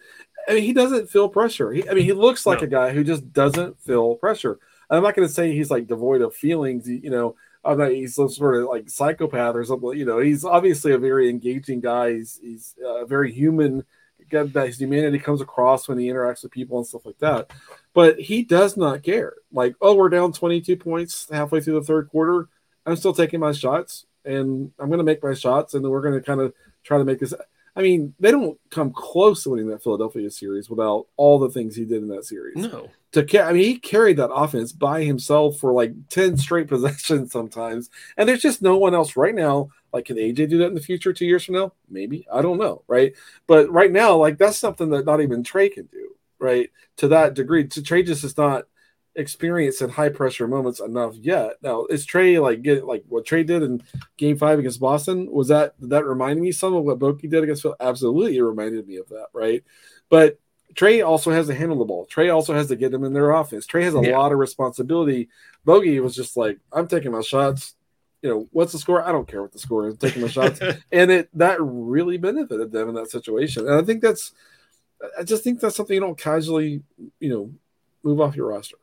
I 0.47 0.53
mean, 0.53 0.63
he 0.63 0.73
doesn't 0.73 1.09
feel 1.09 1.27
pressure. 1.27 1.71
He, 1.73 1.87
I 1.89 1.93
mean, 1.93 2.05
he 2.05 2.13
looks 2.13 2.45
like 2.45 2.61
no. 2.61 2.65
a 2.65 2.69
guy 2.69 2.91
who 2.91 3.03
just 3.03 3.33
doesn't 3.33 3.79
feel 3.81 4.15
pressure. 4.15 4.59
I'm 4.89 5.03
not 5.03 5.15
going 5.15 5.27
to 5.27 5.33
say 5.33 5.51
he's 5.51 5.69
like 5.69 5.87
devoid 5.87 6.21
of 6.21 6.33
feelings. 6.33 6.87
You 6.87 7.09
know, 7.09 7.35
I'm 7.65 7.77
not, 7.77 7.91
he's 7.91 8.15
some 8.15 8.29
sort 8.29 8.55
of 8.55 8.69
like 8.69 8.89
psychopath 8.89 9.55
or 9.55 9.65
something. 9.65 9.97
You 9.97 10.05
know, 10.05 10.19
he's 10.19 10.45
obviously 10.45 10.93
a 10.93 10.97
very 10.97 11.29
engaging 11.29 11.81
guy. 11.81 12.13
He's, 12.13 12.39
he's 12.41 12.75
uh, 12.85 13.05
very 13.05 13.31
human. 13.33 13.83
That 14.29 14.67
his 14.67 14.79
humanity 14.79 15.19
comes 15.19 15.41
across 15.41 15.87
when 15.87 15.97
he 15.97 16.07
interacts 16.07 16.43
with 16.43 16.51
people 16.51 16.77
and 16.77 16.87
stuff 16.87 17.05
like 17.05 17.19
that. 17.19 17.51
But 17.93 18.19
he 18.19 18.43
does 18.43 18.77
not 18.77 19.03
care. 19.03 19.33
Like, 19.51 19.75
oh, 19.81 19.95
we're 19.95 20.09
down 20.09 20.33
22 20.33 20.77
points 20.77 21.27
halfway 21.31 21.61
through 21.61 21.79
the 21.79 21.85
third 21.85 22.09
quarter. 22.09 22.49
I'm 22.85 22.95
still 22.95 23.13
taking 23.13 23.39
my 23.39 23.51
shots 23.51 24.05
and 24.23 24.71
I'm 24.79 24.87
going 24.87 24.99
to 24.99 25.03
make 25.03 25.23
my 25.23 25.33
shots 25.33 25.73
and 25.73 25.87
we're 25.87 26.01
going 26.01 26.13
to 26.13 26.21
kind 26.21 26.41
of 26.41 26.53
try 26.83 26.97
to 26.97 27.05
make 27.05 27.19
this. 27.19 27.33
I 27.77 27.83
mean, 27.83 28.15
they 28.19 28.31
don't 28.31 28.59
come 28.71 28.91
close 28.91 29.43
to 29.43 29.51
winning 29.51 29.67
that 29.67 29.83
Philadelphia 29.83 30.31
series 30.31 30.67
without 30.67 31.05
all 31.15 31.37
the 31.37 31.51
things 31.51 31.75
he 31.75 31.85
did 31.85 32.01
in 32.01 32.07
that 32.07 32.25
series. 32.25 32.55
No. 32.55 32.89
To 33.11 33.43
I 33.43 33.53
mean, 33.53 33.63
he 33.63 33.77
carried 33.77 34.17
that 34.17 34.33
offense 34.33 34.71
by 34.71 35.03
himself 35.03 35.59
for 35.59 35.71
like 35.73 35.93
10 36.09 36.37
straight 36.37 36.67
possessions 36.69 37.31
sometimes. 37.31 37.91
And 38.17 38.27
there's 38.27 38.41
just 38.41 38.63
no 38.63 38.77
one 38.77 38.95
else 38.95 39.15
right 39.15 39.35
now. 39.35 39.69
Like, 39.93 40.05
can 40.05 40.17
AJ 40.17 40.49
do 40.49 40.57
that 40.57 40.69
in 40.69 40.73
the 40.73 40.81
future 40.81 41.13
two 41.13 41.27
years 41.27 41.45
from 41.45 41.53
now? 41.53 41.73
Maybe. 41.87 42.27
I 42.33 42.41
don't 42.41 42.57
know. 42.57 42.81
Right. 42.87 43.13
But 43.45 43.69
right 43.69 43.91
now, 43.91 44.15
like, 44.15 44.39
that's 44.39 44.57
something 44.57 44.89
that 44.89 45.05
not 45.05 45.21
even 45.21 45.43
Trae 45.43 45.71
can 45.71 45.85
do. 45.85 46.15
Right. 46.39 46.71
To 46.97 47.09
that 47.09 47.35
degree. 47.35 47.67
To 47.67 47.81
Trae 47.81 48.03
just 48.03 48.23
is 48.23 48.37
not 48.37 48.65
experienced 49.17 49.81
in 49.81 49.89
high 49.89 50.09
pressure 50.09 50.47
moments 50.47 50.79
enough 50.79 51.15
yet. 51.15 51.55
Now, 51.61 51.85
is 51.85 52.05
Trae 52.05 52.41
like 52.41 52.61
get 52.61 52.85
like 52.85 53.03
what 53.09 53.25
Trae 53.25 53.45
did 53.45 53.63
in 53.63 53.83
game 54.15 54.37
five 54.37 54.59
against 54.59 54.79
Boston? 54.79 55.29
Was 55.31 55.49
that 55.49 55.79
did 55.81 55.89
that 55.89 56.05
remind 56.05 56.39
me 56.39 56.51
some 56.51 56.73
of 56.75 56.83
what 56.83 56.99
Bogey 56.99 57.27
did 57.27 57.43
against 57.43 57.63
Phil? 57.63 57.75
Absolutely, 57.79 58.37
it 58.37 58.43
reminded 58.43 58.87
me 58.87 58.97
of 58.97 59.09
that, 59.09 59.27
right? 59.33 59.63
But 60.09 60.39
Trae 60.75 61.05
also 61.05 61.31
has 61.31 61.47
to 61.47 61.55
handle 61.55 61.79
the 61.79 61.85
ball. 61.85 62.07
Trae 62.07 62.33
also 62.33 62.53
has 62.53 62.67
to 62.67 62.75
get 62.75 62.91
them 62.91 63.03
in 63.03 63.13
their 63.13 63.31
offense. 63.31 63.65
Trae 63.65 63.83
has 63.83 63.95
a 63.95 64.01
yeah. 64.01 64.17
lot 64.17 64.31
of 64.31 64.37
responsibility. 64.37 65.29
Bogey 65.65 65.99
was 65.99 66.15
just 66.15 66.37
like, 66.37 66.59
I'm 66.71 66.87
taking 66.87 67.11
my 67.11 67.21
shots. 67.21 67.75
You 68.21 68.29
know, 68.29 68.47
what's 68.51 68.73
the 68.73 68.79
score? 68.79 69.01
I 69.01 69.11
don't 69.11 69.27
care 69.27 69.41
what 69.41 69.51
the 69.51 69.59
score 69.59 69.87
is. 69.87 69.93
I'm 69.93 69.97
taking 69.97 70.21
my 70.21 70.27
shots. 70.27 70.59
and 70.91 71.11
it 71.11 71.29
that 71.33 71.57
really 71.59 72.17
benefited 72.17 72.71
them 72.71 72.89
in 72.89 72.95
that 72.95 73.09
situation. 73.09 73.67
And 73.67 73.75
I 73.75 73.81
think 73.81 74.01
that's 74.01 74.33
I 75.17 75.23
just 75.23 75.43
think 75.43 75.59
that's 75.59 75.75
something 75.75 75.93
you 75.93 75.99
don't 75.99 76.17
casually, 76.17 76.83
you 77.19 77.29
know, 77.29 77.51
move 78.03 78.21
off 78.21 78.35
your 78.35 78.47
roster. 78.47 78.77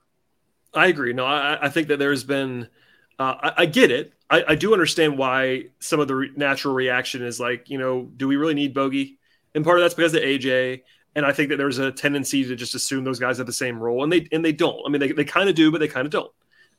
I 0.74 0.86
agree. 0.88 1.12
No, 1.12 1.24
I, 1.24 1.66
I 1.66 1.68
think 1.68 1.88
that 1.88 1.98
there's 1.98 2.24
been, 2.24 2.68
uh, 3.18 3.34
I, 3.42 3.52
I, 3.58 3.66
get 3.66 3.90
it. 3.90 4.12
I, 4.28 4.44
I, 4.48 4.54
do 4.54 4.72
understand 4.72 5.16
why 5.16 5.66
some 5.78 6.00
of 6.00 6.08
the 6.08 6.14
re- 6.14 6.32
natural 6.36 6.74
reaction 6.74 7.22
is 7.22 7.38
like, 7.38 7.70
you 7.70 7.78
know, 7.78 8.10
do 8.16 8.26
we 8.26 8.36
really 8.36 8.54
need 8.54 8.74
Bogey? 8.74 9.18
And 9.54 9.64
part 9.64 9.78
of 9.78 9.84
that's 9.84 9.94
because 9.94 10.14
of 10.14 10.22
AJ. 10.22 10.82
And 11.14 11.24
I 11.24 11.32
think 11.32 11.50
that 11.50 11.56
there's 11.56 11.78
a 11.78 11.92
tendency 11.92 12.44
to 12.44 12.56
just 12.56 12.74
assume 12.74 13.04
those 13.04 13.20
guys 13.20 13.38
have 13.38 13.46
the 13.46 13.52
same 13.52 13.78
role, 13.78 14.02
and 14.02 14.12
they 14.12 14.26
and 14.32 14.44
they 14.44 14.50
don't. 14.50 14.80
I 14.84 14.88
mean, 14.88 15.00
they, 15.00 15.12
they 15.12 15.24
kind 15.24 15.48
of 15.48 15.54
do, 15.54 15.70
but 15.70 15.78
they 15.78 15.86
kind 15.86 16.06
of 16.06 16.10
don't. 16.10 16.32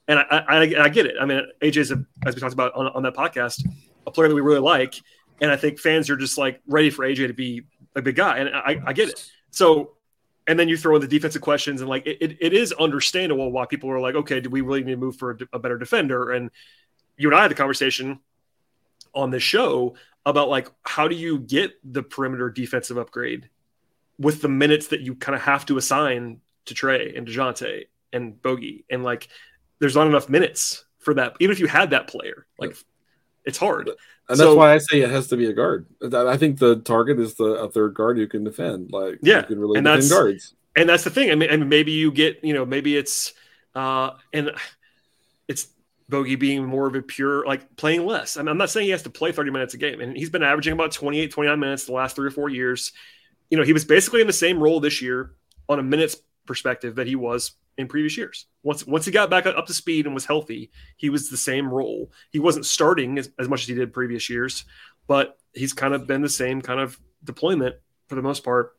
And 0.10 0.20
I, 0.20 0.24
I, 0.30 0.84
I 0.84 0.90
get 0.90 1.06
it. 1.06 1.16
I 1.20 1.26
mean, 1.26 1.42
AJ's 1.62 1.92
a, 1.92 2.04
as 2.26 2.36
we 2.36 2.42
talked 2.42 2.54
about 2.54 2.76
on, 2.76 2.88
on 2.88 3.04
that 3.04 3.16
podcast, 3.16 3.66
a 4.06 4.12
player 4.12 4.28
that 4.28 4.36
we 4.36 4.42
really 4.42 4.60
like, 4.60 5.02
and 5.40 5.50
I 5.50 5.56
think 5.56 5.80
fans 5.80 6.10
are 6.10 6.18
just 6.18 6.38
like 6.38 6.62
ready 6.68 6.90
for 6.90 7.06
AJ 7.06 7.28
to 7.28 7.34
be 7.34 7.64
a 7.96 8.02
big 8.02 8.16
guy, 8.16 8.40
and 8.40 8.50
I, 8.50 8.82
I 8.86 8.94
get 8.94 9.10
it. 9.10 9.32
So 9.52 9.95
and 10.48 10.60
then 10.60 10.68
you 10.70 10.78
throw 10.78 10.96
in 10.96 11.02
the 11.02 11.08
defensive 11.08 11.42
questions 11.42 11.82
and 11.82 11.90
like 11.90 12.06
it, 12.06 12.18
it, 12.22 12.38
it 12.40 12.54
is 12.54 12.72
understandable 12.74 13.52
why 13.52 13.66
people 13.66 13.90
are 13.90 14.00
like 14.00 14.16
okay 14.16 14.40
do 14.40 14.50
we 14.50 14.62
really 14.62 14.84
need 14.84 14.92
to 14.92 14.98
move 14.98 15.18
for 15.18 15.32
a, 15.32 15.38
a, 15.54 15.60
better 15.60 15.78
defender? 15.78 16.32
And 16.32 16.50
you 17.18 17.30
and 17.30 17.38
i 17.38 17.42
had 17.42 17.52
the 17.52 17.56
conversation 17.56 18.20
on 19.14 19.32
this 19.32 19.44
show 19.44 19.96
about 20.26 20.50
like 20.50 20.70
how 20.84 21.08
do 21.08 21.16
you 21.16 21.40
get 21.40 21.74
the 21.84 22.04
perimeter 22.04 22.50
defensive 22.50 22.98
upgrade 22.98 23.50
with 24.18 24.42
the 24.42 24.50
minutes 24.50 24.88
that 24.88 25.02
you 25.02 25.16
kind 25.16 25.36
of 25.36 25.42
have 25.42 25.66
to 25.66 25.78
assign 25.78 26.42
to 26.66 26.74
Trae 26.74 27.18
and 27.18 27.28
DeJounte 27.28 27.88
and 28.12 28.42
Bogey? 28.42 28.86
And 28.90 29.04
like 29.04 29.28
there's 29.80 29.96
not 29.96 30.08
enough 30.08 30.30
minutes 30.30 30.86
for 31.00 31.14
that 31.14 31.36
even 31.40 31.54
if 31.54 31.60
you 31.60 31.68
had 31.68 31.92
that 31.92 32.08
player 32.08 32.48
like 32.58 32.76
it's 33.46 33.58
hard 33.58 33.90
and 34.28 34.38
so, 34.38 34.46
that's 34.46 34.58
why 34.58 34.74
I 34.74 34.78
say 34.80 35.02
it 35.02 35.12
has 35.12 35.28
to 35.28 35.38
be 35.38 35.46
a 35.46 35.54
guard. 35.54 35.86
I 36.02 36.38
think 36.38 36.58
the 36.58 36.78
target 36.78 37.20
is 37.20 37.36
the 37.36 37.46
a 37.46 37.70
third 37.70 37.94
guard 37.94 38.18
who 38.18 38.26
can 38.28 38.44
defend. 38.44 38.92
Like 38.92 39.20
yeah, 39.22 39.42
you 39.42 39.44
can 39.44 39.60
really 39.60 39.78
and 39.78 39.86
defend 39.86 40.10
guards. 40.10 40.56
And 40.76 40.90
that's 40.90 41.04
the 41.04 41.12
thing. 41.12 41.30
I 41.30 41.36
mean, 41.36 41.50
and 41.50 41.70
maybe 41.70 41.92
you 41.92 42.12
get 42.12 42.44
you 42.44 42.54
know 42.54 42.66
maybe 42.66 42.98
it's 42.98 43.34
uh 43.76 44.12
and 44.34 44.52
it's 45.48 45.68
Bogey 46.10 46.36
being 46.36 46.66
more 46.66 46.88
of 46.88 46.96
a 46.96 47.04
pure 47.04 47.46
like 47.46 47.76
playing 47.76 48.06
less. 48.06 48.36
I 48.36 48.42
mean, 48.42 48.50
I'm 48.50 48.58
not 48.58 48.72
saying 48.72 48.86
he 48.86 48.92
has 48.92 49.04
to 49.04 49.12
play 49.12 49.32
30 49.32 49.52
minutes 49.52 49.76
a 49.76 49.78
game, 49.78 50.02
and 50.02 50.18
he's 50.18 50.32
been 50.32 50.44
averaging 50.44 50.74
about 50.74 50.92
28, 50.92 51.32
29 51.32 51.60
minutes 51.60 51.86
the 51.86 51.94
last 51.94 52.16
three 52.16 52.28
or 52.28 52.32
four 52.32 52.50
years. 52.50 52.94
You 53.52 53.58
know, 53.60 53.64
he 53.64 53.74
was 53.74 53.86
basically 53.86 54.22
in 54.22 54.28
the 54.28 54.34
same 54.34 54.62
role 54.62 54.80
this 54.80 55.04
year 55.04 55.34
on 55.70 55.78
a 55.78 55.84
minutes 55.84 56.18
perspective 56.48 56.96
that 56.96 57.06
he 57.06 57.16
was 57.16 57.52
in 57.78 57.88
previous 57.88 58.18
years. 58.18 58.46
Once 58.64 58.86
once 58.86 59.06
he 59.06 59.12
got 59.12 59.30
back 59.30 59.46
up 59.46 59.66
to 59.68 59.74
speed 59.74 60.06
and 60.06 60.14
was 60.14 60.26
healthy, 60.26 60.72
he 60.98 61.10
was 61.10 61.30
the 61.30 61.38
same 61.38 61.68
role. 61.68 62.12
He 62.32 62.40
wasn't 62.40 62.66
starting 62.66 63.18
as, 63.18 63.30
as 63.40 63.50
much 63.50 63.62
as 63.62 63.68
he 63.68 63.74
did 63.76 63.94
previous 63.94 64.30
years, 64.30 64.66
but 65.08 65.38
he's 65.54 65.74
kind 65.74 65.94
of 65.94 66.08
been 66.08 66.22
the 66.22 66.30
same 66.30 66.62
kind 66.62 66.80
of 66.80 67.00
deployment 67.24 67.76
for 68.08 68.16
the 68.16 68.22
most 68.22 68.44
part. 68.44 68.76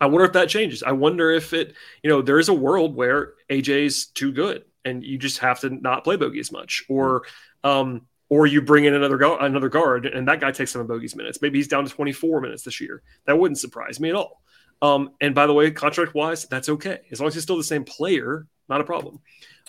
I 0.00 0.06
wonder 0.06 0.24
if 0.24 0.32
that 0.32 0.48
changes. 0.48 0.82
I 0.82 0.92
wonder 0.92 1.30
if 1.30 1.52
it, 1.52 1.74
you 2.02 2.08
know, 2.08 2.22
there 2.22 2.38
is 2.38 2.48
a 2.48 2.54
world 2.54 2.96
where 2.96 3.34
AJ's 3.50 4.06
too 4.06 4.32
good 4.32 4.64
and 4.84 5.04
you 5.04 5.18
just 5.18 5.38
have 5.38 5.60
to 5.60 5.70
not 5.70 6.04
play 6.04 6.16
bogey 6.16 6.40
as 6.40 6.52
much, 6.52 6.84
or 6.88 7.24
um, 7.64 8.06
or 8.28 8.46
you 8.46 8.62
bring 8.62 8.84
in 8.84 8.94
another 8.94 9.18
guard, 9.18 9.42
another 9.42 9.68
guard, 9.68 10.06
and 10.06 10.28
that 10.28 10.40
guy 10.40 10.52
takes 10.52 10.70
some 10.70 10.80
of 10.80 10.88
bogey's 10.88 11.16
minutes. 11.16 11.42
Maybe 11.42 11.58
he's 11.58 11.68
down 11.68 11.84
to 11.84 11.90
24 11.90 12.40
minutes 12.40 12.62
this 12.62 12.80
year. 12.80 13.02
That 13.26 13.38
wouldn't 13.38 13.58
surprise 13.58 14.00
me 14.00 14.08
at 14.08 14.14
all. 14.14 14.42
Um, 14.82 15.10
and 15.20 15.34
by 15.34 15.46
the 15.46 15.52
way, 15.52 15.70
contract 15.70 16.14
wise, 16.14 16.46
that's 16.46 16.68
okay 16.68 17.00
as 17.10 17.20
long 17.20 17.28
as 17.28 17.34
he's 17.34 17.42
still 17.42 17.56
the 17.56 17.64
same 17.64 17.84
player, 17.84 18.46
not 18.68 18.80
a 18.80 18.84
problem. 18.84 19.20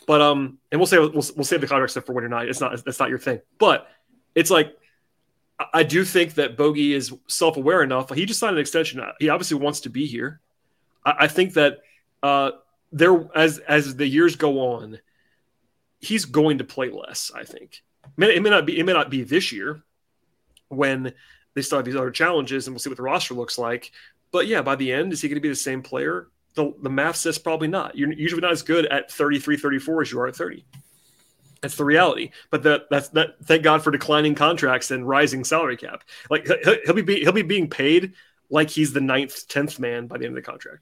But 0.08 0.22
um, 0.22 0.58
and 0.72 0.80
we'll 0.80 0.88
say 0.88 0.98
we'll, 1.00 1.12
we'll 1.12 1.44
save 1.44 1.62
the 1.62 1.68
contract 1.68 1.92
stuff 1.92 2.06
for 2.06 2.14
when 2.14 2.24
you're 2.24 2.30
not. 2.30 2.48
It's 2.48 2.62
not 2.62 2.84
that's 2.84 3.00
not 3.00 3.10
your 3.10 3.20
thing. 3.20 3.42
But 3.60 3.88
it's 4.36 4.50
like 4.50 4.76
I 5.74 5.84
do 5.84 6.04
think 6.06 6.36
that 6.36 6.58
Bogey 6.58 6.94
is 6.94 7.14
self 7.28 7.58
aware 7.58 7.84
enough. 7.84 8.14
He 8.14 8.26
just 8.26 8.40
signed 8.40 8.56
an 8.56 8.62
extension. 8.62 9.02
He 9.20 9.30
obviously 9.30 9.58
wants 9.58 9.82
to 9.82 9.90
be 9.90 10.06
here. 10.06 10.40
I, 11.06 11.16
I 11.20 11.28
think 11.28 11.54
that 11.54 11.80
uh, 12.24 12.52
there 12.92 13.28
as 13.36 13.60
as 13.60 13.96
the 13.96 14.08
years 14.08 14.36
go 14.36 14.74
on, 14.74 15.00
he's 16.00 16.26
going 16.26 16.60
to 16.60 16.64
play 16.64 16.90
less. 16.90 17.32
I 17.36 17.44
think 17.44 17.84
it 18.06 18.12
may, 18.18 18.36
it 18.36 18.42
may 18.42 18.50
not 18.50 18.66
be 18.66 18.80
it 18.80 18.84
may 18.84 18.94
not 18.94 19.10
be 19.10 19.24
this 19.24 19.52
year 19.52 19.82
when 20.70 21.14
they 21.54 21.62
still 21.62 21.78
have 21.78 21.86
these 21.86 21.96
other 21.96 22.12
challenges, 22.12 22.68
and 22.68 22.74
we'll 22.74 22.80
see 22.80 22.90
what 22.90 22.98
the 22.98 23.04
roster 23.04 23.34
looks 23.34 23.58
like. 23.58 23.92
But 24.32 24.48
yeah, 24.48 24.62
by 24.62 24.76
the 24.76 24.92
end, 24.92 25.14
is 25.14 25.22
he 25.22 25.28
going 25.28 25.36
to 25.36 25.42
be 25.42 25.50
the 25.50 25.56
same 25.56 25.82
player? 25.82 26.28
The, 26.56 26.74
the 26.82 26.90
math 26.90 27.16
says 27.16 27.38
probably 27.38 27.68
not. 27.68 27.98
You're 27.98 28.12
usually 28.12 28.42
not 28.42 28.52
as 28.52 28.62
good 28.62 28.86
at 28.86 29.12
33, 29.12 29.58
34 29.58 30.02
as 30.02 30.12
you 30.12 30.20
are 30.20 30.28
at 30.28 30.36
30. 30.36 30.66
That's 31.62 31.76
the 31.76 31.86
reality. 31.86 32.32
But 32.50 32.64
that 32.64 32.90
that's 32.90 33.10
that. 33.10 33.36
Thank 33.46 33.64
God 33.64 33.84
for 33.84 33.92
declining 33.92 34.34
contracts 34.34 34.90
and 34.90 35.08
rising 35.08 35.44
salary 35.44 35.78
cap. 35.78 36.04
Like 36.30 36.48
he'll 36.86 37.04
be 37.04 37.20
he'll 37.22 37.32
be 37.32 37.44
being 37.44 37.70
paid 37.70 38.14
like 38.50 38.70
he's 38.70 38.94
the 38.94 39.02
ninth, 39.02 39.48
tenth 39.48 39.80
man 39.80 40.08
by 40.08 40.18
the 40.18 40.26
end 40.26 40.38
of 40.38 40.44
the 40.44 40.50
contract. 40.50 40.80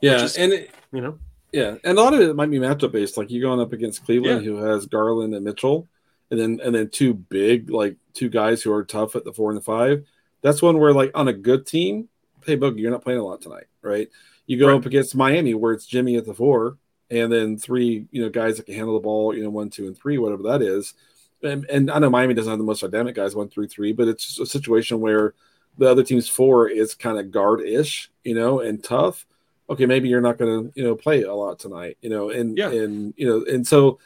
Yeah, 0.00 0.22
is, 0.22 0.36
and 0.36 0.52
it, 0.52 0.70
you 0.92 1.00
know, 1.00 1.18
yeah, 1.52 1.76
and 1.84 1.98
a 1.98 2.00
lot 2.00 2.14
of 2.14 2.20
it 2.20 2.34
might 2.34 2.50
be 2.50 2.58
matchup 2.58 2.92
based. 2.92 3.16
Like 3.16 3.30
you're 3.30 3.42
going 3.42 3.60
up 3.60 3.72
against 3.72 4.04
Cleveland, 4.04 4.44
yeah. 4.44 4.50
who 4.50 4.56
has 4.58 4.86
Garland 4.86 5.34
and 5.34 5.44
Mitchell, 5.44 5.88
and 6.30 6.40
then 6.40 6.60
and 6.64 6.74
then 6.74 6.88
two 6.88 7.12
big 7.12 7.70
like 7.70 7.96
two 8.14 8.28
guys 8.28 8.62
who 8.62 8.72
are 8.72 8.84
tough 8.84 9.16
at 9.16 9.24
the 9.24 9.32
four 9.32 9.50
and 9.50 9.58
the 9.58 9.62
five. 9.62 10.04
That's 10.42 10.62
one 10.62 10.78
where 10.78 10.92
like 10.92 11.10
on 11.14 11.28
a 11.28 11.32
good 11.32 11.66
team, 11.66 12.08
hey 12.44 12.56
Bogey, 12.56 12.80
you're 12.80 12.90
not 12.90 13.02
playing 13.02 13.20
a 13.20 13.24
lot 13.24 13.40
tonight, 13.40 13.66
right? 13.82 14.08
You 14.46 14.58
go 14.58 14.68
right. 14.68 14.76
up 14.76 14.86
against 14.86 15.14
Miami 15.14 15.54
where 15.54 15.72
it's 15.72 15.86
Jimmy 15.86 16.16
at 16.16 16.26
the 16.26 16.34
four, 16.34 16.78
and 17.10 17.32
then 17.32 17.58
three, 17.58 18.06
you 18.10 18.22
know, 18.22 18.28
guys 18.28 18.56
that 18.56 18.66
can 18.66 18.74
handle 18.74 18.94
the 18.94 19.00
ball, 19.00 19.34
you 19.34 19.42
know, 19.42 19.50
one, 19.50 19.70
two, 19.70 19.86
and 19.86 19.96
three, 19.96 20.18
whatever 20.18 20.42
that 20.44 20.62
is. 20.62 20.94
And, 21.42 21.64
and 21.66 21.90
I 21.90 21.98
know 21.98 22.10
Miami 22.10 22.34
doesn't 22.34 22.50
have 22.50 22.58
the 22.58 22.64
most 22.64 22.80
dynamic 22.80 23.14
guys, 23.14 23.34
one 23.34 23.48
through 23.48 23.68
three, 23.68 23.92
but 23.92 24.08
it's 24.08 24.38
a 24.38 24.46
situation 24.46 25.00
where 25.00 25.34
the 25.78 25.90
other 25.90 26.02
team's 26.02 26.28
four 26.28 26.68
is 26.68 26.94
kind 26.94 27.18
of 27.18 27.30
guard-ish, 27.30 28.10
you 28.24 28.34
know, 28.34 28.60
and 28.60 28.82
tough. 28.82 29.26
Okay, 29.70 29.86
maybe 29.86 30.08
you're 30.08 30.20
not 30.20 30.38
going 30.38 30.70
to, 30.70 30.72
you 30.78 30.84
know, 30.84 30.94
play 30.94 31.22
a 31.22 31.34
lot 31.34 31.58
tonight, 31.58 31.96
you 32.02 32.10
know, 32.10 32.30
and 32.30 32.58
yeah. 32.58 32.70
and 32.70 33.14
you 33.16 33.26
know, 33.26 33.44
and 33.50 33.66
so 33.66 33.98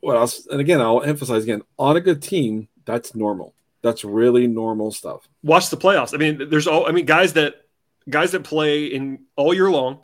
what 0.00 0.16
else? 0.16 0.46
And 0.46 0.60
again, 0.60 0.80
I'll 0.80 1.02
emphasize 1.02 1.42
again, 1.42 1.62
on 1.78 1.96
a 1.96 2.00
good 2.00 2.22
team, 2.22 2.68
that's 2.84 3.14
normal. 3.14 3.54
That's 3.84 4.02
really 4.02 4.46
normal 4.46 4.90
stuff. 4.92 5.28
Watch 5.42 5.68
the 5.68 5.76
playoffs. 5.76 6.14
I 6.14 6.16
mean, 6.16 6.48
there's 6.48 6.66
all. 6.66 6.88
I 6.88 6.90
mean, 6.90 7.04
guys 7.04 7.34
that 7.34 7.66
guys 8.08 8.32
that 8.32 8.42
play 8.42 8.86
in 8.86 9.20
all 9.36 9.52
year 9.52 9.70
long 9.70 10.00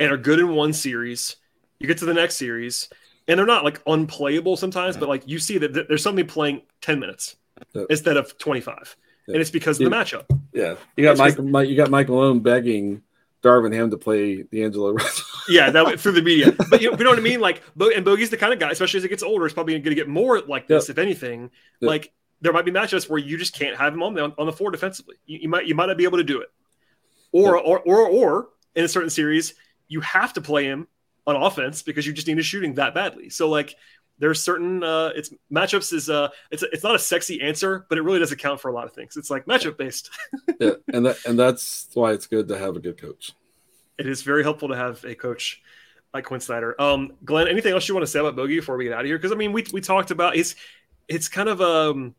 and 0.00 0.10
are 0.10 0.16
good 0.16 0.38
in 0.38 0.54
one 0.54 0.72
series. 0.72 1.36
You 1.78 1.86
get 1.86 1.98
to 1.98 2.06
the 2.06 2.14
next 2.14 2.36
series, 2.36 2.88
and 3.28 3.38
they're 3.38 3.44
not 3.44 3.62
like 3.62 3.82
unplayable 3.86 4.56
sometimes, 4.56 4.96
but 4.96 5.10
like 5.10 5.28
you 5.28 5.38
see 5.38 5.58
that 5.58 5.86
there's 5.86 6.02
somebody 6.02 6.26
playing 6.26 6.62
ten 6.80 6.98
minutes 6.98 7.36
yep. 7.74 7.88
instead 7.90 8.16
of 8.16 8.38
twenty 8.38 8.62
five, 8.62 8.96
yep. 9.28 9.34
and 9.34 9.36
it's 9.36 9.50
because 9.50 9.78
of 9.78 9.90
the 9.90 9.94
matchup. 9.94 10.24
Yeah, 10.54 10.76
you 10.96 11.04
got 11.04 11.18
Mike, 11.18 11.38
Mike. 11.38 11.68
You 11.68 11.76
got 11.76 11.90
Mike 11.90 12.08
Malone 12.08 12.40
begging 12.40 13.02
Darvin 13.42 13.74
Ham 13.74 13.90
to 13.90 13.98
play 13.98 14.42
the 14.42 14.62
D'Angelo 14.62 14.96
yeah, 15.50 15.68
that 15.70 15.84
went 15.84 16.00
through 16.00 16.12
the 16.12 16.22
media. 16.22 16.52
But 16.70 16.80
you 16.80 16.90
know, 16.90 16.96
you 16.96 17.04
know 17.04 17.10
what 17.10 17.18
I 17.18 17.22
mean? 17.22 17.40
Like, 17.40 17.62
and 17.78 18.02
Bogey's 18.02 18.30
the 18.30 18.38
kind 18.38 18.54
of 18.54 18.58
guy, 18.58 18.70
especially 18.70 18.98
as 18.98 19.02
he 19.02 19.10
gets 19.10 19.22
older, 19.22 19.44
is 19.44 19.52
probably 19.52 19.74
going 19.74 19.82
to 19.82 19.94
get 19.94 20.08
more 20.08 20.40
like 20.40 20.66
this, 20.68 20.88
yep. 20.88 20.96
if 20.96 21.02
anything. 21.02 21.50
Like 21.82 22.10
there 22.40 22.52
might 22.52 22.64
be 22.64 22.70
matchups 22.70 23.08
where 23.08 23.18
you 23.18 23.38
just 23.38 23.54
can't 23.54 23.76
have 23.76 23.92
him 23.92 24.02
on 24.02 24.14
the, 24.14 24.34
on 24.36 24.46
the 24.46 24.52
floor 24.52 24.70
defensively. 24.70 25.16
You, 25.26 25.38
you 25.42 25.48
might 25.48 25.66
you 25.66 25.74
might 25.74 25.86
not 25.86 25.96
be 25.96 26.04
able 26.04 26.18
to 26.18 26.24
do 26.24 26.40
it, 26.40 26.48
or, 27.32 27.56
or 27.58 27.80
or 27.80 28.08
or 28.08 28.48
in 28.74 28.84
a 28.84 28.88
certain 28.88 29.10
series 29.10 29.54
you 29.88 30.00
have 30.00 30.32
to 30.34 30.40
play 30.40 30.64
him 30.64 30.88
on 31.26 31.36
offense 31.36 31.82
because 31.82 32.06
you 32.06 32.12
just 32.12 32.26
need 32.26 32.36
his 32.36 32.46
shooting 32.46 32.74
that 32.74 32.94
badly. 32.94 33.30
So 33.30 33.48
like 33.48 33.74
there's 34.18 34.42
certain 34.42 34.82
uh, 34.82 35.10
it's 35.14 35.30
matchups 35.52 35.92
is 35.92 36.08
uh 36.08 36.28
it's 36.50 36.62
it's 36.62 36.84
not 36.84 36.94
a 36.94 36.98
sexy 36.98 37.40
answer, 37.40 37.86
but 37.88 37.98
it 37.98 38.02
really 38.02 38.18
does 38.18 38.32
account 38.32 38.60
for 38.60 38.68
a 38.68 38.72
lot 38.72 38.84
of 38.84 38.92
things. 38.92 39.16
It's 39.16 39.30
like 39.30 39.46
matchup 39.46 39.76
based. 39.76 40.10
yeah, 40.60 40.72
and 40.92 41.06
that 41.06 41.16
and 41.26 41.38
that's 41.38 41.88
why 41.94 42.12
it's 42.12 42.26
good 42.26 42.48
to 42.48 42.58
have 42.58 42.76
a 42.76 42.80
good 42.80 43.00
coach. 43.00 43.32
It 43.98 44.06
is 44.06 44.22
very 44.22 44.42
helpful 44.42 44.68
to 44.68 44.76
have 44.76 45.04
a 45.04 45.14
coach 45.14 45.62
like 46.12 46.24
Quin 46.24 46.40
Snyder. 46.40 46.80
Um, 46.80 47.12
Glen, 47.24 47.48
anything 47.48 47.72
else 47.72 47.88
you 47.88 47.94
want 47.94 48.04
to 48.04 48.10
say 48.10 48.20
about 48.20 48.36
Bogey 48.36 48.58
before 48.58 48.76
we 48.76 48.84
get 48.84 48.92
out 48.92 49.00
of 49.00 49.06
here? 49.06 49.18
Because 49.18 49.32
I 49.32 49.36
mean, 49.36 49.52
we 49.52 49.64
we 49.72 49.80
talked 49.80 50.10
about 50.10 50.36
it's 50.36 50.54
it's 51.08 51.28
kind 51.28 51.48
of 51.48 51.60
um 51.60 52.14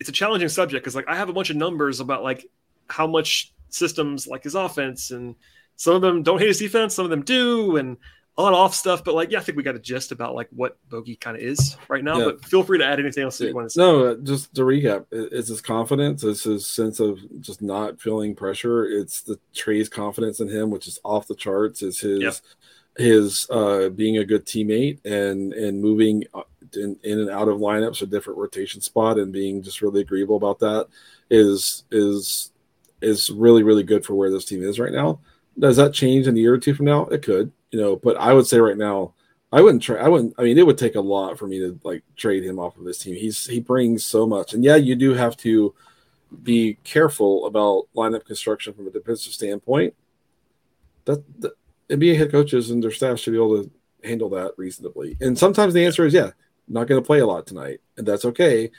it's 0.00 0.08
a 0.08 0.12
challenging 0.12 0.48
subject 0.48 0.84
because 0.84 0.94
like 0.94 1.08
I 1.08 1.16
have 1.16 1.28
a 1.28 1.32
bunch 1.32 1.50
of 1.50 1.56
numbers 1.56 2.00
about 2.00 2.22
like 2.22 2.46
how 2.88 3.06
much 3.06 3.52
systems 3.68 4.26
like 4.26 4.44
his 4.44 4.54
offense 4.54 5.10
and 5.10 5.34
some 5.76 5.94
of 5.94 6.02
them 6.02 6.22
don't 6.22 6.38
hate 6.38 6.48
his 6.48 6.58
defense, 6.58 6.94
some 6.94 7.04
of 7.04 7.10
them 7.10 7.22
do, 7.22 7.76
and 7.76 7.96
on 8.36 8.52
off 8.52 8.74
stuff, 8.74 9.04
but 9.04 9.14
like, 9.14 9.30
yeah, 9.30 9.38
I 9.38 9.42
think 9.42 9.56
we 9.56 9.62
got 9.62 9.76
a 9.76 9.80
gist 9.80 10.10
about 10.10 10.34
like 10.34 10.48
what 10.50 10.76
Bogey 10.88 11.14
kind 11.14 11.36
of 11.36 11.42
is 11.42 11.76
right 11.88 12.02
now. 12.02 12.18
Yeah. 12.18 12.24
But 12.24 12.44
feel 12.44 12.64
free 12.64 12.78
to 12.78 12.84
add 12.84 12.98
anything 12.98 13.22
else 13.22 13.38
that 13.38 13.48
you 13.48 13.54
want 13.54 13.66
to 13.66 13.70
say. 13.70 13.80
No, 13.80 14.06
uh, 14.06 14.16
just 14.16 14.52
to 14.56 14.62
recap, 14.62 15.06
it's 15.12 15.48
his 15.48 15.60
confidence, 15.60 16.24
it's 16.24 16.42
his 16.42 16.66
sense 16.66 16.98
of 16.98 17.20
just 17.40 17.62
not 17.62 18.00
feeling 18.00 18.34
pressure. 18.34 18.86
It's 18.86 19.22
the 19.22 19.38
Trae's 19.54 19.88
confidence 19.88 20.40
in 20.40 20.48
him, 20.48 20.70
which 20.70 20.88
is 20.88 20.98
off 21.04 21.28
the 21.28 21.36
charts. 21.36 21.82
Is 21.82 22.00
his 22.00 22.22
yep. 22.22 22.34
His 22.96 23.46
uh, 23.50 23.88
being 23.88 24.18
a 24.18 24.24
good 24.24 24.46
teammate 24.46 25.04
and 25.04 25.52
and 25.52 25.80
moving 25.80 26.24
uh, 26.34 26.42
in, 26.74 26.96
in 27.02 27.20
and 27.20 27.30
out 27.30 27.48
of 27.48 27.58
lineups, 27.58 28.02
a 28.02 28.06
different 28.06 28.38
rotation 28.38 28.80
spot, 28.80 29.18
and 29.18 29.32
being 29.32 29.62
just 29.62 29.82
really 29.82 30.00
agreeable 30.00 30.36
about 30.36 30.58
that 30.60 30.88
is 31.30 31.84
is 31.90 32.52
is 33.00 33.30
really 33.30 33.62
really 33.62 33.82
good 33.82 34.04
for 34.04 34.14
where 34.14 34.30
this 34.30 34.44
team 34.44 34.62
is 34.62 34.78
right 34.78 34.92
now. 34.92 35.20
Does 35.58 35.76
that 35.76 35.94
change 35.94 36.26
in 36.26 36.36
a 36.36 36.40
year 36.40 36.54
or 36.54 36.58
two 36.58 36.74
from 36.74 36.86
now? 36.86 37.06
It 37.06 37.22
could 37.22 37.52
you 37.74 37.80
know, 37.80 37.96
but 37.96 38.16
I 38.16 38.32
would 38.32 38.46
say 38.46 38.60
right 38.60 38.76
now, 38.76 39.14
I 39.50 39.60
wouldn't 39.60 39.82
try. 39.82 39.96
I 39.96 40.06
wouldn't. 40.06 40.34
I 40.38 40.44
mean, 40.44 40.58
it 40.58 40.64
would 40.64 40.78
take 40.78 40.94
a 40.94 41.00
lot 41.00 41.36
for 41.36 41.48
me 41.48 41.58
to 41.58 41.78
like 41.82 42.04
trade 42.14 42.44
him 42.44 42.60
off 42.60 42.78
of 42.78 42.84
this 42.84 42.98
team. 42.98 43.16
He's 43.16 43.46
he 43.46 43.58
brings 43.58 44.04
so 44.04 44.28
much, 44.28 44.54
and 44.54 44.62
yeah, 44.62 44.76
you 44.76 44.94
do 44.94 45.12
have 45.12 45.36
to 45.38 45.74
be 46.44 46.78
careful 46.84 47.46
about 47.46 47.88
lineup 47.96 48.24
construction 48.26 48.74
from 48.74 48.86
a 48.86 48.90
defensive 48.90 49.32
standpoint. 49.32 49.94
That 51.04 51.24
the 51.40 51.54
NBA 51.96 52.16
head 52.16 52.30
coaches 52.30 52.70
and 52.70 52.82
their 52.82 52.90
staff 52.90 53.18
should 53.18 53.32
be 53.32 53.38
able 53.38 53.62
to 53.62 53.70
handle 54.02 54.30
that 54.30 54.52
reasonably. 54.56 55.16
And 55.20 55.38
sometimes 55.38 55.74
the 55.74 55.84
answer 55.84 56.06
is 56.06 56.14
yeah, 56.14 56.30
not 56.68 56.86
going 56.86 57.00
to 57.00 57.06
play 57.06 57.20
a 57.20 57.26
lot 57.26 57.46
tonight, 57.46 57.80
and 57.96 58.06
that's 58.06 58.24
okay 58.24 58.70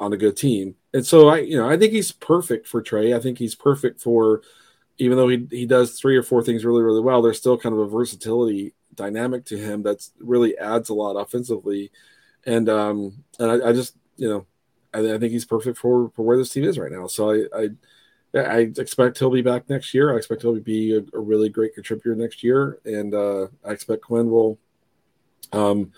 on 0.00 0.12
a 0.12 0.16
good 0.16 0.36
team. 0.36 0.74
And 0.92 1.06
so 1.06 1.28
I, 1.28 1.38
you 1.38 1.56
know, 1.56 1.68
I 1.68 1.76
think 1.76 1.92
he's 1.92 2.12
perfect 2.12 2.66
for 2.66 2.82
Trae. 2.82 3.16
I 3.16 3.20
think 3.20 3.38
he's 3.38 3.54
perfect 3.54 4.00
for 4.00 4.42
even 4.98 5.16
though 5.16 5.28
he, 5.28 5.46
he 5.50 5.66
does 5.66 5.98
three 5.98 6.16
or 6.16 6.22
four 6.22 6.42
things 6.42 6.64
really, 6.64 6.82
really 6.82 7.00
well, 7.00 7.22
there's 7.22 7.38
still 7.38 7.56
kind 7.56 7.74
of 7.74 7.80
a 7.80 7.88
versatility 7.88 8.74
dynamic 8.94 9.44
to 9.46 9.56
him 9.56 9.82
that's 9.82 10.12
really 10.18 10.56
adds 10.58 10.90
a 10.90 10.94
lot 10.94 11.14
offensively. 11.14 11.90
And 12.44 12.68
um 12.68 13.24
and 13.38 13.50
I, 13.62 13.70
I 13.70 13.72
just 13.72 13.96
you 14.16 14.28
know 14.28 14.46
I, 14.92 15.14
I, 15.14 15.18
think 15.18 15.32
he's 15.32 15.44
perfect 15.44 15.78
for 15.78 16.10
for 16.14 16.24
where 16.24 16.36
this 16.36 16.50
team 16.50 16.64
is 16.64 16.78
right 16.78 16.92
now. 16.92 17.06
So 17.06 17.30
I 17.30 17.44
I 17.56 17.68
I 18.34 18.72
expect 18.78 19.18
he'll 19.18 19.30
be 19.30 19.42
back 19.42 19.68
next 19.68 19.92
year. 19.92 20.12
I 20.12 20.16
expect 20.16 20.42
he'll 20.42 20.58
be 20.58 20.96
a, 20.96 21.16
a 21.16 21.20
really 21.20 21.48
great 21.48 21.74
contributor 21.74 22.14
next 22.14 22.42
year, 22.42 22.78
and 22.84 23.14
uh, 23.14 23.48
I 23.64 23.72
expect 23.72 24.02
Quin 24.02 24.30
will 24.30 24.58
um, 25.52 25.92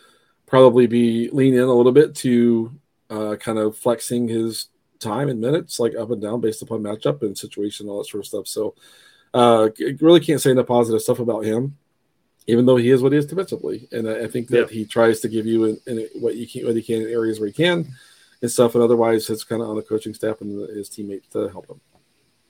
probably 0.47 0.87
be 0.87 1.29
lean 1.31 1.55
in 1.55 1.61
a 1.61 1.73
little 1.73 1.93
bit 1.93 2.15
to 2.17 2.73
uh, 3.09 3.37
kind 3.37 3.59
of 3.59 3.77
flexing 3.77 4.29
his 4.29 4.69
time 4.99 5.29
and 5.29 5.41
minutes, 5.41 5.79
like 5.79 5.95
up 5.95 6.11
and 6.11 6.21
down 6.21 6.41
based 6.41 6.63
upon 6.63 6.83
matchup 6.83 7.23
and 7.23 7.39
situation, 7.39 7.89
all 7.89 7.99
that 7.99 8.09
sort 8.09 8.25
of 8.25 8.27
stuff. 8.27 8.49
So, 8.49 8.75
uh, 9.33 9.69
really 10.01 10.21
can't 10.21 10.41
say 10.41 10.51
enough 10.51 10.67
positive 10.67 11.03
stuff 11.03 11.21
about 11.21 11.45
him, 11.45 11.77
even 12.47 12.67
though 12.67 12.77
he 12.77 12.91
is 12.91 13.03
what 13.03 13.13
he 13.13 13.19
is 13.19 13.27
defensively. 13.27 13.89
And 13.93 14.09
I, 14.09 14.25
I 14.25 14.29
think 14.29 14.49
that 14.49 14.71
yeah. 14.71 14.79
he 14.79 14.85
tries 14.85 15.21
to 15.21 15.29
give 15.29 15.47
you 15.47 15.65
in, 15.65 15.81
in 15.87 16.09
what 16.15 16.35
you 16.35 16.49
can, 16.49 16.67
what 16.67 16.75
he 16.75 16.83
can 16.83 17.03
in 17.03 17.09
areas 17.09 17.39
where 17.39 17.49
he 17.49 17.53
can 17.53 17.89
and 18.43 18.51
stuff. 18.51 18.75
And 18.75 18.83
otherwise, 18.83 19.31
it's 19.31 19.45
kind 19.45 19.63
of 19.63 19.69
on 19.69 19.77
the 19.77 19.83
coaching 19.83 20.15
staff 20.15 20.41
and 20.41 20.69
his 20.69 20.89
teammates 20.89 21.29
to 21.29 21.49
help 21.49 21.69
him. 21.69 21.81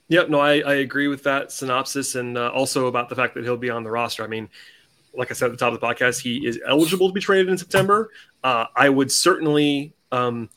Yep, 0.09 0.29
no, 0.29 0.39
I, 0.39 0.61
I 0.61 0.75
agree 0.75 1.09
with 1.09 1.23
that 1.23 1.51
synopsis, 1.51 2.15
and 2.15 2.37
uh, 2.37 2.51
also 2.51 2.87
about 2.87 3.09
the 3.09 3.17
fact 3.17 3.35
that 3.35 3.45
he'll 3.45 3.57
be 3.57 3.71
on 3.71 3.85
the 3.85 3.91
roster. 3.91 4.23
I 4.23 4.27
mean, 4.27 4.49
like 5.15 5.31
I 5.31 5.35
said 5.35 5.47
at 5.47 5.53
the 5.53 5.57
top 5.57 5.73
of 5.73 5.81
the 5.81 5.87
podcast, 5.87 6.21
he 6.21 6.47
is 6.47 6.61
eligible 6.67 7.09
to 7.09 7.15
be 7.15 7.21
traded 7.21 7.49
in 7.49 7.57
September. 7.57 8.11
Uh, 8.43 8.67
I 8.77 8.89
would 8.89 9.11
certainly 9.11 9.95
um, 10.13 10.51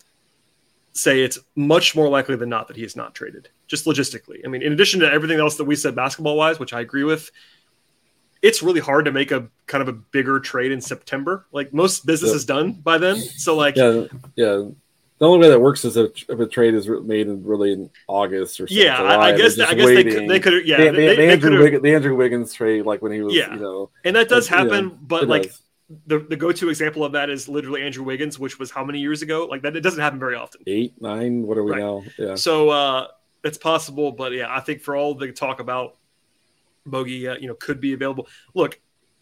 say 0.94 1.22
it's 1.22 1.40
much 1.56 1.96
more 1.96 2.10
likely 2.10 2.36
than 2.36 2.50
not 2.50 2.68
that 2.68 2.76
he 2.76 2.84
is 2.84 2.96
not 2.96 3.16
traded, 3.16 3.50
just 3.68 3.86
logistically. 3.86 4.40
I 4.44 4.50
mean, 4.50 4.62
in 4.62 4.74
addition 4.74 5.00
to 5.02 5.12
everything 5.12 5.40
else 5.40 5.56
that 5.58 5.66
we 5.66 5.76
said 5.76 5.96
basketball 5.96 6.36
wise, 6.36 6.60
which 6.60 6.74
I 6.74 6.82
agree 6.82 7.04
with, 7.04 7.32
it's 8.42 8.62
really 8.62 8.80
hard 8.80 9.06
to 9.06 9.12
make 9.12 9.32
a 9.32 9.48
kind 9.66 9.82
of 9.82 9.88
a 9.88 9.94
bigger 9.94 10.40
trade 10.40 10.72
in 10.72 10.82
September. 10.82 11.46
Like 11.52 11.74
most 11.74 12.06
business 12.06 12.32
is 12.32 12.46
done 12.46 12.74
by 12.74 12.98
then. 12.98 13.18
So 13.18 13.56
like 13.56 13.76
yeah, 13.76 14.06
yeah. 14.36 14.64
The 15.20 15.26
only 15.26 15.40
way 15.40 15.50
that 15.50 15.60
works 15.60 15.84
is 15.84 15.98
if, 15.98 16.30
if 16.30 16.40
a 16.40 16.46
trade 16.46 16.76
is 16.76 16.88
made 16.88 17.28
in 17.28 17.44
really 17.44 17.74
in 17.74 17.90
August 18.08 18.60
or 18.60 18.68
something, 18.68 18.86
yeah. 18.86 19.02
I, 19.02 19.30
I 19.30 19.38
guess 19.38 19.60
I 19.60 19.74
guess 19.74 19.86
waiting. 19.86 20.06
they 20.06 20.14
could 20.14 20.30
they 20.30 20.40
could 20.40 20.68
yeah 20.68 20.78
the, 20.78 20.84
the, 20.92 20.92
they, 20.92 21.16
the 21.16 21.32
Andrew 21.32 21.60
Wiggins, 21.60 21.84
the 21.84 21.96
Andrew 21.96 22.16
Wiggins 22.16 22.54
trade 22.54 22.86
like 22.86 23.02
when 23.02 23.12
he 23.12 23.22
was 23.22 23.34
yeah. 23.34 23.54
you 23.54 23.60
know 23.60 23.90
and 24.04 24.16
that 24.16 24.30
does 24.30 24.48
happen, 24.48 24.76
you 24.76 24.82
know, 24.92 24.98
but 25.02 25.28
like 25.28 25.44
does 25.44 25.62
the, 26.06 26.20
the 26.20 26.36
go-to 26.36 26.70
example 26.70 27.04
of 27.04 27.14
that 27.14 27.30
is 27.30 27.48
literally 27.48 27.82
Andrew 27.82 28.04
Wiggins, 28.04 28.38
which 28.38 28.60
was 28.60 28.72
how 28.72 28.84
many 28.84 29.00
years 29.00 29.22
ago? 29.22 29.46
Like 29.46 29.62
that, 29.62 29.76
it 29.76 29.82
doesn't 29.82 30.02
happen 30.02 30.20
very 30.20 30.36
often. 30.36 30.62
Eight, 30.68 31.02
nine. 31.02 31.44
What 31.44 31.58
are 31.58 31.64
we 31.64 31.72
right. 31.72 31.80
now? 31.80 32.04
Yeah. 32.18 32.36
So 32.36 32.70
uh, 32.70 33.08
it's 33.44 33.58
possible, 33.58 34.12
but 34.12 34.34
yeah, 34.34 34.54
I 34.54 34.60
think 34.60 34.82
for 34.82 34.96
all 34.96 35.16
the 35.16 35.32
talk 35.32 35.60
about 35.60 35.96
Bogey, 36.86 37.28
uh, 37.28 37.38
you 37.38 37.48
know, 37.48 37.54
could 37.54 37.80
be 37.80 37.94
available. 37.94 38.28
Look, 38.54 38.80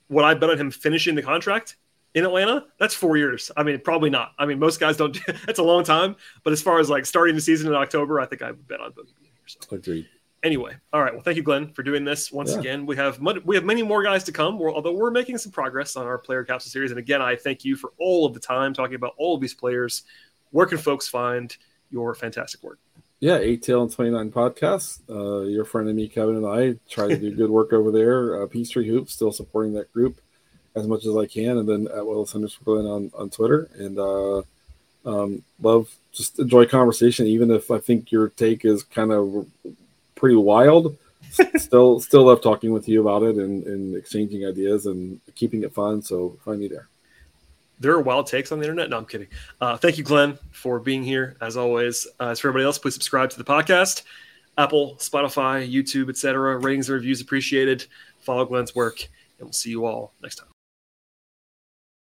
what 0.08 0.26
I 0.26 0.34
bet 0.34 0.50
on 0.50 0.58
him 0.58 0.72
finishing 0.72 1.16
the 1.16 1.22
contract 1.22 1.76
in 2.16 2.24
Atlanta, 2.24 2.66
that's 2.80 2.96
four 2.96 3.18
years. 3.18 3.52
I 3.56 3.62
mean, 3.62 3.80
probably 3.82 4.10
not. 4.10 4.32
I 4.40 4.48
mean, 4.48 4.58
most 4.58 4.80
guys 4.80 4.98
don't. 4.98 5.16
that's 5.46 5.60
a 5.60 5.64
long 5.64 5.84
time. 5.84 6.16
But 6.44 6.54
as 6.54 6.62
far 6.62 6.80
as 6.80 6.90
like 6.90 7.06
starting 7.06 7.36
the 7.36 7.42
season 7.42 7.68
in 7.68 7.76
October, 7.76 8.20
I 8.20 8.26
think 8.26 8.42
I 8.42 8.52
would 8.52 8.68
bet 8.68 8.82
on 8.82 8.92
Bogey. 8.92 9.12
So. 9.46 9.76
Agreed 9.76 10.08
anyway, 10.46 10.76
all 10.94 11.04
right. 11.04 11.12
Well, 11.12 11.24
thank 11.24 11.36
you, 11.36 11.44
Glen, 11.44 11.74
for 11.74 11.84
doing 11.84 12.06
this 12.06 12.32
once 12.32 12.54
yeah. 12.54 12.60
again. 12.60 12.86
We 12.86 12.96
have 12.96 13.20
we 13.44 13.56
have 13.56 13.66
many 13.66 13.84
more 13.84 14.04
guys 14.04 14.24
to 14.26 14.32
come. 14.32 14.58
We're, 14.58 14.74
although 14.74 14.94
we're 14.94 15.12
making 15.12 15.40
some 15.40 15.52
progress 15.52 15.96
on 15.96 16.06
our 16.06 16.18
player 16.18 16.44
capsule 16.44 16.70
series, 16.70 16.92
and 16.92 17.00
again, 17.00 17.22
I 17.22 17.36
thank 17.36 17.66
you 17.66 17.76
for 17.76 17.92
all 18.00 18.26
of 18.26 18.34
the 18.34 18.40
time 18.40 18.74
talking 18.74 18.96
about 18.96 19.14
all 19.18 19.36
of 19.36 19.42
these 19.42 19.54
players. 19.54 20.04
Where 20.52 20.68
can 20.68 20.78
folks 20.78 21.10
find 21.10 21.56
your 21.90 22.16
fantastic 22.16 22.64
work? 22.64 22.80
Yeah, 23.20 23.38
eight 23.38 23.64
tail 23.64 23.82
and 23.82 23.92
twenty 23.92 24.12
nine 24.12 24.32
podcasts. 24.32 25.02
Uh, 25.10 25.46
your 25.48 25.66
friend 25.66 25.88
and 25.88 25.98
me, 25.98 26.08
Kevin, 26.08 26.36
and 26.38 26.46
I 26.46 26.76
try 26.88 27.08
to 27.08 27.18
do 27.18 27.36
good 27.36 27.50
work 27.50 27.74
over 27.74 27.92
there. 27.92 28.44
Uh, 28.44 28.48
Peachtree 28.48 28.88
Hoops 28.88 29.14
still 29.14 29.32
supporting 29.32 29.74
that 29.74 29.92
group 29.92 30.22
as 30.76 30.88
much 30.88 31.06
as 31.06 31.16
I 31.16 31.26
can, 31.26 31.58
and 31.58 31.68
then 31.68 31.88
at 31.96 32.06
Willis 32.06 32.36
underscore 32.36 32.80
on 32.80 33.12
on 33.18 33.30
Twitter. 33.30 33.70
And 33.76 33.98
uh, 33.98 34.42
um, 35.06 35.44
love 35.62 35.94
just 36.16 36.40
enjoy 36.40 36.66
conversation, 36.66 37.28
even 37.28 37.52
if 37.52 37.70
I 37.70 37.80
think 37.80 38.12
your 38.12 38.30
take 38.30 38.66
is 38.66 38.84
kind 38.84 39.12
of 39.12 39.46
pretty 40.16 40.36
wild. 40.36 40.98
still, 41.58 42.00
still 42.00 42.24
love 42.24 42.42
talking 42.42 42.72
with 42.72 42.88
you 42.88 43.02
about 43.02 43.24
it 43.24 43.36
and, 43.36 43.66
and 43.66 43.96
exchanging 43.96 44.46
ideas 44.46 44.86
and 44.86 45.20
keeping 45.36 45.64
it 45.64 45.74
fun. 45.74 46.02
So 46.02 46.38
find 46.46 46.60
me 46.60 46.70
there. 46.70 46.88
There 47.80 47.92
are 47.92 48.00
wild 48.00 48.28
takes 48.28 48.54
on 48.54 48.60
the 48.60 48.64
internet. 48.64 48.90
No, 48.90 48.98
I'm 48.98 49.06
kidding. 49.06 49.28
Uh, 49.60 49.76
thank 49.76 49.98
you, 49.98 50.04
Glen, 50.06 50.38
for 50.52 50.80
being 50.80 51.04
here 51.04 51.36
as 51.42 51.58
always. 51.58 52.08
Uh, 52.22 52.30
as 52.30 52.40
for 52.40 52.48
everybody 52.48 52.66
else, 52.66 52.78
please 52.78 52.94
subscribe 52.94 53.30
to 53.32 53.38
the 53.38 53.44
podcast. 53.44 54.04
Apple, 54.58 54.96
Spotify, 55.00 55.70
YouTube, 55.70 56.10
etc. 56.10 56.58
Ratings 56.58 56.88
and 56.88 56.96
reviews 56.96 57.20
appreciated. 57.20 57.86
Follow 58.22 58.46
Glen's 58.46 58.74
work, 58.74 59.02
and 59.40 59.48
we'll 59.48 59.52
see 59.52 59.72
you 59.72 59.86
all 59.86 60.14
next 60.22 60.36
time. 60.36 60.55